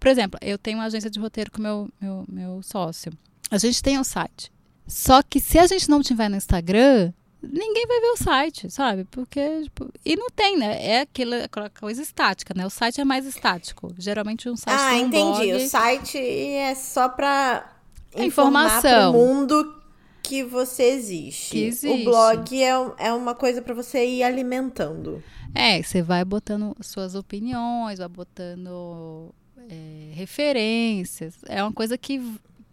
Por 0.03 0.09
exemplo, 0.09 0.37
eu 0.43 0.59
tenho 0.59 0.79
uma 0.79 0.87
agência 0.87 1.09
de 1.09 1.21
roteiro 1.21 1.49
com 1.53 1.63
meu, 1.63 1.89
meu, 2.01 2.25
meu 2.29 2.61
sócio. 2.61 3.13
A 3.49 3.57
gente 3.57 3.81
tem 3.81 4.01
um 4.01 4.03
site. 4.03 4.51
Só 4.85 5.23
que 5.23 5.39
se 5.39 5.61
a 5.61 5.67
gente 5.69 5.89
não 5.89 6.03
tiver 6.03 6.29
no 6.29 6.35
Instagram, 6.35 7.13
ninguém 7.41 7.87
vai 7.87 8.01
ver 8.01 8.09
o 8.09 8.17
site, 8.17 8.69
sabe? 8.69 9.05
Porque, 9.05 9.63
tipo, 9.63 9.89
e 10.05 10.17
não 10.17 10.27
tem, 10.29 10.59
né? 10.59 10.85
É 10.85 11.01
aquela, 11.03 11.45
aquela 11.45 11.71
coisa 11.71 12.03
estática, 12.03 12.53
né? 12.53 12.67
O 12.67 12.71
site 12.71 13.01
é 13.01 13.05
mais 13.05 13.25
estático. 13.27 13.95
Geralmente 13.97 14.51
um 14.51 14.57
site 14.57 14.77
Ah, 14.77 14.95
um 14.95 15.07
entendi. 15.07 15.53
O 15.53 15.69
site 15.69 16.19
é 16.19 16.75
só 16.75 17.09
pra 17.09 17.73
É 18.13 18.25
informação. 18.25 19.13
pro 19.13 19.21
mundo 19.21 19.83
que 20.21 20.43
você 20.43 20.83
existe. 20.83 21.51
Que 21.53 21.65
existe. 21.67 22.03
O 22.03 22.05
blog 22.11 22.61
é, 22.61 22.71
é 22.99 23.13
uma 23.13 23.37
coisa 23.37 23.63
pra 23.63 23.73
você 23.73 24.05
ir 24.05 24.25
alimentando. 24.25 25.23
É, 25.55 25.81
você 25.81 26.03
vai 26.03 26.25
botando 26.25 26.77
suas 26.81 27.15
opiniões, 27.15 28.01
vai 28.01 28.09
botando 28.09 29.33
é, 29.69 30.11
referências. 30.15 31.35
É 31.49 31.63
uma 31.63 31.73
coisa 31.73 31.97
que, 31.99 32.21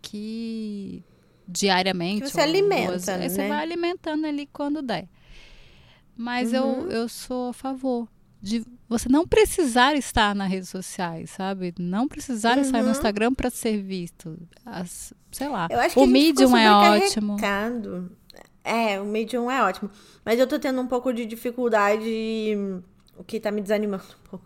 que 0.02 1.04
diariamente. 1.48 2.24
Que 2.24 2.30
você 2.32 2.42
alimenta, 2.42 2.92
duas- 2.92 3.08
é, 3.08 3.30
Você 3.30 3.38
né? 3.44 3.48
vai 3.50 3.62
alimentando 3.62 4.26
ali 4.26 4.48
quando 4.52 4.82
der. 4.82 5.08
Mas 6.16 6.54
eu, 6.54 6.66
Uhum. 6.66 6.90
eu 6.92 7.08
sou 7.08 7.50
a 7.50 7.54
favor 7.54 8.08
de 8.42 8.64
você 8.88 9.08
não 9.10 9.28
precisar 9.28 9.96
estar 9.96 10.34
nas 10.36 10.50
redes 10.50 10.70
sociais, 10.70 11.30
sabe? 11.30 11.74
Não 11.80 12.08
precisar 12.08 12.58
estar 12.58 12.80
no 12.80 12.86
Uhum. 12.86 12.92
Instagram 12.92 13.34
para 13.34 13.50
ser 13.50 13.82
visto. 13.82 14.38
As- 14.66 15.14
sei 15.32 15.48
lá. 15.48 15.68
Eu 15.70 16.04
o 16.04 16.08
Medium 16.08 16.56
é 16.58 16.72
ótimo. 16.72 17.38
É, 18.64 19.00
o 19.00 19.06
Medium 19.06 19.50
é 19.50 19.64
ótimo. 19.64 19.90
Mas 20.26 20.40
eu 20.40 20.46
tô 20.48 20.60
tendo 20.60 20.80
um 20.82 20.88
pouco 20.88 21.14
de 21.14 21.26
dificuldade, 21.26 22.56
o 23.20 23.24
que 23.24 23.40
tá 23.40 23.52
me 23.52 23.62
desanimando 23.62 24.04
um 24.04 24.30
pouco, 24.30 24.46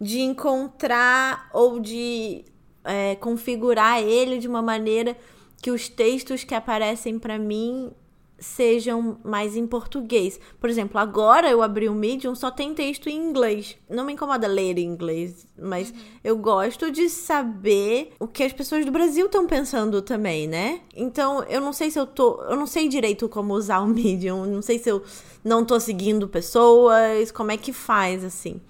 de 0.00 0.20
encontrar 0.20 1.50
ou 1.52 1.78
de 1.78 2.44
é, 2.82 3.14
configurar 3.16 4.02
ele 4.02 4.38
de 4.38 4.48
uma 4.48 4.62
maneira 4.62 5.16
que 5.62 5.70
os 5.70 5.88
textos 5.88 6.42
que 6.42 6.54
aparecem 6.54 7.18
pra 7.18 7.38
mim 7.38 7.92
sejam 8.38 9.18
mais 9.24 9.56
em 9.56 9.66
português. 9.66 10.38
Por 10.60 10.68
exemplo, 10.68 10.98
agora 10.98 11.48
eu 11.50 11.62
abri 11.62 11.88
o 11.88 11.94
Medium, 11.94 12.34
só 12.34 12.50
tem 12.50 12.74
texto 12.74 13.08
em 13.08 13.16
inglês. 13.16 13.76
Não 13.88 14.04
me 14.04 14.12
incomoda 14.12 14.46
ler 14.46 14.76
em 14.78 14.84
inglês, 14.84 15.46
mas 15.58 15.92
eu 16.22 16.36
gosto 16.36 16.90
de 16.90 17.08
saber 17.08 18.12
o 18.18 18.26
que 18.26 18.42
as 18.42 18.52
pessoas 18.52 18.84
do 18.84 18.92
Brasil 18.92 19.26
estão 19.26 19.46
pensando 19.46 20.02
também, 20.02 20.46
né? 20.46 20.80
Então, 20.94 21.42
eu 21.44 21.60
não 21.60 21.72
sei 21.72 21.90
se 21.90 21.98
eu 21.98 22.06
tô, 22.06 22.42
eu 22.42 22.56
não 22.56 22.66
sei 22.66 22.88
direito 22.88 23.28
como 23.28 23.54
usar 23.54 23.80
o 23.80 23.86
Medium, 23.86 24.44
não 24.46 24.62
sei 24.62 24.78
se 24.78 24.90
eu 24.90 25.02
não 25.42 25.64
tô 25.64 25.78
seguindo 25.80 26.28
pessoas, 26.28 27.30
como 27.30 27.50
é 27.52 27.56
que 27.56 27.72
faz 27.72 28.24
assim. 28.24 28.60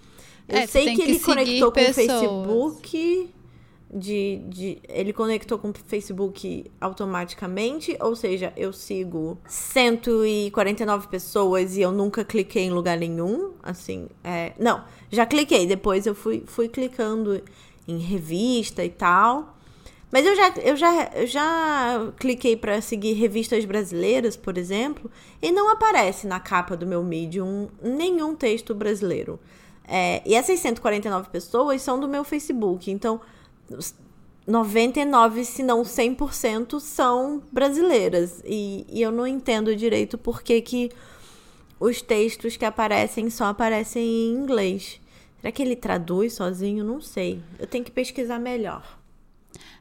Eu 0.49 0.59
É, 0.59 0.67
sei 0.67 0.87
que 0.87 0.97
que 0.97 1.03
ele 1.03 1.19
conectou 1.21 1.73
com 1.73 1.81
o 1.81 1.95
pessoas. 1.95 1.95
Facebook 1.95 3.35
de, 3.95 4.43
de 4.49 4.79
ele 4.89 5.13
conectou 5.13 5.57
com 5.57 5.71
o 5.71 5.75
Facebook 5.87 6.71
automaticamente, 6.81 7.97
ou 8.01 8.17
seja, 8.17 8.53
eu 8.57 8.73
sigo 8.73 9.39
149 9.47 11.07
pessoas 11.07 11.77
e 11.77 11.83
eu 11.83 11.93
nunca 11.93 12.25
cliquei 12.25 12.65
em 12.65 12.71
lugar 12.71 12.99
nenhum, 12.99 13.53
assim, 13.63 14.09
é, 14.25 14.53
não, 14.59 14.83
já 15.11 15.25
cliquei, 15.25 15.67
depois 15.67 16.07
eu 16.07 16.15
fui, 16.15 16.43
fui 16.45 16.69
clicando 16.69 17.41
em 17.87 17.99
revista 17.99 18.85
e 18.85 18.91
tal. 18.91 19.55
Mas 20.11 20.25
eu 20.25 20.37
já, 20.37 20.49
eu 20.63 20.77
já, 20.77 21.11
eu 21.13 21.27
já 21.27 22.13
cliquei 22.19 22.57
para 22.57 22.81
seguir 22.81 23.15
revistas 23.15 23.65
brasileiras, 23.65 24.37
por 24.37 24.57
exemplo, 24.57 25.11
e 25.43 25.51
não 25.51 25.69
aparece 25.69 26.25
na 26.27 26.39
capa 26.39 26.77
do 26.77 26.87
meu 26.87 27.03
Medium 27.03 27.69
nenhum 27.83 28.37
texto 28.37 28.75
brasileiro. 28.77 29.41
É, 29.87 30.23
e 30.25 30.35
essas 30.35 30.61
149 30.61 31.31
pessoas 31.31 31.83
são 31.83 31.99
do 31.99 32.09
meu 32.09 32.23
Facebook, 32.23 32.91
então 32.91 33.21
99, 34.47 35.45
se 35.45 35.63
não 35.63 35.83
100%, 35.83 36.79
são 36.81 37.43
brasileiras. 37.51 38.43
E, 38.45 38.87
e 38.89 39.01
eu 39.01 39.11
não 39.11 39.27
entendo 39.27 39.75
direito 39.75 40.19
por 40.19 40.43
que, 40.43 40.61
que 40.61 40.91
os 41.81 42.03
textos 42.03 42.57
que 42.57 42.65
aparecem 42.65 43.31
só 43.31 43.47
aparecem 43.47 44.03
em 44.03 44.35
inglês. 44.35 45.01
Será 45.41 45.53
que 45.53 45.63
ele 45.63 45.77
traduz 45.77 46.35
sozinho? 46.35 46.85
Não 46.85 47.01
sei. 47.01 47.43
Eu 47.59 47.67
tenho 47.67 47.85
que 47.85 47.91
pesquisar 47.91 48.39
melhor. 48.39 48.99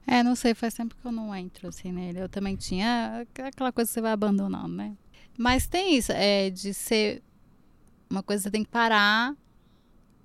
É, 0.05 0.21
não 0.21 0.36
sei, 0.36 0.53
faz 0.53 0.73
tempo 0.73 0.95
que 0.95 1.07
eu 1.07 1.11
não 1.11 1.34
entro 1.34 1.69
assim 1.69 1.91
nele. 1.91 2.19
Eu 2.19 2.29
também 2.29 2.55
tinha 2.55 3.25
aquela 3.38 3.71
coisa 3.71 3.89
que 3.89 3.93
você 3.93 4.01
vai 4.01 4.11
abandonando, 4.11 4.75
né? 4.75 4.93
Mas 5.38 5.65
tem 5.65 5.95
isso, 5.95 6.11
é 6.11 6.49
de 6.49 6.73
ser 6.73 7.23
uma 8.09 8.21
coisa 8.21 8.41
que 8.41 8.49
você 8.49 8.51
tem 8.51 8.63
que 8.63 8.69
parar 8.69 9.36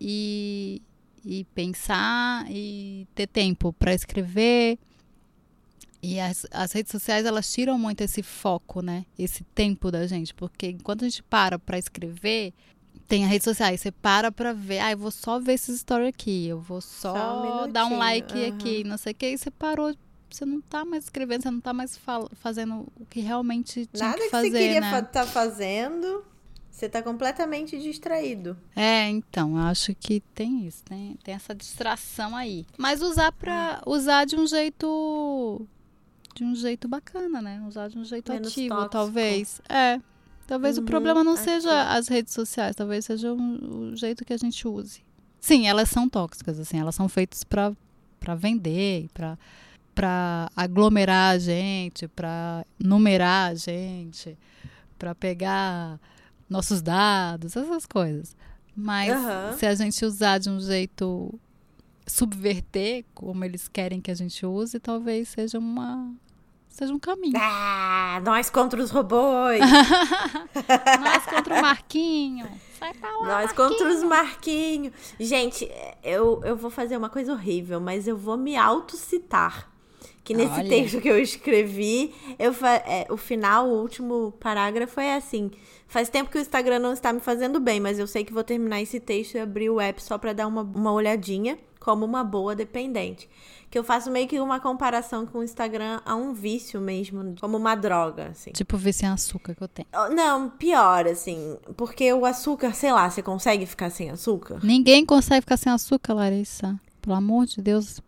e, 0.00 0.82
e 1.25 1.45
pensar 1.55 2.47
e 2.51 3.07
ter 3.14 3.27
tempo 3.27 3.73
para 3.73 3.95
escrever. 3.95 4.79
E 6.03 6.21
as, 6.21 6.47
as 6.53 6.73
redes 6.73 6.93
sociais, 6.93 7.27
elas 7.27 7.53
tiram 7.53 7.79
muito 7.79 8.03
esse 8.03 8.23
foco, 8.23 8.81
né? 8.81 9.05
Esse 9.19 9.43
tempo 9.45 9.91
da 9.91 10.07
gente. 10.07 10.33
Porque 10.33 10.69
enquanto 10.69 11.05
a 11.05 11.09
gente 11.09 11.23
para 11.25 11.59
para 11.59 11.77
escrever, 11.79 12.53
tem 13.09 13.25
a 13.25 13.29
rede 13.29 13.45
social. 13.45 13.71
Aí 13.71 13.79
você 13.79 13.91
para 13.91 14.31
pra 14.31 14.53
ver. 14.53 14.79
Ah, 14.79 14.93
eu 14.93 14.99
vou 14.99 15.11
só 15.11 15.41
ver 15.41 15.55
esses 15.55 15.81
stories 15.81 16.09
aqui. 16.09 16.47
Eu 16.47 16.61
vou 16.61 16.81
só, 16.81 17.12
Só 17.12 17.64
um 17.66 17.73
dar 17.73 17.87
um 17.87 17.99
like 17.99 18.33
aham. 18.33 18.49
aqui. 18.49 18.85
Não 18.85 18.97
sei 18.97 19.12
o 19.12 19.14
que. 19.14 19.27
E 19.27 19.39
você 19.39 19.51
parou. 19.51 19.93
Você 20.31 20.45
não 20.45 20.61
tá 20.61 20.85
mais 20.85 21.05
escrevendo. 21.05 21.43
Você 21.43 21.51
não 21.51 21.61
tá 21.61 21.73
mais 21.73 21.99
fazendo 22.35 22.87
o 22.97 23.07
que 23.07 23.21
realmente 23.21 23.87
tinha 23.87 24.09
Nada 24.11 24.19
que 24.19 24.25
que, 24.25 24.31
fazer, 24.31 24.51
você 24.51 24.59
queria 24.59 24.81
né? 24.81 24.87
estar 24.87 25.03
tá 25.03 25.27
fazendo, 25.27 26.25
você 26.79 26.89
tá 26.89 27.03
completamente 27.03 27.79
distraído. 27.79 28.57
É, 28.76 29.09
então, 29.09 29.57
acho 29.57 29.95
que 29.95 30.20
tem 30.35 30.66
isso, 30.66 30.83
tem, 30.85 31.16
tem 31.24 31.35
essa 31.35 31.55
distração 31.55 32.37
aí. 32.37 32.64
Mas 32.76 33.03
usar 33.03 33.33
pra. 33.33 33.83
usar 33.87 34.24
de 34.24 34.37
um 34.37 34.47
jeito. 34.47 35.66
De 36.35 36.45
um 36.45 36.55
jeito 36.55 36.87
bacana, 36.87 37.43
né? 37.43 37.61
Usar 37.66 37.89
de 37.89 37.99
um 37.99 38.05
jeito 38.05 38.33
Menos 38.33 38.53
ativo, 38.53 38.68
tóxico. 38.74 38.91
talvez. 38.93 39.61
É. 39.68 40.01
Talvez 40.47 40.79
o 40.79 40.81
Uhum, 40.81 40.87
problema 40.87 41.24
não 41.24 41.33
ativo. 41.33 41.45
seja 41.51 41.91
as 41.93 42.07
redes 42.09 42.33
sociais, 42.33 42.74
talvez 42.76 43.05
seja 43.05 43.33
um- 43.35 43.91
o 43.93 43.97
jeito 43.97 44.24
que 44.24 44.33
a 44.33 44.37
gente 44.37 44.66
use. 44.66 45.03
Sim, 45.41 45.66
elas 45.68 45.91
são 45.91 46.09
tóxicas, 46.09 46.59
assim, 46.59 46.79
elas 46.79 46.95
são 46.95 47.09
feitas 47.09 47.43
pra 47.45 47.72
pra 48.20 48.35
vender, 48.35 49.09
pra 49.14 49.37
para 49.95 50.49
aglomerar 50.57 51.35
a 51.35 51.39
gente, 51.39 52.07
pra 52.09 52.64
numerar 52.79 53.51
a 53.51 53.55
gente, 53.57 54.39
pra 54.99 55.12
pegar 55.14 55.99
nossos 56.49 56.80
dados, 56.80 57.57
essas 57.57 57.86
coisas. 57.86 58.36
Mas 58.74 59.11
Aham. 59.11 59.57
se 59.57 59.66
a 59.66 59.74
gente 59.74 60.05
usar 60.05 60.38
de 60.38 60.49
um 60.49 60.61
jeito 60.61 61.38
subverter 62.07 63.05
como 63.14 63.44
eles 63.44 63.68
querem 63.68 64.01
que 64.01 64.11
a 64.11 64.14
gente 64.14 64.46
use, 64.46 64.78
talvez 64.78 65.28
seja 65.28 65.59
uma 65.59 66.12
seja 66.68 66.94
um 66.94 66.99
caminho. 66.99 67.36
Ah, 67.36 68.20
nós 68.24 68.49
contra 68.49 68.80
os 68.80 68.90
robôs. 68.90 69.59
Nós 71.01 71.26
contra 71.26 71.59
o 71.59 71.61
Marquinho. 71.62 72.49
Sai 72.78 72.94
pra 72.94 73.11
lá. 73.18 73.26
Nós 73.26 73.53
contra 73.53 73.88
os 73.88 74.05
Marquinhos. 74.05 74.92
Gente, 75.18 75.68
eu, 76.05 76.40
eu 76.44 76.57
vou 76.57 76.70
fazer 76.70 76.96
uma 76.96 77.09
coisa 77.09 77.32
horrível, 77.32 77.80
mas 77.80 78.07
eu 78.07 78.16
vou 78.16 78.36
me 78.36 78.57
autocitar. 78.57 79.68
Que 80.29 80.35
nesse 80.35 80.53
Olha. 80.53 80.68
texto 80.68 81.01
que 81.01 81.09
eu 81.09 81.18
escrevi, 81.18 82.14
eu 82.39 82.55
é, 82.85 83.07
o 83.09 83.16
final, 83.16 83.66
o 83.66 83.81
último 83.81 84.33
parágrafo 84.33 85.01
é 85.01 85.16
assim. 85.16 85.51
Faz 85.87 86.11
tempo 86.11 86.31
que 86.31 86.37
o 86.37 86.41
Instagram 86.43 86.81
não 86.81 86.93
está 86.93 87.14
me 87.14 87.20
fazendo 87.20 87.59
bem, 87.59 87.81
mas 87.81 87.99
eu 87.99 88.07
sei 88.07 88.26
que 88.26 88.33
vou 88.35 88.45
terminar 88.45 88.83
esse 88.83 89.01
texto 89.01 89.37
e 89.37 89.39
abrir 89.39 89.70
o 89.70 89.81
app 89.81 90.03
só 90.03 90.18
para 90.18 90.35
dar 90.35 90.47
uma, 90.47 90.61
uma 90.61 90.93
olhadinha, 90.93 91.59
como 91.81 92.05
uma 92.05 92.22
boa 92.22 92.55
dependente. 92.55 93.26
Que 93.70 93.79
eu 93.79 93.83
faço 93.83 94.11
meio 94.11 94.29
que 94.29 94.39
uma 94.39 94.61
comparação 94.61 95.24
com 95.24 95.39
o 95.39 95.43
Instagram 95.43 96.03
a 96.05 96.14
um 96.14 96.35
vício 96.35 96.79
mesmo, 96.79 97.35
como 97.41 97.57
uma 97.57 97.74
droga, 97.74 98.26
assim. 98.26 98.51
Tipo 98.51 98.76
vício 98.76 99.07
em 99.07 99.09
açúcar 99.09 99.55
que 99.55 99.62
eu 99.62 99.68
tenho. 99.68 99.89
Oh, 99.95 100.14
Não, 100.14 100.51
pior, 100.51 101.07
assim, 101.07 101.57
porque 101.74 102.12
o 102.12 102.26
açúcar, 102.26 102.74
sei 102.74 102.93
lá, 102.93 103.09
você 103.09 103.22
consegue 103.22 103.64
ficar 103.64 103.89
sem 103.89 104.11
açúcar? 104.11 104.59
Ninguém 104.62 105.07
consegue 105.07 105.41
ficar 105.41 105.57
sem 105.57 105.72
açúcar, 105.72 106.12
Larissa. 106.12 106.79
Pelo 107.01 107.16
amor 107.16 107.47
de 107.47 107.62
Deus. 107.62 108.03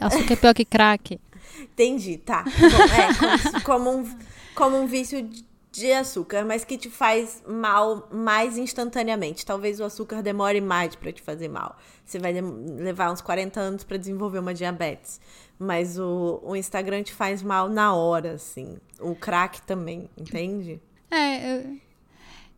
Açúcar 0.00 0.32
é 0.32 0.36
pior 0.36 0.54
que 0.54 0.64
crack. 0.64 1.20
Entendi, 1.62 2.18
tá. 2.18 2.44
Bom, 2.44 2.50
é, 2.94 3.62
como, 3.62 3.62
como 3.64 3.90
um, 3.98 4.18
como 4.54 4.76
um 4.78 4.86
vício 4.86 5.22
de- 5.22 5.92
açúcar, 5.92 6.44
mas 6.44 6.64
que 6.66 6.76
te 6.76 6.90
faz 6.90 7.42
mal 7.48 8.06
mais 8.12 8.58
instantaneamente. 8.58 9.44
Talvez 9.46 9.80
o 9.80 9.84
açúcar 9.84 10.22
demore 10.22 10.60
mais 10.60 10.94
pra 10.94 11.10
te 11.10 11.22
fazer 11.22 11.48
mal. 11.48 11.78
Você 12.04 12.18
vai 12.18 12.32
levar 12.32 13.10
uns 13.10 13.22
40 13.22 13.58
anos 13.58 13.82
pra 13.84 13.96
desenvolver 13.96 14.38
uma 14.40 14.52
diabetes. 14.52 15.18
Mas 15.58 15.98
o, 15.98 16.40
o 16.44 16.54
Instagram 16.54 17.02
te 17.02 17.14
faz 17.14 17.42
mal 17.42 17.68
na 17.70 17.94
hora, 17.94 18.32
assim. 18.32 18.76
O 19.00 19.14
crack 19.14 19.62
também, 19.62 20.10
entende? 20.18 20.78
É, 21.10 21.56
eu, 21.56 21.76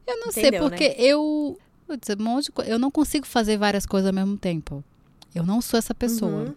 eu 0.07 0.21
não 0.21 0.33
sei, 0.33 0.45
Entendeu, 0.45 0.65
né? 0.65 0.69
porque 0.71 0.95
eu. 0.99 1.59
Putz, 1.87 2.09
um 2.19 2.23
monte 2.23 2.51
de 2.51 2.71
eu 2.71 2.79
não 2.79 2.91
consigo 2.91 3.27
fazer 3.27 3.59
várias 3.59 3.85
coisas 3.87 4.09
ao 4.09 4.15
mesmo 4.15 4.37
tempo. 4.39 4.83
Eu 5.35 5.45
não 5.45 5.61
sou 5.61 5.79
essa 5.79 5.95
pessoa. 5.95 6.31
Uhum. 6.31 6.55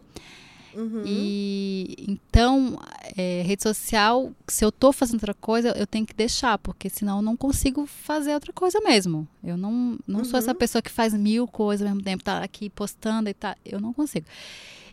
Uhum. 0.78 1.01
E 1.03 2.05
então, 2.07 2.80
é, 3.17 3.41
rede 3.41 3.63
social, 3.63 4.32
se 4.47 4.63
eu 4.63 4.71
tô 4.71 4.91
fazendo 4.91 5.15
outra 5.15 5.34
coisa, 5.34 5.69
eu 5.69 5.88
tenho 5.88 6.05
que 6.05 6.13
deixar, 6.13 6.59
porque 6.59 6.88
senão 6.88 7.17
eu 7.17 7.21
não 7.23 7.36
consigo 7.36 7.88
fazer 7.88 8.36
outra 8.36 8.53
coisa 8.53 8.80
mesmo. 8.82 9.28
Eu 9.43 9.57
não, 9.57 9.97
não 10.07 10.19
uhum. 10.19 10.25
sou 10.25 10.38
essa 10.38 10.51
uhum. 10.51 10.57
pessoa 10.57 10.82
que 10.82 10.91
faz 10.91 11.15
mil 11.15 11.47
coisas 11.47 11.88
ao 11.88 11.95
mesmo 11.95 12.03
tempo, 12.03 12.23
tá 12.23 12.43
aqui 12.43 12.69
postando 12.69 13.28
e 13.28 13.34
tá. 13.34 13.57
Eu 13.65 13.82
não 13.82 13.91
consigo. 13.91 14.28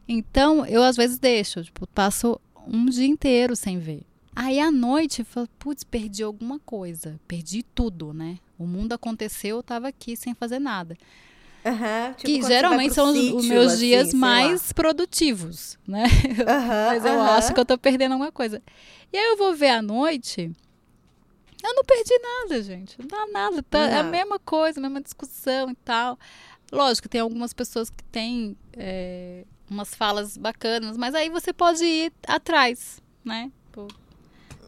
Então, 0.09 0.64
eu 0.64 0.82
às 0.82 0.97
vezes 0.97 1.18
deixo, 1.18 1.62
tipo, 1.62 1.87
passo 1.89 2.41
um 2.66 2.87
dia 2.87 3.07
inteiro 3.07 3.55
sem 3.55 3.78
ver. 3.78 4.03
Aí 4.35 4.59
à 4.59 4.72
noite 4.72 5.20
eu 5.20 5.26
falo, 5.26 5.49
putz, 5.59 5.85
perdi 5.85 6.22
alguma 6.22 6.59
coisa. 6.59 7.20
Perdi 7.28 7.62
tudo, 7.62 8.14
né? 8.14 8.39
O 8.59 8.66
mundo 8.66 8.95
aconteceu, 8.95 9.57
eu 9.57 9.62
tava 9.62 9.89
aqui 9.89 10.16
sem 10.16 10.35
fazer 10.35 10.59
nada. 10.59 10.97
Uhum, 11.65 12.15
tipo 12.15 12.27
que 12.27 12.43
geralmente 12.43 12.95
são 12.95 13.12
sítio, 13.12 13.37
os 13.37 13.47
meus 13.47 13.73
assim, 13.73 13.87
dias 13.87 14.12
mais 14.12 14.69
lá. 14.69 14.75
produtivos, 14.75 15.79
né? 15.87 16.05
Uhum, 16.05 16.45
Mas 16.93 17.05
eu 17.05 17.15
uhum. 17.15 17.23
acho 17.23 17.55
que 17.55 17.61
eu 17.61 17.65
tô 17.65 17.79
perdendo 17.79 18.12
alguma 18.12 18.31
coisa. 18.31 18.62
E 19.12 19.17
aí 19.17 19.25
eu 19.31 19.37
vou 19.39 19.55
ver 19.55 19.71
à 19.71 19.81
noite. 19.81 20.53
Eu 21.62 21.75
não 21.75 21.83
perdi 21.85 22.12
nada, 22.19 22.62
gente. 22.62 23.01
Não 23.01 23.07
dá 23.07 23.27
nada. 23.33 23.62
Tá, 23.62 23.79
É 23.79 23.99
a 23.99 24.03
mesma 24.03 24.39
coisa, 24.39 24.79
a 24.79 24.83
mesma 24.83 25.01
discussão 25.01 25.71
e 25.71 25.75
tal. 25.77 26.19
Lógico, 26.71 27.09
tem 27.09 27.23
algumas 27.23 27.55
pessoas 27.55 27.89
que 27.89 28.05
têm 28.05 28.55
é, 28.75 29.45
umas 29.71 29.95
falas 29.95 30.37
bacanas, 30.37 30.99
mas 30.99 31.15
aí 31.15 31.31
você 31.31 31.53
pode 31.53 31.83
ir 31.85 32.12
atrás, 32.27 33.01
né? 33.25 33.51
Pô, 33.73 33.89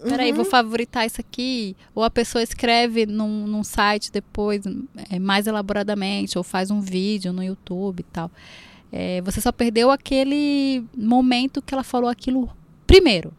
peraí, 0.02 0.30
uhum. 0.30 0.36
vou 0.36 0.44
favoritar 0.44 1.06
isso 1.06 1.20
aqui. 1.20 1.76
Ou 1.94 2.02
a 2.02 2.10
pessoa 2.10 2.42
escreve 2.42 3.06
num, 3.06 3.46
num 3.46 3.64
site 3.64 4.10
depois, 4.12 4.62
é, 5.10 5.18
mais 5.18 5.46
elaboradamente, 5.46 6.38
ou 6.38 6.44
faz 6.44 6.70
um 6.70 6.80
vídeo 6.80 7.32
no 7.32 7.42
YouTube 7.42 8.00
e 8.00 8.04
tal. 8.04 8.30
É, 8.92 9.20
você 9.22 9.40
só 9.40 9.52
perdeu 9.52 9.90
aquele 9.90 10.84
momento 10.96 11.60
que 11.60 11.74
ela 11.74 11.82
falou 11.82 12.08
aquilo 12.08 12.48
primeiro. 12.86 13.32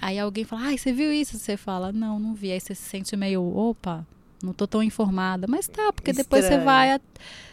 Aí 0.00 0.18
alguém 0.18 0.44
fala, 0.44 0.66
ai, 0.66 0.78
você 0.78 0.92
viu 0.92 1.12
isso? 1.12 1.38
Você 1.38 1.56
fala, 1.56 1.92
não, 1.92 2.18
não 2.18 2.34
vi. 2.34 2.52
Aí 2.52 2.60
você 2.60 2.74
se 2.74 2.82
sente 2.82 3.16
meio, 3.16 3.42
opa, 3.42 4.06
não 4.42 4.52
tô 4.52 4.66
tão 4.66 4.82
informada. 4.82 5.46
Mas 5.48 5.66
tá, 5.66 5.92
porque 5.92 6.10
Estranho. 6.10 6.24
depois 6.24 6.44
você 6.44 6.58
vai, 6.58 7.00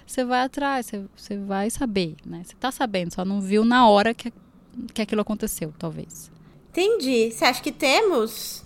você 0.05 0.25
vai 0.25 0.41
atrás, 0.41 0.85
você, 0.85 1.05
você 1.15 1.37
vai 1.37 1.69
saber, 1.69 2.15
né? 2.25 2.41
Você 2.43 2.55
tá 2.59 2.71
sabendo, 2.71 3.13
só 3.13 3.23
não 3.23 3.39
viu 3.39 3.63
na 3.63 3.87
hora 3.87 4.13
que, 4.13 4.33
que 4.93 5.01
aquilo 5.01 5.21
aconteceu, 5.21 5.73
talvez. 5.79 6.31
Entendi. 6.71 7.31
Você 7.31 7.43
acha 7.43 7.61
que 7.61 7.71
temos? 7.71 8.63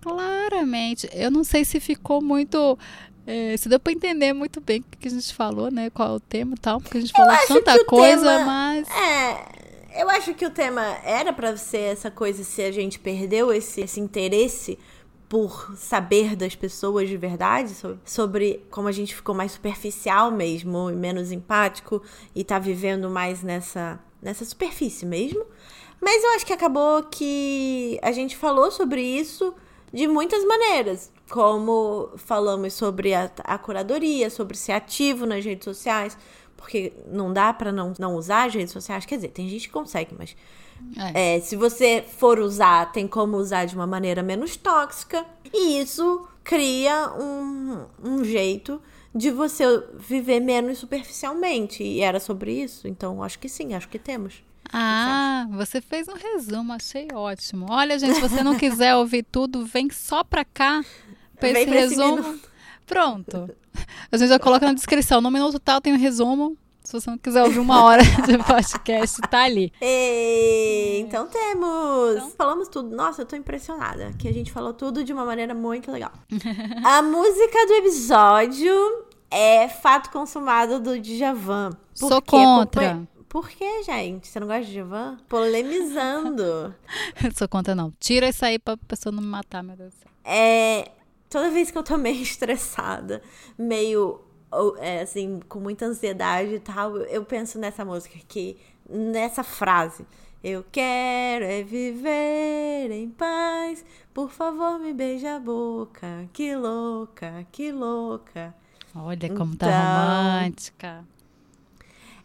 Claramente. 0.00 1.08
Eu 1.12 1.30
não 1.30 1.42
sei 1.42 1.64
se 1.64 1.80
ficou 1.80 2.22
muito. 2.22 2.78
É, 3.26 3.56
se 3.56 3.68
deu 3.68 3.80
para 3.80 3.92
entender 3.92 4.32
muito 4.32 4.60
bem 4.60 4.80
o 4.80 4.96
que 4.96 5.08
a 5.08 5.10
gente 5.10 5.34
falou, 5.34 5.68
né? 5.68 5.90
Qual 5.90 6.12
é 6.12 6.16
o 6.16 6.20
tema 6.20 6.54
e 6.54 6.60
tal, 6.60 6.80
porque 6.80 6.98
a 6.98 7.00
gente 7.00 7.12
falou 7.12 7.36
tanta 7.48 7.84
coisa, 7.84 8.38
tema, 8.38 8.44
mas. 8.44 8.88
É, 8.88 10.00
eu 10.00 10.08
acho 10.10 10.32
que 10.34 10.46
o 10.46 10.50
tema 10.50 10.82
era 11.02 11.32
para 11.32 11.56
ser 11.56 11.80
essa 11.80 12.08
coisa 12.08 12.44
se 12.44 12.62
a 12.62 12.70
gente 12.70 13.00
perdeu 13.00 13.52
esse, 13.52 13.80
esse 13.80 13.98
interesse 13.98 14.78
por 15.28 15.76
saber 15.76 16.36
das 16.36 16.54
pessoas 16.54 17.08
de 17.08 17.16
verdade, 17.16 17.70
sobre, 17.70 17.98
sobre, 18.04 18.66
como 18.70 18.86
a 18.86 18.92
gente 18.92 19.12
ficou 19.12 19.34
mais 19.34 19.50
superficial 19.52 20.30
mesmo 20.30 20.88
e 20.88 20.94
menos 20.94 21.32
empático 21.32 22.00
e 22.32 22.44
tá 22.44 22.60
vivendo 22.60 23.10
mais 23.10 23.42
nessa, 23.42 23.98
nessa 24.22 24.44
superfície 24.44 25.04
mesmo. 25.04 25.44
Mas 26.06 26.22
eu 26.22 26.30
acho 26.34 26.46
que 26.46 26.52
acabou 26.52 27.02
que 27.02 27.98
a 28.00 28.12
gente 28.12 28.36
falou 28.36 28.70
sobre 28.70 29.02
isso 29.02 29.52
de 29.92 30.06
muitas 30.06 30.44
maneiras. 30.44 31.10
Como 31.28 32.12
falamos 32.16 32.74
sobre 32.74 33.12
a, 33.12 33.28
a 33.42 33.58
curadoria, 33.58 34.30
sobre 34.30 34.56
ser 34.56 34.70
ativo 34.70 35.26
nas 35.26 35.44
redes 35.44 35.64
sociais, 35.64 36.16
porque 36.56 36.92
não 37.08 37.32
dá 37.32 37.52
para 37.52 37.72
não, 37.72 37.92
não 37.98 38.14
usar 38.14 38.44
as 38.46 38.54
redes 38.54 38.72
sociais. 38.72 39.04
Quer 39.04 39.16
dizer, 39.16 39.30
tem 39.30 39.48
gente 39.48 39.66
que 39.66 39.72
consegue, 39.72 40.14
mas 40.16 40.36
é. 41.12 41.38
É, 41.38 41.40
se 41.40 41.56
você 41.56 42.04
for 42.06 42.38
usar, 42.38 42.92
tem 42.92 43.08
como 43.08 43.36
usar 43.36 43.64
de 43.64 43.74
uma 43.74 43.84
maneira 43.84 44.22
menos 44.22 44.56
tóxica. 44.56 45.26
E 45.52 45.80
isso 45.80 46.24
cria 46.44 47.12
um, 47.20 47.84
um 48.00 48.22
jeito 48.22 48.80
de 49.12 49.32
você 49.32 49.64
viver 49.98 50.38
menos 50.38 50.78
superficialmente. 50.78 51.82
E 51.82 52.00
era 52.00 52.20
sobre 52.20 52.52
isso. 52.52 52.86
Então, 52.86 53.24
acho 53.24 53.40
que 53.40 53.48
sim, 53.48 53.74
acho 53.74 53.88
que 53.88 53.98
temos. 53.98 54.44
Ah, 54.72 55.46
você 55.50 55.80
fez 55.80 56.08
um 56.08 56.14
resumo, 56.14 56.72
achei 56.72 57.08
ótimo. 57.12 57.66
Olha, 57.70 57.98
gente, 57.98 58.14
se 58.14 58.20
você 58.20 58.42
não 58.42 58.56
quiser 58.56 58.94
ouvir 58.96 59.24
tudo, 59.24 59.64
vem 59.64 59.90
só 59.90 60.24
pra 60.24 60.44
cá 60.44 60.84
pra 61.38 61.50
esse 61.50 61.70
resumo. 61.70 62.20
Esse 62.20 62.40
Pronto. 62.86 63.50
A 64.10 64.16
gente 64.16 64.28
já 64.28 64.38
coloca 64.38 64.66
na 64.66 64.72
descrição. 64.72 65.20
No 65.20 65.30
minuto 65.30 65.58
tal 65.58 65.80
tem 65.80 65.92
um 65.92 65.98
resumo. 65.98 66.56
Se 66.86 66.92
você 66.92 67.10
não 67.10 67.18
quiser 67.18 67.42
ouvir 67.42 67.58
uma 67.58 67.82
hora 67.82 68.00
de 68.24 68.38
podcast, 68.38 69.20
tá 69.22 69.42
ali. 69.42 69.72
Ei, 69.80 71.00
então 71.00 71.26
temos! 71.26 72.16
Então... 72.16 72.30
Falamos 72.38 72.68
tudo. 72.68 72.94
Nossa, 72.94 73.22
eu 73.22 73.26
tô 73.26 73.34
impressionada. 73.34 74.12
Que 74.16 74.28
a 74.28 74.32
gente 74.32 74.52
falou 74.52 74.72
tudo 74.72 75.02
de 75.02 75.12
uma 75.12 75.24
maneira 75.24 75.52
muito 75.52 75.90
legal. 75.90 76.12
a 76.84 77.02
música 77.02 77.66
do 77.66 77.72
episódio 77.72 78.72
é 79.28 79.68
Fato 79.68 80.10
Consumado 80.10 80.78
do 80.78 81.00
Djavan. 81.00 81.70
Sou 81.92 82.22
contra. 82.22 82.94
Por, 82.94 83.15
por 83.28 83.48
que, 83.48 83.82
gente? 83.82 84.28
Você 84.28 84.40
não 84.40 84.46
gosta 84.46 84.64
de 84.64 84.72
Djavan? 84.72 85.18
Polemizando. 85.28 86.74
Sou 87.36 87.48
contra, 87.48 87.74
não. 87.74 87.92
Tira 87.98 88.28
isso 88.28 88.44
aí 88.44 88.58
pra 88.58 88.76
pessoa 88.76 89.12
não 89.12 89.22
me 89.22 89.28
matar, 89.28 89.62
meu 89.62 89.76
Deus 89.76 89.94
do 89.94 89.98
céu. 89.98 90.10
É. 90.24 90.90
Toda 91.28 91.50
vez 91.50 91.70
que 91.70 91.78
eu 91.78 91.82
tô 91.82 91.96
meio 91.98 92.20
estressada, 92.22 93.20
meio 93.58 94.20
é, 94.78 95.02
assim, 95.02 95.40
com 95.48 95.60
muita 95.60 95.86
ansiedade 95.86 96.54
e 96.54 96.60
tal, 96.60 96.96
eu 96.98 97.24
penso 97.24 97.58
nessa 97.58 97.84
música 97.84 98.16
aqui, 98.16 98.56
nessa 98.88 99.42
frase. 99.42 100.06
Eu 100.42 100.64
quero 100.70 101.44
é 101.44 101.62
viver 101.62 102.90
em 102.92 103.10
paz, 103.10 103.84
por 104.14 104.30
favor 104.30 104.78
me 104.78 104.92
beija 104.92 105.36
a 105.36 105.40
boca, 105.40 106.28
que 106.32 106.54
louca, 106.54 107.46
que 107.50 107.72
louca. 107.72 108.54
Olha 108.94 109.28
como 109.34 109.56
tá 109.56 109.66
então... 109.66 109.68
tá 109.68 110.38
romântica. 110.38 111.04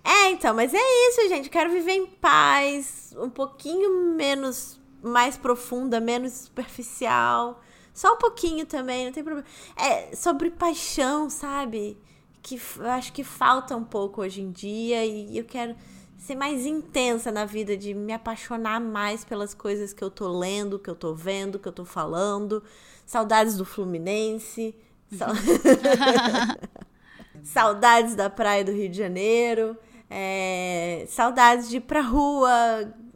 É, 0.04 0.32
então, 0.32 0.54
mas 0.54 0.74
é 0.74 1.10
isso, 1.10 1.30
gente. 1.30 1.46
Eu 1.46 1.52
quero 1.52 1.72
viver 1.72 1.94
em 1.94 2.06
paz, 2.06 3.14
um 3.18 3.30
pouquinho 3.30 4.16
menos, 4.16 4.80
mais 5.02 5.38
profunda, 5.38 6.00
menos 6.00 6.34
superficial. 6.34 7.62
Só 7.94 8.14
um 8.14 8.18
pouquinho 8.18 8.66
também, 8.66 9.06
não 9.06 9.12
tem 9.12 9.24
problema. 9.24 9.48
É 9.76 10.16
sobre 10.16 10.50
paixão, 10.50 11.30
sabe? 11.30 11.98
que 12.42 12.60
eu 12.78 12.90
acho 12.90 13.14
que 13.14 13.24
falta 13.24 13.76
um 13.76 13.84
pouco 13.84 14.22
hoje 14.22 14.42
em 14.42 14.52
dia 14.52 15.06
e 15.06 15.38
eu 15.38 15.46
quero 15.46 15.76
ser 16.18 16.36
mais 16.36 16.66
intensa 16.66 17.32
na 17.32 17.46
vida, 17.46 17.76
de 17.76 17.94
me 17.94 18.14
apaixonar 18.14 18.80
mais 18.80 19.24
pelas 19.24 19.54
coisas 19.54 19.94
que 19.94 20.04
eu 20.04 20.12
tô 20.12 20.28
lendo, 20.28 20.80
que 20.80 20.90
eu 20.90 20.96
tô 20.96 21.14
vendo, 21.14 21.60
que 21.60 21.68
eu 21.68 21.72
tô 21.72 21.86
falando. 21.86 22.64
Saudades 23.06 23.58
do 23.58 23.66
Fluminense. 23.66 24.76
saudades 27.44 28.16
da 28.16 28.30
praia 28.30 28.64
do 28.64 28.72
Rio 28.72 28.90
de 28.90 28.98
Janeiro. 28.98 29.78
É... 30.14 31.06
saudades 31.08 31.70
de 31.70 31.78
ir 31.78 31.82
pra 31.82 32.02
rua. 32.02 32.50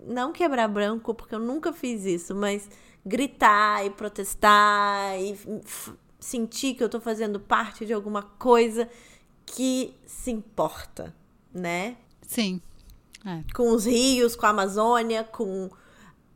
Não 0.07 0.31
quebrar 0.31 0.67
branco, 0.67 1.13
porque 1.13 1.35
eu 1.35 1.39
nunca 1.39 1.73
fiz 1.73 2.05
isso, 2.05 2.33
mas 2.33 2.69
gritar 3.05 3.85
e 3.85 3.89
protestar 3.89 5.19
e 5.19 5.37
sentir 6.19 6.75
que 6.75 6.83
eu 6.83 6.89
tô 6.89 6.99
fazendo 6.99 7.39
parte 7.39 7.85
de 7.85 7.93
alguma 7.93 8.23
coisa 8.23 8.89
que 9.45 9.95
se 10.05 10.31
importa, 10.31 11.13
né? 11.53 11.97
Sim. 12.21 12.61
É. 13.25 13.43
Com 13.53 13.71
os 13.71 13.85
rios, 13.85 14.35
com 14.35 14.45
a 14.45 14.49
Amazônia, 14.49 15.23
com 15.23 15.69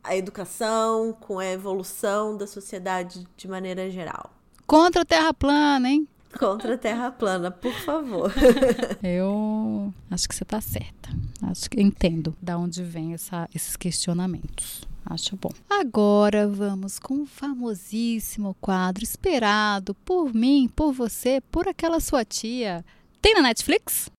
a 0.02 0.16
educação, 0.16 1.12
com 1.12 1.38
a 1.38 1.46
evolução 1.46 2.36
da 2.36 2.46
sociedade 2.46 3.26
de 3.36 3.48
maneira 3.48 3.90
geral. 3.90 4.30
Contra 4.66 5.02
a 5.02 5.04
Terra 5.04 5.34
plana, 5.34 5.88
hein? 5.88 6.08
Contra 6.38 6.74
a 6.74 6.78
Terra 6.78 7.10
plana, 7.10 7.50
por 7.50 7.72
favor. 7.72 8.32
Eu 9.02 9.92
acho 10.10 10.28
que 10.28 10.34
você 10.34 10.44
está 10.44 10.60
certa. 10.60 11.10
Acho 11.42 11.68
que 11.68 11.80
entendo 11.80 12.36
da 12.40 12.56
onde 12.56 12.82
vem 12.82 13.14
essa, 13.14 13.48
esses 13.54 13.76
questionamentos. 13.76 14.82
Acho 15.04 15.36
bom. 15.36 15.50
Agora 15.68 16.46
vamos 16.46 16.98
com 16.98 17.22
o 17.22 17.26
famosíssimo 17.26 18.56
quadro 18.60 19.02
esperado 19.02 19.94
por 19.94 20.32
mim, 20.32 20.70
por 20.74 20.92
você, 20.92 21.40
por 21.50 21.66
aquela 21.66 21.98
sua 22.00 22.24
tia 22.24 22.84
tem 23.20 23.34
na 23.34 23.42
Netflix? 23.42 24.10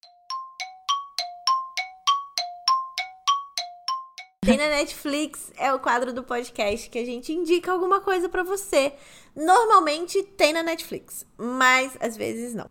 Tem 4.43 4.57
na 4.57 4.69
Netflix 4.69 5.53
é 5.55 5.71
o 5.71 5.77
quadro 5.77 6.11
do 6.11 6.23
podcast 6.23 6.89
que 6.89 6.97
a 6.97 7.05
gente 7.05 7.31
indica 7.31 7.71
alguma 7.71 8.01
coisa 8.01 8.27
para 8.27 8.41
você. 8.41 8.91
Normalmente 9.35 10.23
tem 10.23 10.51
na 10.51 10.63
Netflix, 10.63 11.23
mas 11.37 11.95
às 11.99 12.17
vezes 12.17 12.55
não. 12.55 12.67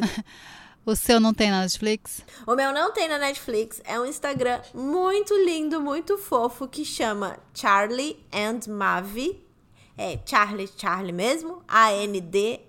o 0.86 0.96
seu 0.96 1.20
não 1.20 1.34
tem 1.34 1.50
na 1.50 1.60
Netflix? 1.60 2.22
O 2.46 2.54
meu 2.54 2.72
não 2.72 2.90
tem 2.90 3.06
na 3.06 3.18
Netflix. 3.18 3.82
É 3.84 4.00
um 4.00 4.06
Instagram 4.06 4.62
muito 4.72 5.34
lindo, 5.44 5.78
muito 5.78 6.16
fofo 6.16 6.66
que 6.66 6.86
chama 6.86 7.38
Charlie 7.52 8.18
and 8.32 8.60
Mavi. 8.72 9.46
É 9.98 10.18
Charlie, 10.24 10.70
Charlie 10.74 11.12
mesmo. 11.12 11.62
A-N-D-M-A-V 11.68 12.64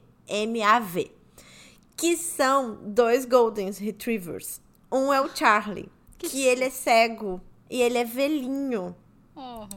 que 1.95 2.17
são 2.17 2.77
dois 2.81 3.23
Golden 3.23 3.71
Retrievers. 3.71 4.59
Um 4.91 5.13
é 5.13 5.21
o 5.21 5.33
Charlie, 5.33 5.89
que, 6.17 6.27
que 6.27 6.43
ele 6.43 6.65
é 6.65 6.69
cego 6.69 7.41
E 7.69 7.81
ele 7.81 7.97
é 7.97 8.03
velhinho. 8.03 8.95
Oh, 9.35 9.67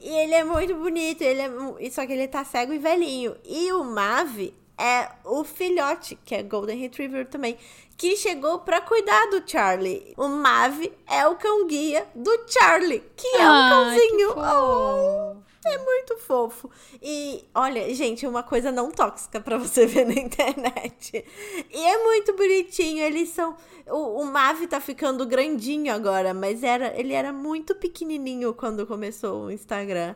e 0.00 0.08
ele 0.08 0.34
é 0.34 0.42
muito 0.42 0.74
bonito, 0.74 1.22
ele 1.22 1.42
é, 1.42 1.90
só 1.90 2.06
que 2.06 2.12
ele 2.12 2.26
tá 2.26 2.44
cego 2.44 2.72
e 2.72 2.78
velhinho. 2.78 3.36
E 3.44 3.72
o 3.72 3.84
Mavi 3.84 4.54
é 4.78 5.08
o 5.24 5.44
filhote, 5.44 6.18
que 6.24 6.34
é 6.34 6.42
Golden 6.42 6.78
Retriever 6.78 7.28
também, 7.28 7.56
que 7.96 8.16
chegou 8.16 8.58
para 8.60 8.80
cuidar 8.80 9.26
do 9.26 9.48
Charlie. 9.48 10.14
O 10.16 10.28
Mavi 10.28 10.92
é 11.06 11.26
o 11.26 11.36
cão 11.36 11.66
guia 11.66 12.06
do 12.14 12.32
Charlie, 12.48 13.04
que 13.16 13.28
é 13.28 13.48
um 13.48 13.68
cãozinho. 13.68 14.30
Oh, 14.36 15.36
é 15.68 15.78
muito 15.78 16.18
fofo. 16.18 16.70
E 17.00 17.44
olha, 17.54 17.92
gente, 17.94 18.26
uma 18.26 18.42
coisa 18.42 18.72
não 18.72 18.90
tóxica 18.90 19.40
para 19.40 19.58
você 19.58 19.84
ver 19.86 20.06
na 20.06 20.14
internet. 20.14 21.24
E 21.70 21.78
é 21.78 22.02
muito 22.02 22.34
bonitinho. 22.36 23.02
Eles 23.02 23.30
são. 23.30 23.56
O, 23.86 24.22
o 24.22 24.24
Mavi 24.26 24.66
tá 24.66 24.80
ficando 24.80 25.26
grandinho 25.26 25.92
agora, 25.92 26.32
mas 26.32 26.62
era, 26.62 26.98
ele 26.98 27.12
era 27.12 27.32
muito 27.32 27.74
pequenininho 27.74 28.54
quando 28.54 28.86
começou 28.86 29.44
o 29.44 29.50
Instagram. 29.50 30.14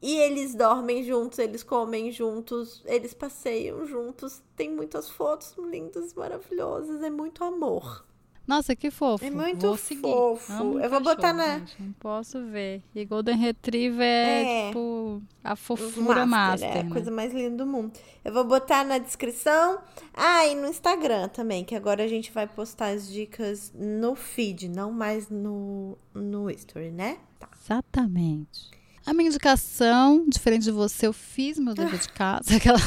E 0.00 0.16
eles 0.16 0.54
dormem 0.54 1.02
juntos, 1.02 1.40
eles 1.40 1.64
comem 1.64 2.12
juntos, 2.12 2.82
eles 2.86 3.12
passeiam 3.12 3.84
juntos. 3.84 4.42
Tem 4.54 4.70
muitas 4.70 5.10
fotos 5.10 5.54
lindas, 5.58 6.14
maravilhosas. 6.14 7.02
É 7.02 7.10
muito 7.10 7.42
amor. 7.42 8.04
Nossa, 8.48 8.74
que 8.74 8.90
fofo. 8.90 9.22
É 9.22 9.30
muito 9.30 9.60
vou 9.60 9.76
fofo. 9.76 10.52
Amo 10.54 10.80
eu 10.80 10.88
vou 10.88 11.00
botar 11.02 11.34
na. 11.34 11.58
Gente, 11.58 11.82
não 11.82 11.92
posso 11.92 12.42
ver. 12.46 12.82
E 12.94 13.04
Golden 13.04 13.36
Retriever 13.36 14.06
é, 14.06 14.42
é 14.42 14.66
tipo 14.68 15.22
a 15.44 15.54
fofura 15.54 16.24
master. 16.24 16.26
master 16.26 16.76
é 16.76 16.80
a 16.80 16.84
né? 16.84 16.90
coisa 16.90 17.10
mais 17.10 17.34
linda 17.34 17.58
do 17.58 17.66
mundo. 17.66 17.92
Eu 18.24 18.32
vou 18.32 18.44
botar 18.44 18.86
na 18.86 18.96
descrição. 18.96 19.80
Ah, 20.14 20.46
e 20.46 20.54
no 20.54 20.66
Instagram 20.66 21.28
também, 21.28 21.62
que 21.62 21.74
agora 21.74 22.02
a 22.02 22.08
gente 22.08 22.32
vai 22.32 22.46
postar 22.46 22.86
as 22.86 23.06
dicas 23.06 23.70
no 23.74 24.14
feed, 24.14 24.66
não 24.66 24.90
mais 24.90 25.28
no, 25.28 25.98
no 26.14 26.50
history, 26.50 26.90
né? 26.90 27.18
Tá. 27.38 27.50
Exatamente. 27.62 28.70
A 29.04 29.12
minha 29.12 29.28
indicação, 29.28 30.24
diferente 30.26 30.62
de 30.62 30.70
você, 30.70 31.06
eu 31.06 31.12
fiz 31.12 31.58
meu 31.58 31.74
dever 31.74 32.00
de 32.00 32.08
casa. 32.08 32.48
Aquela, 32.56 32.78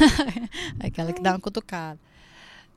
aquela 0.80 1.14
que 1.14 1.22
dá 1.22 1.34
uma 1.34 1.40
cutucada. 1.40 2.00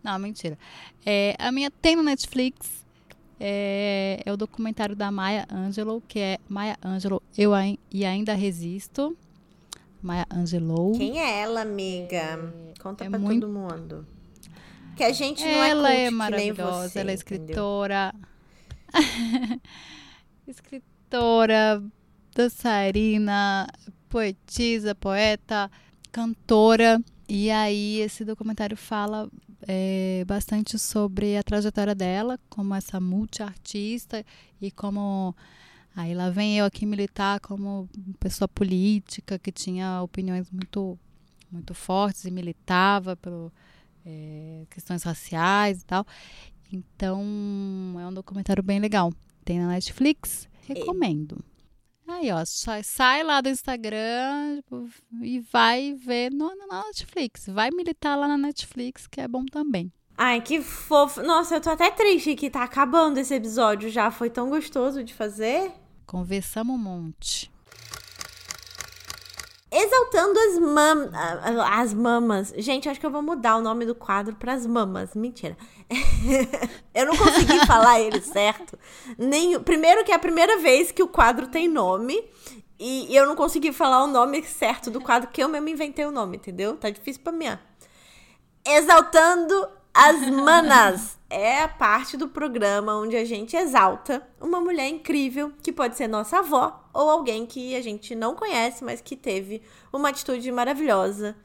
Não, 0.05 0.19
mentira. 0.19 0.59
É, 1.05 1.35
a 1.39 1.51
minha 1.51 1.71
tem 1.71 1.97
no 1.97 2.03
Netflix. 2.03 2.85
É, 3.41 4.23
é, 4.25 4.33
o 4.33 4.37
documentário 4.37 4.95
da 4.95 5.11
Maya 5.11 5.47
Angelou, 5.51 6.01
que 6.07 6.19
é 6.19 6.39
Maya 6.49 6.77
Angelou, 6.85 7.23
Eu 7.37 7.53
e 7.91 8.05
Ainda 8.05 8.35
Resisto. 8.35 9.17
Maya 10.03 10.27
Angelou. 10.31 10.93
Quem 10.93 11.19
é 11.19 11.41
ela, 11.41 11.63
amiga? 11.63 12.17
É, 12.17 12.39
Conta 12.81 13.05
é 13.05 13.11
pra 13.11 13.19
muito... 13.19 13.47
todo 13.47 13.53
mundo. 13.53 14.07
Que 14.95 15.03
a 15.03 15.13
gente 15.13 15.43
não 15.43 15.51
ela 15.51 15.65
é 15.65 15.71
Ela 15.71 15.93
é 15.93 16.11
maravilhosa, 16.11 16.89
você, 16.91 16.99
ela 17.01 17.11
é 17.11 17.15
escritora. 17.15 18.15
escritora, 20.47 21.83
dançarina, 22.35 23.67
poetisa, 24.09 24.95
poeta, 24.95 25.71
cantora. 26.13 27.03
E 27.29 27.51
aí 27.51 28.01
esse 28.01 28.25
documentário 28.25 28.77
fala 28.77 29.29
é, 29.67 30.25
bastante 30.27 30.79
sobre 30.79 31.37
a 31.37 31.43
trajetória 31.43 31.95
dela 31.95 32.39
como 32.49 32.75
essa 32.75 33.01
multiartista 33.01 34.25
e 34.61 34.71
como 34.71 35.35
aí 35.97 36.15
lá 36.15 36.31
vem 36.31 36.59
eu 36.59 36.65
aqui 36.65 36.85
militar 36.87 37.41
como 37.41 37.89
pessoa 38.19 38.49
política 38.49 39.39
que 39.39 39.53
tinha 39.53 40.03
opiniões 40.03 40.51
muito 40.51 40.99
muito 41.51 41.73
fortes 41.73 42.25
e 42.25 42.31
militava 42.31 43.17
por 43.17 43.53
é, 44.05 44.67
questões 44.71 45.03
raciais 45.05 45.83
e 45.83 45.85
tal. 45.85 46.07
Então 46.73 47.21
é 48.01 48.07
um 48.07 48.13
documentário 48.13 48.63
bem 48.63 48.81
legal. 48.81 49.13
Tem 49.45 49.61
na 49.61 49.69
Netflix, 49.69 50.49
recomendo. 50.67 51.45
Aí, 52.07 52.31
ó, 52.31 52.43
sai 52.83 53.23
lá 53.23 53.41
do 53.41 53.49
Instagram 53.49 54.57
tipo, 54.57 54.89
e 55.23 55.41
vai 55.41 55.95
ver 55.95 56.31
no, 56.31 56.55
na 56.55 56.85
Netflix. 56.85 57.47
Vai 57.49 57.71
militar 57.71 58.17
lá 58.17 58.29
na 58.29 58.37
Netflix, 58.37 59.07
que 59.07 59.21
é 59.21 59.29
bom 59.29 59.45
também. 59.47 59.93
Ai, 60.17 60.41
que 60.41 60.61
fofo. 60.61 61.23
Nossa, 61.23 61.57
eu 61.57 61.61
tô 61.61 61.71
até 61.71 61.91
triste 61.91 62.35
que 62.35 62.51
tá 62.51 62.63
acabando 62.63 63.19
esse 63.19 63.35
episódio 63.35 63.89
já. 63.91 64.11
Foi 64.11 64.31
tão 64.31 64.49
gostoso 64.49 65.03
de 65.03 65.15
fazer. 65.15 65.73
Conversamos 66.07 66.77
um 66.77 66.79
monte 66.79 67.54
exaltando 69.75 70.39
as, 70.39 70.59
mam 70.59 71.11
as 71.65 71.93
mamas. 71.93 72.53
Gente, 72.57 72.89
acho 72.89 73.01
que 73.01 73.07
eu 73.07 73.11
vou 73.11 73.23
mudar 73.23 73.57
o 73.57 73.61
nome 73.61 73.85
do 73.85 73.95
quadro 73.95 74.37
para 74.37 74.53
as 74.53 74.67
mamas. 74.67 75.15
Mentira. 75.15 75.57
eu 76.95 77.07
não 77.07 77.17
consegui 77.17 77.59
falar 77.67 78.01
ele 78.01 78.21
certo. 78.21 78.79
Nem, 79.19 79.59
primeiro 79.61 80.05
que 80.05 80.13
é 80.13 80.15
a 80.15 80.19
primeira 80.19 80.59
vez 80.59 80.93
que 80.93 81.03
o 81.03 81.09
quadro 81.09 81.49
tem 81.49 81.69
nome. 81.69 82.23
E, 82.79 83.13
e 83.13 83.17
eu 83.17 83.27
não 83.27 83.37
consegui 83.37 83.73
falar 83.73 84.05
o 84.05 84.07
nome 84.07 84.43
certo 84.45 84.91
do 84.91 85.01
quadro, 85.01 85.31
que 85.31 85.43
eu 85.43 85.49
mesmo 85.49 85.69
inventei 85.69 86.05
o 86.05 86.11
nome, 86.11 86.37
entendeu? 86.37 86.77
Tá 86.77 86.91
difícil 86.91 87.23
pra 87.23 87.33
mim. 87.33 87.47
Exaltando 88.67 89.69
as 89.95 90.29
manas 90.29 91.17
é 91.31 91.63
a 91.63 91.69
parte 91.69 92.17
do 92.17 92.29
programa 92.29 92.97
onde 92.97 93.17
a 93.17 93.25
gente 93.25 93.57
exalta 93.57 94.27
uma 94.41 94.61
mulher 94.61 94.89
incrível, 94.89 95.53
que 95.63 95.73
pode 95.73 95.97
ser 95.97 96.09
nossa 96.09 96.41
avó 96.41 96.85
ou 96.93 97.09
alguém 97.09 97.47
que 97.47 97.77
a 97.77 97.81
gente 97.81 98.13
não 98.15 98.35
conhece, 98.35 98.83
mas 98.83 99.01
que 99.01 99.15
teve 99.15 99.63
uma 99.93 100.09
atitude 100.09 100.51
maravilhosa 100.51 101.37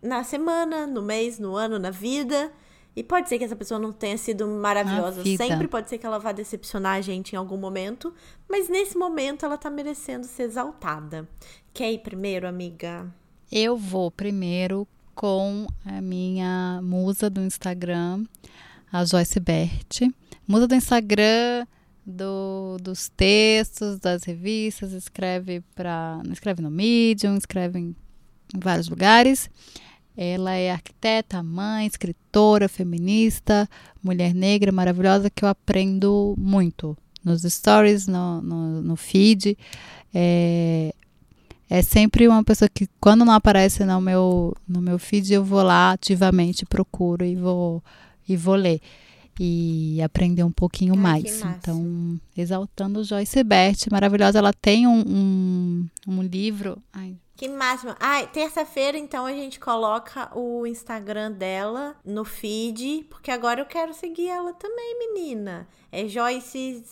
na 0.00 0.22
semana, 0.22 0.86
no 0.86 1.02
mês, 1.02 1.40
no 1.40 1.56
ano, 1.56 1.80
na 1.80 1.90
vida. 1.90 2.52
E 2.94 3.02
pode 3.02 3.28
ser 3.28 3.38
que 3.38 3.44
essa 3.44 3.56
pessoa 3.56 3.78
não 3.78 3.92
tenha 3.92 4.16
sido 4.16 4.46
maravilhosa 4.46 5.22
sempre, 5.36 5.68
pode 5.68 5.90
ser 5.90 5.98
que 5.98 6.06
ela 6.06 6.18
vá 6.18 6.32
decepcionar 6.32 6.96
a 6.96 7.00
gente 7.00 7.32
em 7.32 7.36
algum 7.36 7.58
momento, 7.58 8.14
mas 8.48 8.68
nesse 8.70 8.96
momento 8.96 9.44
ela 9.44 9.58
tá 9.58 9.68
merecendo 9.68 10.26
ser 10.26 10.44
exaltada. 10.44 11.28
Quer 11.74 11.92
ir 11.92 11.98
primeiro, 11.98 12.48
amiga? 12.48 13.12
Eu 13.52 13.76
vou 13.76 14.10
primeiro 14.10 14.88
com 15.16 15.66
a 15.84 16.00
minha 16.00 16.78
musa 16.82 17.30
do 17.30 17.40
Instagram, 17.40 18.24
a 18.92 19.04
Joyce 19.04 19.40
Bert. 19.40 20.02
Musa 20.46 20.68
do 20.68 20.74
Instagram, 20.74 21.66
do, 22.04 22.76
dos 22.80 23.08
textos, 23.08 23.98
das 23.98 24.22
revistas, 24.22 24.92
escreve 24.92 25.64
para. 25.74 26.22
Escreve 26.30 26.62
no 26.62 26.70
Medium, 26.70 27.36
escreve 27.36 27.78
em, 27.80 27.96
vários 28.54 28.88
lugares. 28.88 29.50
Ela 30.16 30.54
é 30.54 30.70
arquiteta, 30.70 31.42
mãe, 31.42 31.86
escritora, 31.86 32.68
feminista, 32.68 33.68
mulher 34.02 34.34
negra 34.34 34.70
maravilhosa 34.70 35.28
que 35.28 35.44
eu 35.44 35.48
aprendo 35.48 36.34
muito 36.38 36.96
nos 37.24 37.42
stories, 37.42 38.06
no, 38.06 38.40
no, 38.40 38.82
no 38.82 38.96
feed. 38.96 39.58
É, 40.14 40.94
é 41.68 41.82
sempre 41.82 42.28
uma 42.28 42.44
pessoa 42.44 42.68
que 42.68 42.88
quando 43.00 43.24
não 43.24 43.32
aparece 43.32 43.84
no 43.84 44.00
meu 44.00 44.54
no 44.68 44.80
meu 44.80 44.98
feed 44.98 45.32
eu 45.32 45.44
vou 45.44 45.62
lá 45.62 45.92
ativamente 45.92 46.64
procuro 46.64 47.24
e 47.24 47.34
vou 47.34 47.82
e 48.28 48.36
vou 48.36 48.54
ler 48.54 48.80
e 49.38 50.00
aprender 50.02 50.42
um 50.42 50.50
pouquinho 50.50 50.94
Ai, 50.94 51.00
mais. 51.00 51.42
Então, 51.42 52.18
exaltando 52.36 53.04
Joyce 53.04 53.42
Bert, 53.44 53.86
maravilhosa. 53.90 54.38
Ela 54.38 54.52
tem 54.52 54.86
um, 54.86 55.00
um, 55.06 55.88
um 56.08 56.22
livro. 56.22 56.82
Ai. 56.92 57.16
Que 57.36 57.48
máximo. 57.48 57.94
Ai, 58.00 58.26
terça-feira, 58.28 58.96
então, 58.96 59.26
a 59.26 59.32
gente 59.32 59.60
coloca 59.60 60.30
o 60.34 60.66
Instagram 60.66 61.32
dela 61.32 61.94
no 62.02 62.24
feed, 62.24 63.06
porque 63.10 63.30
agora 63.30 63.60
eu 63.60 63.66
quero 63.66 63.92
seguir 63.92 64.28
ela 64.28 64.54
também, 64.54 64.98
menina. 64.98 65.68
É 65.92 66.08
Joyce 66.08 66.82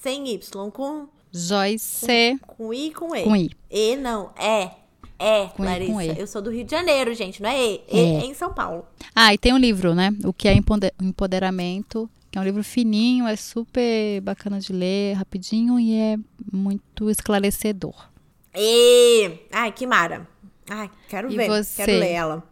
sem 0.00 0.28
Y, 0.28 0.70
com 0.70 1.08
Joyce. 1.36 2.38
Com, 2.46 2.54
com 2.56 2.74
I 2.74 2.90
com 2.92 3.14
E. 3.14 3.22
Com 3.24 3.36
I. 3.36 3.50
E 3.70 3.96
não, 3.96 4.30
é. 4.38 4.70
É, 5.18 5.46
com 5.46 5.62
Larissa. 5.62 6.04
E, 6.04 6.18
Eu 6.18 6.26
sou 6.26 6.42
do 6.42 6.50
Rio 6.50 6.64
de 6.64 6.70
Janeiro, 6.70 7.14
gente, 7.14 7.42
não 7.42 7.48
é 7.48 7.58
E. 7.58 7.80
E 7.90 7.98
é. 7.98 8.24
em 8.24 8.34
São 8.34 8.52
Paulo. 8.52 8.86
Ah, 9.14 9.32
e 9.32 9.38
tem 9.38 9.52
um 9.52 9.58
livro, 9.58 9.94
né? 9.94 10.14
O 10.24 10.32
que 10.32 10.48
é 10.48 10.54
empoderamento. 11.00 12.08
Que 12.30 12.38
é 12.38 12.40
um 12.40 12.44
livro 12.44 12.62
fininho, 12.62 13.26
é 13.26 13.36
super 13.36 14.20
bacana 14.20 14.60
de 14.60 14.72
ler, 14.72 15.14
rapidinho 15.14 15.78
e 15.80 15.94
é 15.94 16.16
muito 16.52 17.08
esclarecedor. 17.08 18.10
E... 18.54 19.30
Ai, 19.52 19.72
que 19.72 19.86
mara. 19.86 20.28
Ai, 20.68 20.90
quero 21.08 21.30
e 21.30 21.36
ver. 21.36 21.48
Você? 21.48 21.84
Quero 21.84 21.98
ler 21.98 22.12
ela. 22.12 22.42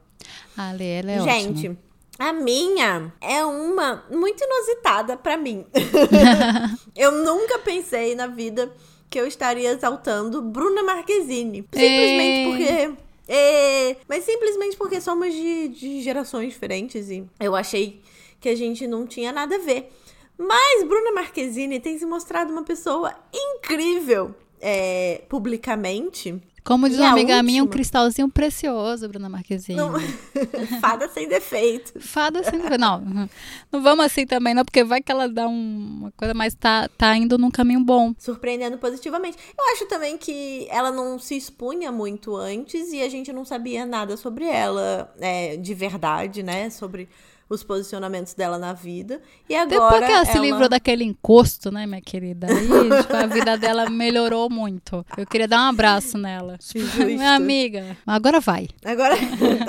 Ah, 0.57 0.73
ler 0.73 1.05
ela 1.05 1.13
é 1.13 1.21
Gente, 1.21 1.59
ótimo. 1.59 1.79
A 2.19 2.33
minha 2.33 3.13
é 3.21 3.45
uma 3.45 4.05
muito 4.11 4.43
inusitada 4.43 5.17
para 5.17 5.37
mim. 5.37 5.67
eu 6.95 7.11
nunca 7.11 7.59
pensei 7.59 8.15
na 8.15 8.27
vida 8.27 8.73
que 9.11 9.19
eu 9.19 9.27
estaria 9.27 9.71
exaltando 9.71 10.41
Bruna 10.41 10.83
Marquezine. 10.83 11.67
Simplesmente 11.73 12.51
porque. 12.51 13.05
É, 13.27 13.97
mas 14.09 14.25
simplesmente 14.25 14.77
porque 14.77 15.01
somos 15.01 15.33
de, 15.33 15.69
de 15.69 16.03
gerações 16.03 16.53
diferentes 16.53 17.09
e 17.09 17.25
eu 17.41 17.57
achei 17.57 18.03
que 18.39 18.49
a 18.49 18.55
gente 18.55 18.87
não 18.87 19.07
tinha 19.07 19.33
nada 19.33 19.57
a 19.57 19.59
ver. 19.59 19.91
Mas 20.37 20.87
Bruna 20.87 21.13
Marquezine 21.13 21.81
tem 21.81 21.99
se 21.99 22.05
mostrado 22.05 22.53
uma 22.53 22.65
pessoa 22.65 23.15
incrível 23.33 24.35
é, 24.61 25.23
publicamente. 25.29 26.41
Como 26.65 26.89
diz 26.89 26.97
E 26.97 27.01
uma 27.03 27.11
amiga 27.11 27.43
minha, 27.43 27.61
um 27.63 27.67
última? 27.67 27.75
cristalzinho 27.75 28.29
precioso, 28.31 29.07
Bruna 29.07 29.29
Marquezine. 29.29 29.77
Não- 29.77 29.93
Fada 30.81 31.09
sem 31.09 31.29
defeito. 31.29 32.01
Fada 32.01 32.43
sem 32.43 32.59
defeito. 32.59 32.81
Não, 32.81 33.01
não 33.71 33.83
vamos 33.83 34.05
assim 34.07 34.27
também, 34.27 34.55
não, 34.55 34.65
porque 34.65 34.83
vai 34.83 35.03
que 35.03 35.13
ela 35.13 35.29
dá 35.29 35.47
um- 35.47 35.99
uma 36.01 36.13
coisa, 36.13 36.33
mas 36.33 36.55
tá, 36.55 36.89
tá 36.97 37.15
indo 37.17 37.37
num 37.37 37.51
caminho 37.51 37.81
bom. 37.81 38.15
Surpreendendo 38.19 38.79
positivamente. 38.79 39.37
Eu 39.59 39.73
acho 39.75 39.87
também 39.87 40.17
que 40.17 40.67
ela 40.71 40.91
não 40.91 41.19
se 41.19 41.37
expunha 41.37 41.93
muito 41.93 42.35
antes 42.35 42.93
e 42.93 43.03
a 43.03 43.09
gente 43.11 43.31
não 43.33 43.45
sabia 43.45 43.85
nada 43.85 44.17
sobre 44.17 44.47
ela 44.47 45.13
é, 45.21 45.57
de 45.59 45.75
verdade, 45.75 46.43
né? 46.43 46.71
Sobre 46.71 47.09
os 47.49 47.63
posicionamentos 47.63 48.35
dela 48.35 48.59
na 48.59 48.73
vida. 48.73 49.21
E 49.49 49.55
agora. 49.55 49.69
Depois 49.69 50.07
que 50.07 50.13
ela 50.13 50.25
se 50.25 50.33
ela- 50.33 50.41
livrou 50.47 50.69
daquele 50.69 51.05
encosto, 51.05 51.71
né, 51.71 51.87
minha 51.87 52.01
querida? 52.01 52.47
Aí, 52.49 52.67
tipo, 53.03 53.17
a 53.17 53.27
vida 53.27 53.57
dela 53.59 53.89
melhorou 53.91 54.49
muito. 54.51 55.05
Eu 55.17 55.27
queria 55.27 55.47
dar 55.49 55.59
um 55.67 55.69
abraço 55.71 56.17
nela. 56.19 56.57
Tipo, 56.59 57.05
minha 57.05 57.35
amiga. 57.35 57.97
Agora 58.07 58.41
vai. 58.41 58.69
Agora, 58.85 59.15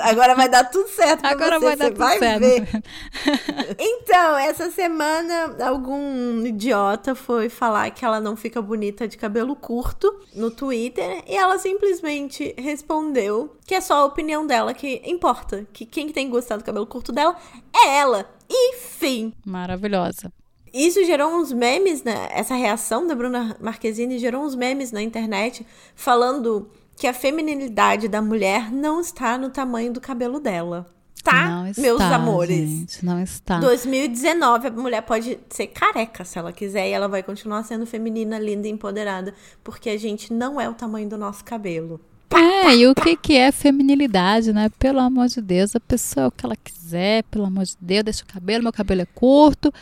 agora 0.00 0.34
vai 0.34 0.48
dar 0.48 0.64
tudo 0.64 0.88
certo 0.88 1.20
pra 1.20 1.30
Agora 1.30 1.58
você, 1.60 1.64
vai 1.64 1.76
dar 1.76 1.84
você 1.84 1.90
tudo 1.90 1.98
vai 1.98 2.18
certo. 2.18 2.40
ver. 2.40 2.82
Então, 3.78 4.36
essa 4.38 4.70
semana, 4.70 5.56
algum 5.64 6.44
idiota 6.46 7.14
foi 7.14 7.48
falar 7.48 7.90
que 7.90 8.04
ela 8.04 8.20
não 8.20 8.36
fica 8.36 8.60
bonita 8.62 9.06
de 9.08 9.16
cabelo 9.16 9.54
curto 9.56 10.12
no 10.34 10.50
Twitter 10.50 11.22
e 11.26 11.36
ela 11.36 11.58
simplesmente 11.58 12.54
respondeu 12.58 13.54
que 13.66 13.74
é 13.74 13.80
só 13.80 13.94
a 13.96 14.04
opinião 14.04 14.46
dela 14.46 14.72
que 14.72 15.02
importa, 15.04 15.66
que 15.72 15.84
quem 15.84 16.08
tem 16.10 16.30
gostar 16.30 16.56
do 16.56 16.64
cabelo 16.64 16.86
curto 16.86 17.12
dela 17.12 17.36
é 17.84 17.98
ela. 17.98 18.28
E 18.48 18.76
fim. 18.76 19.32
Maravilhosa. 19.44 20.32
Isso 20.72 21.04
gerou 21.04 21.34
uns 21.34 21.52
memes, 21.52 22.02
né? 22.02 22.28
Essa 22.30 22.54
reação 22.54 23.06
da 23.06 23.14
Bruna 23.14 23.56
Marquezine 23.60 24.18
gerou 24.18 24.44
uns 24.44 24.54
memes 24.54 24.92
na 24.92 25.02
internet 25.02 25.66
falando 25.94 26.70
que 26.96 27.06
a 27.06 27.14
feminilidade 27.14 28.08
da 28.08 28.20
mulher 28.20 28.70
não 28.72 29.00
está 29.00 29.38
no 29.38 29.50
tamanho 29.50 29.92
do 29.92 30.00
cabelo 30.00 30.40
dela. 30.40 30.86
Tá, 31.22 31.48
não 31.48 31.66
está, 31.66 31.82
meus 31.82 32.00
amores? 32.00 32.70
Gente, 32.70 33.04
não 33.04 33.20
está. 33.20 33.58
2019, 33.58 34.68
a 34.68 34.70
mulher 34.70 35.02
pode 35.02 35.38
ser 35.50 35.66
careca 35.66 36.24
se 36.24 36.38
ela 36.38 36.52
quiser 36.52 36.88
e 36.88 36.92
ela 36.92 37.08
vai 37.08 37.22
continuar 37.22 37.64
sendo 37.64 37.84
feminina, 37.84 38.38
linda 38.38 38.68
e 38.68 38.70
empoderada, 38.70 39.34
porque 39.64 39.90
a 39.90 39.98
gente 39.98 40.32
não 40.32 40.60
é 40.60 40.68
o 40.68 40.74
tamanho 40.74 41.08
do 41.08 41.18
nosso 41.18 41.44
cabelo. 41.44 42.00
É, 42.34 42.74
e 42.74 42.86
o 42.86 42.94
que, 42.94 43.16
que 43.16 43.36
é 43.36 43.52
feminilidade, 43.52 44.52
né? 44.52 44.68
Pelo 44.78 44.98
amor 45.00 45.28
de 45.28 45.40
Deus, 45.40 45.76
a 45.76 45.80
pessoa 45.80 46.24
é 46.24 46.28
o 46.28 46.30
que 46.32 46.44
ela 46.44 46.56
quiser, 46.56 47.22
pelo 47.24 47.44
amor 47.46 47.64
de 47.64 47.76
Deus, 47.80 48.04
deixa 48.04 48.22
o 48.24 48.26
cabelo, 48.26 48.64
meu 48.64 48.72
cabelo 48.72 49.02
é 49.02 49.06
curto, 49.06 49.72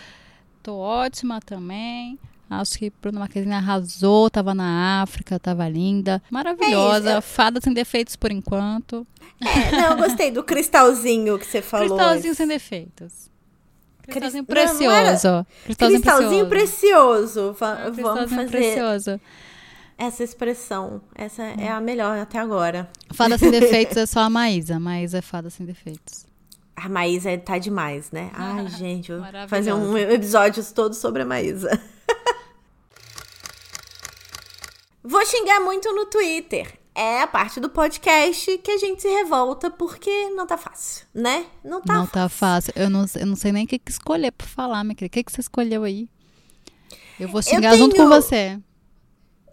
tô 0.62 0.76
ótima 0.76 1.40
também. 1.40 2.18
Acho 2.50 2.78
que 2.78 2.92
Bruna 3.02 3.20
Marquezine 3.20 3.54
arrasou, 3.54 4.28
tava 4.30 4.54
na 4.54 5.02
África, 5.02 5.38
tava 5.40 5.66
linda, 5.68 6.22
maravilhosa, 6.30 7.14
É 7.14 7.18
isso. 7.18 7.22
fada 7.28 7.60
sem 7.60 7.72
defeitos 7.72 8.14
por 8.14 8.30
enquanto. 8.30 9.06
É, 9.40 9.72
não, 9.72 9.90
eu 9.92 9.96
gostei 9.96 10.30
do 10.30 10.44
cristalzinho 10.44 11.38
que 11.38 11.46
você 11.46 11.62
falou. 11.62 11.88
Cristalzinho 11.96 12.34
sem 12.34 12.46
defeitos. 12.46 13.30
Cristalzinho 14.02 14.44
Cris- 14.44 14.64
não, 14.66 14.72
não 14.74 14.78
precioso. 14.84 15.46
Cristalzinho, 15.64 16.00
Cristalzinho 16.02 16.46
precioso. 16.48 17.52
Va- 17.58 17.72
É, 17.80 17.90
Vamos 17.90 17.94
cristalzinho 17.96 18.28
fazer 18.40 18.50
precioso. 18.50 19.20
Essa 20.06 20.22
expressão. 20.24 21.00
Essa 21.14 21.42
é 21.42 21.68
a 21.68 21.80
melhor 21.80 22.18
até 22.18 22.38
agora. 22.38 22.88
Fada 23.12 23.36
sem 23.38 23.50
defeitos 23.52 23.96
é 23.96 24.06
só 24.06 24.20
a 24.20 24.30
Maísa. 24.30 24.76
A 24.76 24.80
Maísa 24.80 25.18
é 25.18 25.22
fada 25.22 25.50
sem 25.50 25.64
defeitos. 25.66 26.26
A 26.76 26.88
Maísa 26.88 27.36
tá 27.38 27.58
demais, 27.58 28.10
né? 28.10 28.30
Ai, 28.34 28.68
gente, 28.68 29.12
vou 29.12 29.22
fazer 29.48 29.72
um 29.72 29.96
episódio 29.96 30.64
todo 30.72 30.94
sobre 30.94 31.22
a 31.22 31.26
Maísa. 31.26 31.70
Vou 35.06 35.24
xingar 35.26 35.60
muito 35.60 35.92
no 35.94 36.06
Twitter. 36.06 36.78
É 36.94 37.20
a 37.22 37.26
parte 37.26 37.60
do 37.60 37.68
podcast 37.68 38.56
que 38.58 38.70
a 38.70 38.78
gente 38.78 39.02
se 39.02 39.08
revolta 39.08 39.68
porque 39.70 40.30
não 40.30 40.46
tá 40.46 40.56
fácil, 40.56 41.04
né? 41.12 41.44
Não 41.62 41.82
tá 41.82 41.92
não 41.94 42.06
fácil. 42.06 42.12
tá 42.12 42.28
fácil. 42.28 42.72
Eu 42.76 42.88
não, 42.88 43.04
eu 43.16 43.26
não 43.26 43.36
sei 43.36 43.52
nem 43.52 43.64
o 43.64 43.68
que, 43.68 43.80
escolher 43.88 44.30
pra 44.30 44.46
falar, 44.46 44.82
minha 44.84 44.94
querida. 44.94 45.10
O 45.10 45.14
que, 45.14 45.24
que 45.24 45.32
você 45.32 45.40
escolheu 45.40 45.82
aí? 45.82 46.08
Eu 47.18 47.28
vou 47.28 47.42
xingar 47.42 47.76
junto 47.76 47.96
com 47.96 48.08
tenho- 48.08 48.22
você. 48.22 48.58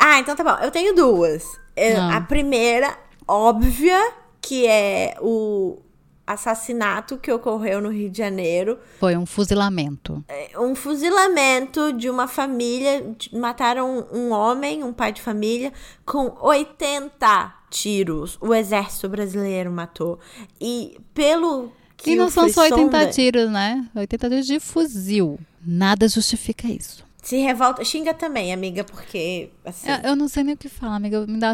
Ah, 0.04 0.20
então 0.20 0.36
tá 0.36 0.44
bom. 0.44 0.64
Eu 0.64 0.72
tenho 0.72 0.96
duas. 0.96 1.44
Eu- 1.76 1.98
Ah. 2.02 2.18
A 2.18 2.22
primeira, 2.22 2.98
óbvia, 3.28 4.00
que 4.42 4.66
é 4.68 5.16
o 5.22 5.78
assassinato 6.26 7.18
que 7.18 7.32
ocorreu 7.32 7.82
no 7.82 7.90
Rio 7.90 8.10
de 8.10 8.18
Janeiro. 8.18 8.80
Foi 9.00 9.16
um 9.18 9.26
fuzilamento. 9.26 10.24
um 10.60 10.76
fuzilamento 10.76 11.92
de 11.94 12.10
uma 12.10 12.28
família. 12.28 13.16
Mataram 13.34 14.08
um 14.14 14.32
homem, 14.32 14.84
um 14.84 14.94
pai 14.94 15.12
de 15.12 15.22
família, 15.22 15.72
com 16.06 16.36
80 16.42 17.54
tiros. 17.70 18.38
O 18.42 18.54
exército 18.54 19.10
brasileiro 19.10 19.72
matou. 19.72 20.20
E 20.60 20.98
pelo 21.14 21.72
que 21.98 22.12
E 22.12 22.16
não 22.16 22.30
são 22.30 22.48
só 22.50 22.62
80 22.62 22.76
Frissonda 22.90 23.12
tiros, 23.12 23.52
né? 23.52 23.86
80 23.96 24.30
tiros 24.30 24.46
de 24.48 24.60
fuzil. 24.60 25.40
Nada 25.66 26.08
justifica 26.08 26.68
isso. 26.68 27.04
Se 27.22 27.38
revolta. 27.38 27.84
Xinga 27.86 28.14
também, 28.16 28.52
amiga, 28.52 28.84
porque. 28.84 29.50
Assim, 29.64 29.88
Eu, 29.90 29.98
eu 30.12 30.16
não 30.16 30.28
sei 30.28 30.44
nem 30.44 30.56
o 30.56 30.58
que 30.58 30.68
falar, 30.68 30.96
amiga. 30.96 31.26
Me 31.28 31.38
dá, 31.40 31.54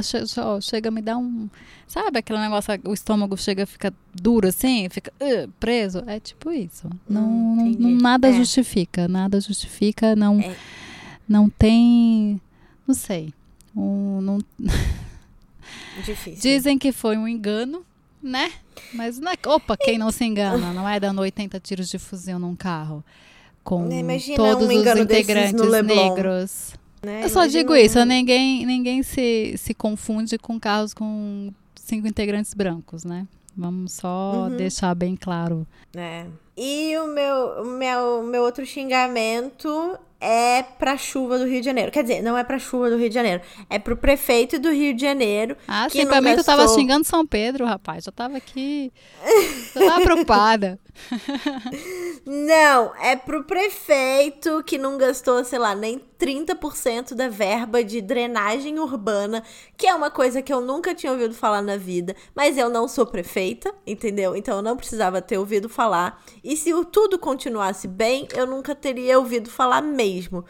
chega, 0.62 0.90
me 0.90 1.02
dá 1.02 1.18
um. 1.18 1.50
Sabe 1.86 2.20
aquele 2.20 2.40
negócio, 2.40 2.74
o 2.86 2.94
estômago 2.94 3.38
chega, 3.38 3.66
fica 3.66 3.94
duro 4.14 4.48
assim, 4.48 4.88
fica 4.90 5.12
uh, 5.22 5.48
preso? 5.60 6.04
É 6.08 6.20
tipo 6.20 6.52
isso. 6.52 6.90
Não, 7.10 7.28
Hum, 7.28 7.56
não- 7.80 7.90
não- 7.90 7.98
nada 8.02 8.30
É. 8.30 8.34
justifica. 8.34 9.08
Nada 9.08 9.40
justifica, 9.42 10.16
não, 10.16 10.40
É. 10.40 10.56
não 11.28 11.50
tem. 11.50 12.40
Não 12.88 12.96
sei. 12.96 13.34
Um, 13.76 14.22
não, 14.22 14.40
difícil. 16.06 16.42
dizem 16.42 16.78
que 16.78 16.92
foi 16.92 17.18
um 17.18 17.28
engano, 17.28 17.86
né? 18.22 18.52
Mas 18.94 19.20
não 19.20 19.32
é. 19.32 19.36
Opa, 19.46 19.76
quem 19.78 19.98
não 19.98 20.12
se 20.12 20.24
engana, 20.26 20.72
não 20.74 20.88
é 20.88 21.00
dando 21.00 21.20
80 21.22 21.60
tiros 21.60 21.90
de 21.90 22.00
fuzil 22.00 22.40
num 22.40 22.56
carro. 22.56 23.04
Com 23.68 23.92
Imagina 23.92 24.38
todos 24.38 24.64
um 24.70 24.80
os 24.80 24.98
integrantes 24.98 25.84
negros. 25.84 26.74
né? 27.04 27.26
Eu 27.26 27.28
só 27.30 27.42
Imagina 27.42 27.60
digo 27.64 27.76
isso, 27.76 28.06
ninguém, 28.06 28.66
ninguém 28.66 29.04
se, 29.04 29.56
se 29.58 29.74
confunde 29.74 30.38
com 30.38 30.58
carros 30.58 30.94
com 30.94 31.52
cinco 31.76 32.08
integrantes 32.08 32.54
brancos, 32.54 33.04
né? 33.04 33.28
Vamos 33.58 33.92
só 33.92 34.48
Uhum. 34.50 34.56
deixar 34.56 34.96
bem 34.96 35.18
claro. 35.18 35.68
É. 35.94 36.26
E 36.56 36.96
o 36.98 37.08
meu, 37.08 37.64
o 37.64 37.66
meu, 37.66 38.24
meu 38.24 38.44
outro 38.44 38.66
xingamento 38.66 39.98
é 40.20 40.64
pra 40.64 40.98
chuva 40.98 41.38
do 41.38 41.46
Rio 41.46 41.60
de 41.60 41.66
Janeiro. 41.66 41.92
Quer 41.92 42.02
dizer, 42.04 42.22
não 42.22 42.38
é 42.38 42.44
pra 42.44 42.60
chuva 42.60 42.90
do 42.90 42.98
Rio 42.98 43.10
de 43.10 43.16
Janeiro. 43.16 43.42
É 43.70 43.78
pro 43.78 43.96
prefeito 43.96 44.60
do 44.60 44.72
Rio 44.72 44.94
de 44.94 45.02
Janeiro. 45.02 45.56
Ah, 45.68 45.88
que 45.90 46.00
sim, 46.00 46.08
pra 46.08 46.22
mim 46.22 46.36
tu 46.36 46.44
tava 46.44 46.68
xingando 46.68 47.06
São 47.06 47.26
Pedro, 47.26 47.66
rapaz. 47.66 48.04
Já 48.04 48.12
tava 48.12 48.38
aqui. 48.38 48.92
Já 49.74 49.86
tava 49.86 50.02
preocupada. 50.02 50.80
Não, 52.26 52.94
é 53.02 53.16
pro 53.16 53.44
prefeito 53.44 54.64
que 54.64 54.78
não 54.78 54.98
gastou, 54.98 55.44
sei 55.46 55.60
lá, 55.60 55.76
nem 55.76 56.00
30% 56.20 57.14
da 57.14 57.30
verba 57.30 57.84
de 57.84 58.02
drenagem 58.02 58.80
urbana, 58.80 59.44
que 59.76 59.88
é 59.88 59.94
uma 59.94 60.10
coisa 60.10 60.42
que 60.42 60.52
eu 60.52 60.62
nunca 60.62 60.96
tinha 60.96 61.12
ouvido 61.12 61.34
falar 61.34 61.62
na 61.62 61.78
vida, 61.78 62.16
mas 62.36 62.58
eu 62.58 62.70
não 62.70 62.88
sou 62.88 63.06
prefeita, 63.06 63.74
entendeu? 63.86 64.36
Então 64.36 64.58
eu 64.58 64.62
não 64.62 64.76
precisava 64.76 65.22
ter 65.22 65.38
ouvido 65.38 65.70
falar. 65.70 66.24
E 66.44 66.58
se 66.58 66.72
tudo 66.86 67.20
continuasse 67.20 67.88
bem, 67.88 68.28
eu 68.36 68.48
nunca 68.48 68.74
teria 68.74 69.20
ouvido 69.20 69.50
falar 69.50 69.82
mesmo. 69.82 70.44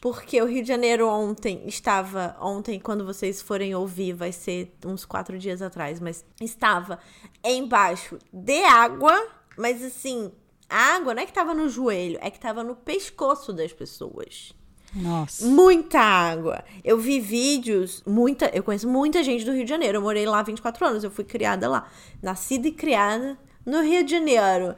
Porque 0.00 0.40
o 0.40 0.46
Rio 0.46 0.62
de 0.62 0.68
Janeiro 0.68 1.06
ontem 1.06 1.62
estava. 1.66 2.34
Ontem, 2.40 2.80
quando 2.80 3.04
vocês 3.04 3.42
forem 3.42 3.74
ouvir, 3.74 4.14
vai 4.14 4.32
ser 4.32 4.74
uns 4.86 5.04
quatro 5.04 5.38
dias 5.38 5.60
atrás, 5.60 6.00
mas 6.00 6.24
estava 6.40 6.98
embaixo 7.44 8.18
de 8.32 8.62
água, 8.64 9.28
mas 9.58 9.84
assim, 9.84 10.32
a 10.70 10.94
água 10.94 11.14
não 11.14 11.22
é 11.22 11.26
que 11.26 11.32
tava 11.32 11.52
no 11.52 11.68
joelho, 11.68 12.18
é 12.22 12.30
que 12.30 12.40
tava 12.40 12.64
no 12.64 12.74
pescoço 12.74 13.52
das 13.52 13.74
pessoas. 13.74 14.54
Nossa. 14.94 15.46
Muita 15.46 16.00
água. 16.00 16.64
Eu 16.84 16.98
vi 16.98 17.20
vídeos, 17.20 18.02
muita, 18.06 18.46
eu 18.54 18.62
conheço 18.62 18.88
muita 18.88 19.22
gente 19.22 19.44
do 19.44 19.52
Rio 19.52 19.64
de 19.64 19.70
Janeiro. 19.70 19.98
Eu 19.98 20.02
morei 20.02 20.26
lá 20.26 20.40
há 20.40 20.42
24 20.42 20.86
anos, 20.86 21.04
eu 21.04 21.10
fui 21.10 21.24
criada 21.24 21.68
lá, 21.68 21.88
nascida 22.22 22.68
e 22.68 22.72
criada 22.72 23.38
no 23.64 23.82
Rio 23.82 24.04
de 24.04 24.10
Janeiro. 24.10 24.74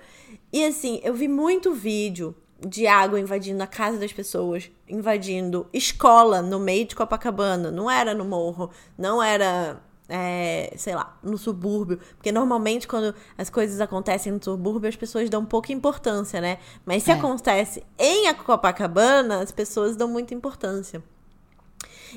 E 0.52 0.64
assim, 0.64 1.00
eu 1.02 1.14
vi 1.14 1.28
muito 1.28 1.72
vídeo 1.72 2.34
de 2.60 2.86
água 2.86 3.18
invadindo 3.18 3.62
a 3.62 3.66
casa 3.66 3.98
das 3.98 4.12
pessoas, 4.12 4.70
invadindo 4.88 5.66
escola 5.72 6.42
no 6.42 6.60
meio 6.60 6.86
de 6.86 6.94
Copacabana. 6.94 7.70
Não 7.70 7.90
era 7.90 8.14
no 8.14 8.24
morro, 8.24 8.70
não 8.96 9.22
era 9.22 9.80
é, 10.14 10.74
sei 10.76 10.94
lá, 10.94 11.16
no 11.22 11.38
subúrbio. 11.38 11.98
Porque 12.16 12.30
normalmente 12.30 12.86
quando 12.86 13.14
as 13.38 13.48
coisas 13.48 13.80
acontecem 13.80 14.30
no 14.30 14.44
subúrbio, 14.44 14.86
as 14.90 14.94
pessoas 14.94 15.30
dão 15.30 15.42
pouca 15.42 15.72
importância, 15.72 16.38
né? 16.38 16.58
Mas 16.84 17.02
se 17.02 17.10
É. 17.10 17.14
acontece 17.14 17.82
em 17.98 18.32
Copacabana, 18.34 19.40
as 19.40 19.50
pessoas 19.50 19.96
dão 19.96 20.06
muita 20.08 20.34
importância. 20.34 21.02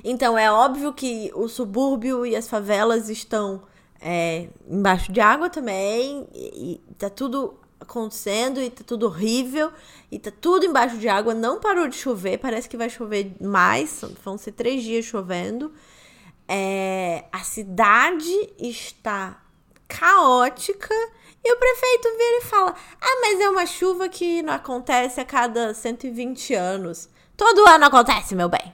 Então 0.04 0.38
é 0.38 0.52
óbvio 0.52 0.92
que 0.92 1.32
o 1.34 1.48
subúrbio 1.48 2.26
e 2.26 2.36
as 2.36 2.50
favelas 2.50 3.08
estão 3.10 3.64
é, 4.02 4.50
embaixo 4.68 5.10
de 5.14 5.22
água 5.22 5.50
também. 5.50 6.28
E, 6.34 6.82
e 6.90 6.94
tá 6.96 7.10
tudo 7.10 7.54
acontecendo 7.80 8.60
e 8.62 8.70
tá 8.70 8.84
tudo 8.86 9.06
horrível. 9.06 9.72
E 10.12 10.20
tá 10.20 10.34
tudo 10.42 10.66
embaixo 10.66 10.98
de 10.98 11.08
água. 11.08 11.34
Não 11.34 11.62
parou 11.62 11.88
de 11.88 11.96
chover. 11.96 12.40
Parece 12.40 12.68
que 12.68 12.76
vai 12.76 12.90
chover 12.90 13.38
mais. 13.40 14.02
Vão 14.22 14.38
ser 14.38 14.52
três 14.52 14.84
dias 14.84 15.06
chovendo. 15.06 15.72
É, 16.48 17.26
a 17.32 17.40
cidade 17.40 18.32
está 18.60 19.42
caótica 19.88 20.94
e 21.44 21.54
o 21.54 21.58
prefeito 21.58 22.10
vira 22.12 22.38
e 22.40 22.46
fala: 22.46 22.76
Ah, 23.02 23.22
mas 23.22 23.40
é 23.40 23.50
uma 23.50 23.66
chuva 23.66 24.10
que 24.10 24.42
não 24.42 24.54
acontece 24.54 25.20
a 25.20 25.26
cada 25.26 25.74
120 25.74 26.54
anos. 26.54 27.10
Todo 27.38 27.68
ano 27.68 27.86
acontece, 27.86 28.36
meu 28.36 28.50
bem. 28.50 28.74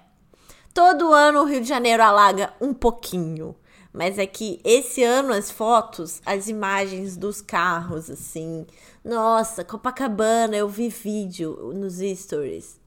Todo 0.73 1.13
ano 1.13 1.41
o 1.41 1.45
Rio 1.45 1.61
de 1.61 1.67
Janeiro 1.67 2.01
alaga 2.03 2.53
um 2.61 2.73
pouquinho. 2.73 3.55
Mas 3.93 4.17
é 4.17 4.25
que 4.25 4.61
esse 4.63 5.03
ano 5.03 5.33
as 5.33 5.51
fotos, 5.51 6.21
as 6.25 6.47
imagens 6.47 7.17
dos 7.17 7.41
carros, 7.41 8.09
assim. 8.09 8.65
Nossa, 9.03 9.65
Copacabana, 9.65 10.55
eu 10.55 10.69
vi 10.69 10.87
vídeo 10.87 11.73
nos 11.73 11.95
stories. 12.17 12.80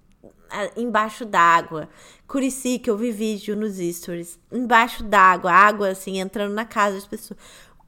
Embaixo 0.76 1.24
d'água. 1.24 1.88
Curicica, 2.26 2.90
eu 2.90 2.96
vi 2.96 3.10
vídeo 3.10 3.56
nos 3.56 3.76
stories. 3.76 4.38
Embaixo 4.50 5.02
d'água, 5.02 5.52
água 5.52 5.88
assim, 5.88 6.18
entrando 6.18 6.54
na 6.54 6.64
casa 6.64 6.94
das 6.94 7.06
pessoas. 7.06 7.38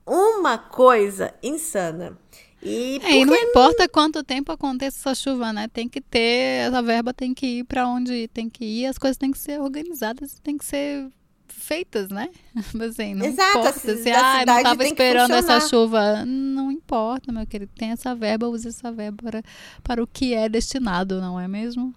Uma 0.06 0.56
coisa 0.58 1.34
insana. 1.42 2.16
E, 2.62 3.00
é, 3.02 3.18
e 3.18 3.24
não 3.24 3.36
importa 3.36 3.88
quanto 3.88 4.24
tempo 4.24 4.50
aconteça 4.50 4.98
essa 4.98 5.14
chuva, 5.14 5.52
né? 5.52 5.68
Tem 5.68 5.88
que 5.88 6.00
ter, 6.00 6.66
essa 6.66 6.82
verba 6.82 7.12
tem 7.12 7.34
que 7.34 7.58
ir 7.58 7.64
para 7.64 7.86
onde 7.86 8.28
tem 8.28 8.48
que 8.48 8.64
ir, 8.64 8.86
as 8.86 8.98
coisas 8.98 9.16
têm 9.16 9.30
que 9.30 9.38
ser 9.38 9.60
organizadas, 9.60 10.40
tem 10.42 10.56
que 10.56 10.64
ser 10.64 11.08
feitas, 11.48 12.08
né? 12.08 12.30
Assim, 12.88 13.14
não 13.14 13.26
Exato, 13.26 13.58
importa 13.58 13.78
se, 13.78 13.90
assim, 13.90 14.10
ah, 14.10 14.44
não 14.46 14.56
estava 14.56 14.84
esperando 14.84 15.34
essa 15.34 15.60
chuva. 15.60 16.24
Não 16.24 16.70
importa, 16.70 17.32
meu 17.32 17.46
querido. 17.46 17.72
Tem 17.76 17.90
essa 17.90 18.14
verba, 18.14 18.48
use 18.48 18.68
essa 18.68 18.92
verba 18.92 19.22
para, 19.22 19.42
para 19.82 20.02
o 20.02 20.06
que 20.06 20.34
é 20.34 20.48
destinado, 20.48 21.20
não 21.20 21.38
é 21.38 21.48
mesmo? 21.48 21.94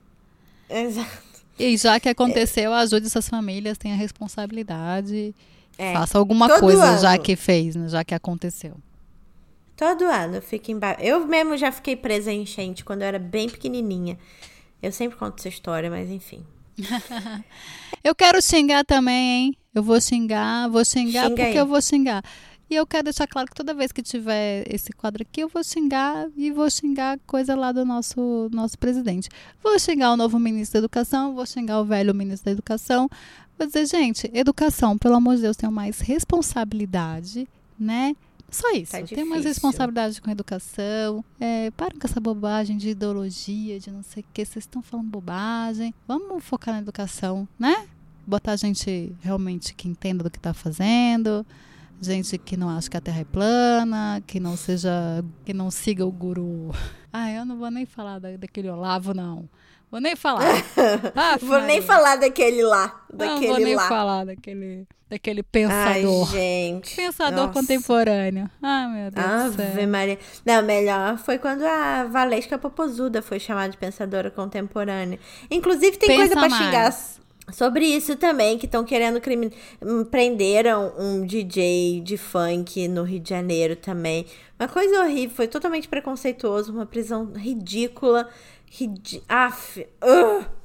Exato. 0.70 1.30
E 1.58 1.76
já 1.76 2.00
que 2.00 2.08
aconteceu, 2.08 2.74
ajude 2.74 3.08
essas 3.08 3.28
famílias, 3.28 3.78
tenha 3.78 3.96
responsabilidade. 3.96 5.36
É. 5.78 5.94
Faça 5.94 6.18
alguma 6.18 6.60
coisa 6.60 6.84
ano. 6.84 7.02
já 7.02 7.18
que 7.18 7.36
fez, 7.36 7.76
né? 7.76 7.88
já 7.90 8.04
que 8.04 8.14
aconteceu. 8.14 8.76
Todo 9.76 10.04
ano 10.06 10.36
eu 10.36 10.42
fico 10.42 10.72
embaixo. 10.72 11.02
Eu 11.02 11.26
mesmo 11.26 11.58
já 11.58 11.72
fiquei 11.72 11.96
presa 11.96 12.32
em 12.32 12.42
enchente 12.42 12.84
quando 12.84 13.02
eu 13.02 13.08
era 13.08 13.20
bem 13.20 13.50
pequenininha. 13.50 14.18
Eu 14.82 14.92
sempre 14.92 15.18
conto 15.18 15.40
essa 15.40 15.50
história, 15.50 15.90
mas 15.90 16.10
enfim. 16.10 16.46
eu 18.04 18.16
quero 18.16 18.42
xingar 18.42 18.86
também, 18.86 19.16
hein? 19.16 19.58
Eu 19.74 19.84
vou 19.84 20.00
xingar, 20.02 20.70
vou 20.70 20.84
xingar 20.84 21.24
Xinga 21.24 21.30
porque 21.30 21.42
aí. 21.42 21.56
eu 21.58 21.66
vou 21.66 21.82
xingar. 21.82 22.24
E 22.70 22.76
eu 22.76 22.86
quero 22.86 23.06
deixar 23.06 23.26
claro 23.26 23.48
que 23.48 23.56
toda 23.56 23.74
vez 23.74 23.92
que 23.92 24.04
tiver 24.04 24.64
esse 24.72 24.94
quadro 24.94 25.24
aqui, 25.24 25.42
eu 25.42 25.50
vou 25.50 25.64
xingar 25.64 26.28
e 26.38 26.52
vou 26.52 26.70
xingar 26.70 27.18
coisa 27.26 27.56
lá 27.56 27.72
do 27.72 27.84
nosso, 27.84 28.48
nosso 28.52 28.78
presidente. 28.78 29.28
Vou 29.64 29.80
xingar 29.80 30.12
o 30.12 30.18
novo 30.18 30.38
ministro 30.38 30.74
da 30.74 30.80
Educação, 30.86 31.34
vou 31.34 31.46
xingar 31.48 31.82
o 31.82 31.86
velho 31.86 32.14
ministro 32.14 32.46
da 32.46 32.52
Educação. 32.52 33.10
Vou 33.58 33.66
dizer, 33.66 33.88
gente, 33.88 34.30
educação, 34.34 34.98
pelo 34.98 35.16
amor 35.16 35.36
de 35.36 35.42
Deus, 35.42 35.58
tenham 35.58 35.72
mais 35.72 36.00
responsabilidade, 36.00 37.48
né? 37.78 38.16
Só 38.52 38.72
isso. 38.72 38.92
Tá 38.92 39.02
Tem 39.02 39.26
mais 39.26 39.46
responsabilidade 39.46 40.22
com 40.22 40.30
a 40.30 40.34
educação. 40.34 41.26
É, 41.40 41.72
parem 41.72 42.00
com 42.00 42.08
essa 42.08 42.20
bobagem 42.20 42.78
de 42.78 42.90
ideologia, 42.90 43.80
de 43.80 43.92
não 43.92 44.04
sei 44.04 44.24
o 44.24 44.26
que. 44.34 44.46
Vocês 44.46 44.64
estão 44.64 44.82
falando 44.82 45.08
bobagem. 45.08 45.94
Vamos 46.08 46.44
focar 46.44 46.74
na 46.74 46.82
educação, 46.82 47.48
né? 47.58 47.88
Botar 48.26 48.56
gente 48.56 49.12
realmente 49.22 49.74
que 49.74 49.88
entenda 49.88 50.24
do 50.24 50.30
que 50.30 50.38
está 50.38 50.54
fazendo. 50.54 51.46
Gente 52.02 52.38
que 52.38 52.56
não 52.56 52.70
acha 52.70 52.90
que 52.90 52.96
a 52.98 53.02
Terra 53.02 53.20
é 53.22 53.26
plana, 53.26 54.24
que 54.26 54.40
não 54.40 54.56
seja, 54.56 55.24
que 55.46 55.54
não 55.54 55.70
siga 55.70 56.06
o 56.06 56.12
guru. 56.12 56.72
Ah, 57.12 57.32
eu 57.32 57.44
não 57.44 57.58
vou 57.58 57.72
nem 57.72 57.88
falar 57.88 58.20
da, 58.20 58.38
daquele 58.38 58.70
Olavo, 58.70 59.16
não. 59.16 59.50
Vou 59.90 60.00
nem 60.00 60.16
falar. 60.16 60.44
Ah, 61.16 61.38
vou 61.42 61.60
nem 61.64 61.82
falar 61.82 62.18
daquele 62.18 62.62
lá. 62.62 63.04
Daquele 63.12 63.48
não 63.48 63.56
vou 63.56 63.66
nem 63.66 63.76
lá. 63.76 63.88
falar 63.88 64.26
daquele, 64.26 64.88
daquele 65.10 65.42
pensador. 65.42 66.28
Ai, 66.28 66.32
gente. 66.32 66.96
Pensador 66.96 67.48
Nossa. 67.48 67.54
contemporâneo. 67.54 68.48
Ah, 68.62 68.88
meu 68.88 69.10
Deus 69.10 69.26
Ave 69.26 69.50
do 69.58 69.74
céu. 69.74 69.88
Maria. 69.88 70.20
Não, 70.46 70.62
melhor 70.62 71.18
foi 71.18 71.40
quando 71.40 71.64
a 71.64 72.04
Valesca 72.04 72.60
Popozuda 72.60 73.24
foi 73.24 73.40
chamada 73.40 73.72
de 73.72 73.78
pensadora 73.78 74.30
contemporânea. 74.30 75.18
Inclusive, 75.50 75.98
tem 75.98 76.10
Pensa 76.10 76.20
coisa 76.20 76.34
pra 76.36 76.48
mais. 76.50 76.64
xingar 76.64 77.20
sobre 77.52 77.86
isso 77.86 78.16
também, 78.16 78.58
que 78.58 78.66
estão 78.66 78.84
querendo 78.84 79.20
crime... 79.22 79.52
Hum, 79.82 80.04
prenderam 80.04 80.94
um 80.98 81.26
DJ 81.26 82.02
de 82.02 82.18
funk 82.18 82.88
no 82.88 83.04
Rio 83.04 83.20
de 83.20 83.30
Janeiro 83.30 83.76
também. 83.76 84.26
Uma 84.60 84.68
coisa 84.68 85.04
horrível, 85.04 85.36
foi 85.36 85.48
totalmente 85.48 85.88
preconceituoso, 85.88 86.72
uma 86.72 86.86
prisão 86.86 87.32
ridícula. 87.34 88.30
Ridi... 88.66 89.24
Aff, 89.28 89.82
uh, 90.04 90.59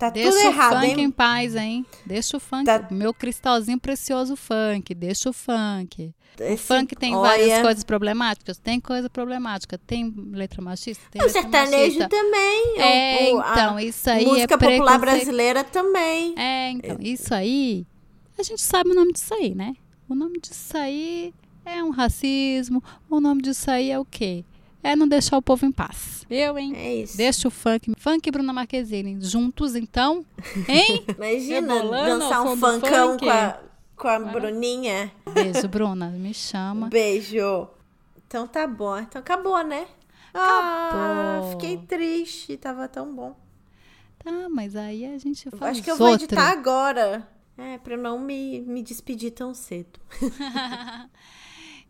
tá 0.00 0.10
deixa 0.10 0.30
tudo 0.30 0.46
errado, 0.46 0.72
o 0.72 0.80
funk 0.80 0.86
hein? 0.86 1.04
em 1.04 1.10
paz, 1.10 1.54
hein? 1.54 1.86
Deixa 2.06 2.36
o 2.38 2.40
funk. 2.40 2.64
Tá... 2.64 2.88
Meu 2.90 3.12
cristalzinho 3.12 3.78
precioso 3.78 4.34
funk. 4.34 4.94
Deixa 4.94 5.28
o 5.28 5.32
funk. 5.32 6.14
Esse... 6.38 6.54
O 6.54 6.56
funk 6.56 6.96
tem 6.96 7.14
Olha... 7.14 7.28
várias 7.28 7.62
coisas 7.62 7.84
problemáticas. 7.84 8.56
Tem 8.56 8.80
coisa 8.80 9.10
problemática. 9.10 9.76
Tem 9.76 10.12
letra 10.32 10.62
machista. 10.62 11.04
Tem 11.10 11.22
o 11.22 11.28
sertanejo 11.28 11.98
machista. 11.98 12.08
também. 12.08 12.78
É, 12.78 13.34
o, 13.34 13.40
então, 13.40 13.78
isso 13.78 14.08
aí 14.08 14.24
música 14.24 14.54
é 14.54 14.58
popular 14.58 14.98
brasileira 14.98 15.62
também. 15.62 16.34
É, 16.38 16.70
então, 16.70 16.96
isso 17.00 17.34
aí. 17.34 17.86
A 18.38 18.42
gente 18.42 18.62
sabe 18.62 18.90
o 18.90 18.94
nome 18.94 19.12
disso 19.12 19.34
aí, 19.34 19.54
né? 19.54 19.74
O 20.08 20.14
nome 20.14 20.40
disso 20.40 20.76
aí 20.78 21.34
é 21.62 21.84
um 21.84 21.90
racismo. 21.90 22.82
O 23.10 23.20
nome 23.20 23.42
disso 23.42 23.70
aí 23.70 23.90
é 23.90 23.98
o 23.98 24.04
quê? 24.04 24.44
É 24.82 24.96
não 24.96 25.06
deixar 25.06 25.36
o 25.36 25.42
povo 25.42 25.66
em 25.66 25.72
paz. 25.72 26.24
Eu, 26.30 26.58
hein? 26.58 26.72
É 26.76 26.94
isso. 26.96 27.16
Deixa 27.16 27.48
o 27.48 27.50
funk. 27.50 27.92
Funk 27.98 28.28
e 28.28 28.32
Bruna 28.32 28.52
Marquezine. 28.52 29.18
Juntos, 29.20 29.74
então? 29.74 30.24
Hein? 30.68 31.04
Imagina 31.16 31.82
dançar 31.82 32.42
um 32.42 32.56
funkão 32.56 33.10
funk. 33.10 33.24
com 33.24 33.30
a, 33.30 33.60
com 33.96 34.08
a 34.08 34.16
ah. 34.16 34.18
Bruninha. 34.18 35.12
Beijo, 35.32 35.68
Bruna. 35.68 36.08
Me 36.08 36.32
chama. 36.32 36.88
Beijo. 36.88 37.68
Então 38.26 38.46
tá 38.46 38.66
bom. 38.66 38.98
Então 38.98 39.20
acabou, 39.20 39.62
né? 39.64 39.86
Acabou. 40.32 40.50
Ah, 40.62 41.40
fiquei 41.50 41.76
triste. 41.78 42.56
Tava 42.56 42.88
tão 42.88 43.14
bom. 43.14 43.36
Tá, 44.22 44.48
mas 44.48 44.76
aí 44.76 45.04
a 45.04 45.18
gente 45.18 45.50
faz 45.50 45.72
Acho 45.72 45.82
que 45.82 45.90
eu 45.90 45.96
vou 45.96 46.14
editar 46.14 46.50
agora. 46.50 47.26
É, 47.58 47.76
pra 47.78 47.96
não 47.96 48.18
me, 48.18 48.60
me 48.60 48.82
despedir 48.82 49.32
tão 49.32 49.52
cedo. 49.52 50.00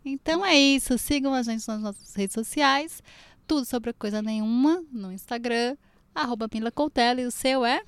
Então 0.03 0.45
é 0.45 0.55
isso. 0.55 0.97
Sigam 0.97 1.33
a 1.33 1.43
gente 1.43 1.67
nas 1.67 1.81
nossas 1.81 2.13
redes 2.15 2.33
sociais. 2.33 3.01
Tudo 3.47 3.65
sobre 3.65 3.93
coisa 3.93 4.21
nenhuma 4.21 4.83
no 4.91 5.11
Instagram. 5.11 5.75
Arroba 6.13 6.47
Mila 6.51 6.71
Coutela. 6.71 7.21
E 7.21 7.25
o 7.25 7.31
seu 7.31 7.65
é? 7.65 7.81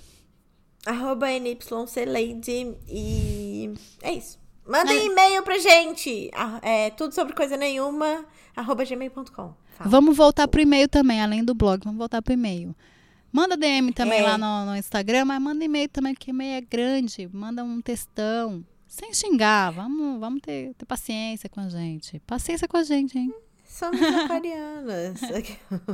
Arroba 0.86 1.28
NYCLady. 1.28 2.78
E 2.88 3.74
é 4.02 4.14
isso. 4.14 4.40
Mandem 4.66 4.98
é. 4.98 5.06
e-mail 5.06 5.44
pra 5.44 5.58
gente. 5.58 6.30
É, 6.62 6.90
tudo 6.92 7.14
sobre 7.14 7.34
coisa 7.34 7.58
nenhuma. 7.58 8.26
Arroba 8.56 8.86
gmail.com. 8.86 9.54
Vamos 9.86 10.16
voltar 10.16 10.48
pro 10.48 10.62
e-mail 10.62 10.88
também, 10.88 11.22
além 11.22 11.44
do 11.44 11.54
blog. 11.54 11.84
Vamos 11.84 11.98
voltar 11.98 12.22
pro 12.22 12.34
e-mail. 12.34 12.76
Manda 13.32 13.58
DM 13.58 13.92
também 13.92 14.20
é. 14.20 14.24
lá 14.24 14.38
no, 14.38 14.66
no, 14.68 14.78
Instagram, 14.78 15.26
mas 15.26 15.42
manda 15.42 15.66
e-mail 15.66 15.90
também, 15.90 16.14
porque 16.14 16.30
e-mail 16.30 16.58
é 16.58 16.62
grande. 16.62 17.28
Manda 17.34 17.64
um 17.64 17.82
textão. 17.82 18.64
Sem 18.94 19.12
xingar, 19.12 19.72
vamos, 19.72 20.20
vamos 20.20 20.40
ter, 20.40 20.72
ter 20.76 20.86
paciência 20.86 21.50
com 21.50 21.60
a 21.60 21.68
gente. 21.68 22.20
Paciência 22.28 22.68
com 22.68 22.78
a 22.78 22.84
gente, 22.84 23.18
hein? 23.18 23.34
Somos 23.66 24.00
aquarianas. 24.00 25.20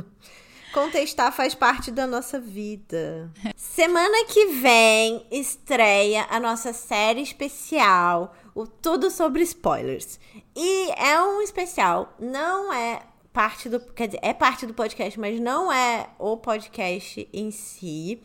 Contestar 0.74 1.32
faz 1.32 1.54
parte 1.54 1.90
da 1.90 2.06
nossa 2.06 2.38
vida. 2.38 3.32
Semana 3.56 4.26
que 4.26 4.48
vem 4.48 5.26
estreia 5.30 6.26
a 6.28 6.38
nossa 6.38 6.74
série 6.74 7.22
especial, 7.22 8.36
o 8.54 8.66
Tudo 8.66 9.10
sobre 9.10 9.42
Spoilers. 9.44 10.20
E 10.54 10.90
é 10.90 11.18
um 11.22 11.40
especial, 11.40 12.14
não 12.20 12.70
é 12.70 13.00
parte 13.32 13.70
do. 13.70 13.80
Quer 13.80 14.08
dizer, 14.08 14.20
é 14.22 14.34
parte 14.34 14.66
do 14.66 14.74
podcast, 14.74 15.18
mas 15.18 15.40
não 15.40 15.72
é 15.72 16.10
o 16.18 16.36
podcast 16.36 17.26
em 17.32 17.50
si. 17.50 18.20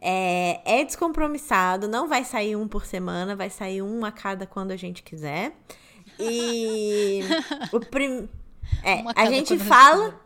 É, 0.00 0.80
é 0.80 0.84
descompromissado, 0.84 1.86
não 1.86 2.08
vai 2.08 2.24
sair 2.24 2.56
um 2.56 2.66
por 2.66 2.86
semana, 2.86 3.36
vai 3.36 3.50
sair 3.50 3.82
um 3.82 4.04
a 4.04 4.10
cada 4.10 4.46
quando 4.46 4.70
a 4.70 4.76
gente 4.76 5.02
quiser. 5.02 5.52
E 6.18 7.20
o 7.72 7.80
prim... 7.80 8.28
é, 8.82 9.02
a 9.14 9.26
gente 9.26 9.58
fala. 9.58 10.18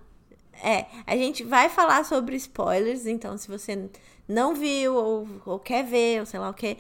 É, 0.63 0.87
a 1.07 1.17
gente 1.17 1.43
vai 1.43 1.69
falar 1.69 2.05
sobre 2.05 2.37
spoilers, 2.37 3.07
então 3.07 3.37
se 3.37 3.49
você 3.49 3.91
não 4.27 4.55
viu 4.55 4.95
ou, 4.95 5.29
ou 5.45 5.59
quer 5.59 5.85
ver, 5.85 6.21
ou 6.21 6.27
sei 6.27 6.41
lá 6.41 6.49
o 6.49 6.55
que, 6.55 6.79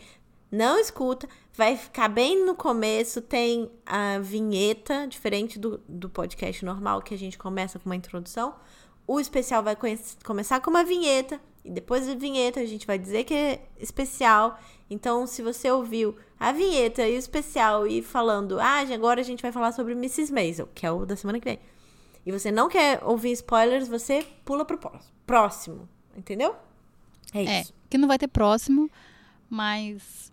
não 0.51 0.78
escuta. 0.78 1.28
Vai 1.53 1.76
ficar 1.76 2.09
bem 2.09 2.45
no 2.45 2.55
começo, 2.55 3.20
tem 3.20 3.70
a 3.84 4.18
vinheta, 4.20 5.07
diferente 5.07 5.59
do, 5.59 5.80
do 5.88 6.09
podcast 6.09 6.64
normal, 6.64 7.03
que 7.03 7.14
a 7.14 7.18
gente 7.18 7.36
começa 7.36 7.78
com 7.78 7.86
uma 7.88 7.97
introdução. 7.97 8.55
O 9.07 9.20
especial 9.20 9.62
vai 9.62 9.76
começar 10.24 10.61
com 10.61 10.70
uma 10.70 10.82
vinheta, 10.82 11.40
e 11.64 11.70
depois 11.70 12.06
da 12.06 12.14
vinheta 12.14 12.60
a 12.60 12.66
gente 12.66 12.86
vai 12.86 12.98
dizer 12.98 13.24
que 13.24 13.32
é 13.34 13.66
especial. 13.78 14.58
Então, 14.90 15.26
se 15.26 15.42
você 15.42 15.70
ouviu 15.70 16.16
a 16.38 16.52
vinheta 16.52 17.08
e 17.08 17.16
o 17.16 17.18
especial 17.18 17.86
e 17.86 18.02
falando, 18.02 18.60
ah, 18.60 18.80
agora 18.92 19.20
a 19.20 19.24
gente 19.24 19.40
vai 19.40 19.50
falar 19.50 19.72
sobre 19.72 19.94
Mrs. 19.94 20.30
Maisel, 20.30 20.68
que 20.74 20.84
é 20.84 20.90
o 20.90 21.06
da 21.06 21.16
semana 21.16 21.40
que 21.40 21.46
vem. 21.46 21.58
E 22.26 22.30
você 22.30 22.50
não 22.50 22.68
quer 22.68 23.02
ouvir 23.02 23.32
spoilers, 23.32 23.88
você 23.88 24.26
pula 24.44 24.64
pro 24.64 24.78
próximo. 25.26 25.88
Entendeu? 26.16 26.54
É, 27.32 27.38
é 27.38 27.60
isso. 27.60 27.72
É, 27.72 27.74
que 27.88 27.98
não 27.98 28.08
vai 28.08 28.18
ter 28.18 28.28
próximo, 28.28 28.90
mas 29.48 30.32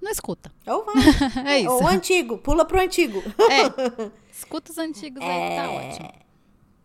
não 0.00 0.10
escuta. 0.10 0.52
Ou 0.66 0.84
vai. 0.84 0.94
É 1.46 1.60
isso. 1.60 1.70
Ou 1.70 1.84
o 1.84 1.86
antigo, 1.86 2.38
pula 2.38 2.64
pro 2.64 2.80
antigo. 2.80 3.22
É. 3.38 4.10
Escuta 4.32 4.72
os 4.72 4.78
antigos 4.78 5.22
aí 5.22 5.48
que 5.48 5.56
tá 5.56 5.70
ótimo. 5.70 6.29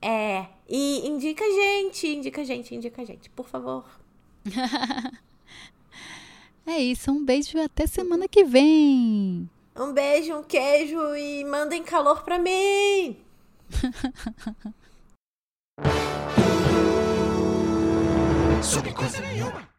É. 0.07 0.45
E 0.69 1.07
indica 1.07 1.43
a 1.43 1.49
gente, 1.49 2.07
indica 2.07 2.41
a 2.41 2.43
gente, 2.43 2.75
indica 2.75 3.01
a 3.01 3.05
gente, 3.05 3.27
por 3.31 3.47
favor. 3.49 3.83
É 6.67 6.79
isso, 6.79 7.11
um 7.11 7.23
beijo 7.23 7.59
e 7.59 7.61
até 7.61 7.85
semana 7.85 8.27
que 8.27 8.43
vem. 8.43 9.47
Um 9.75 9.93
beijo, 9.93 10.35
um 10.35 10.41
queijo 10.41 11.15
e 11.15 11.45
mandem 11.45 11.83
calor 11.83 12.23
pra 12.23 12.39
mim. 12.39 13.23
Sobre 18.63 18.91
coisa 18.93 19.21
nenhuma. 19.21 19.74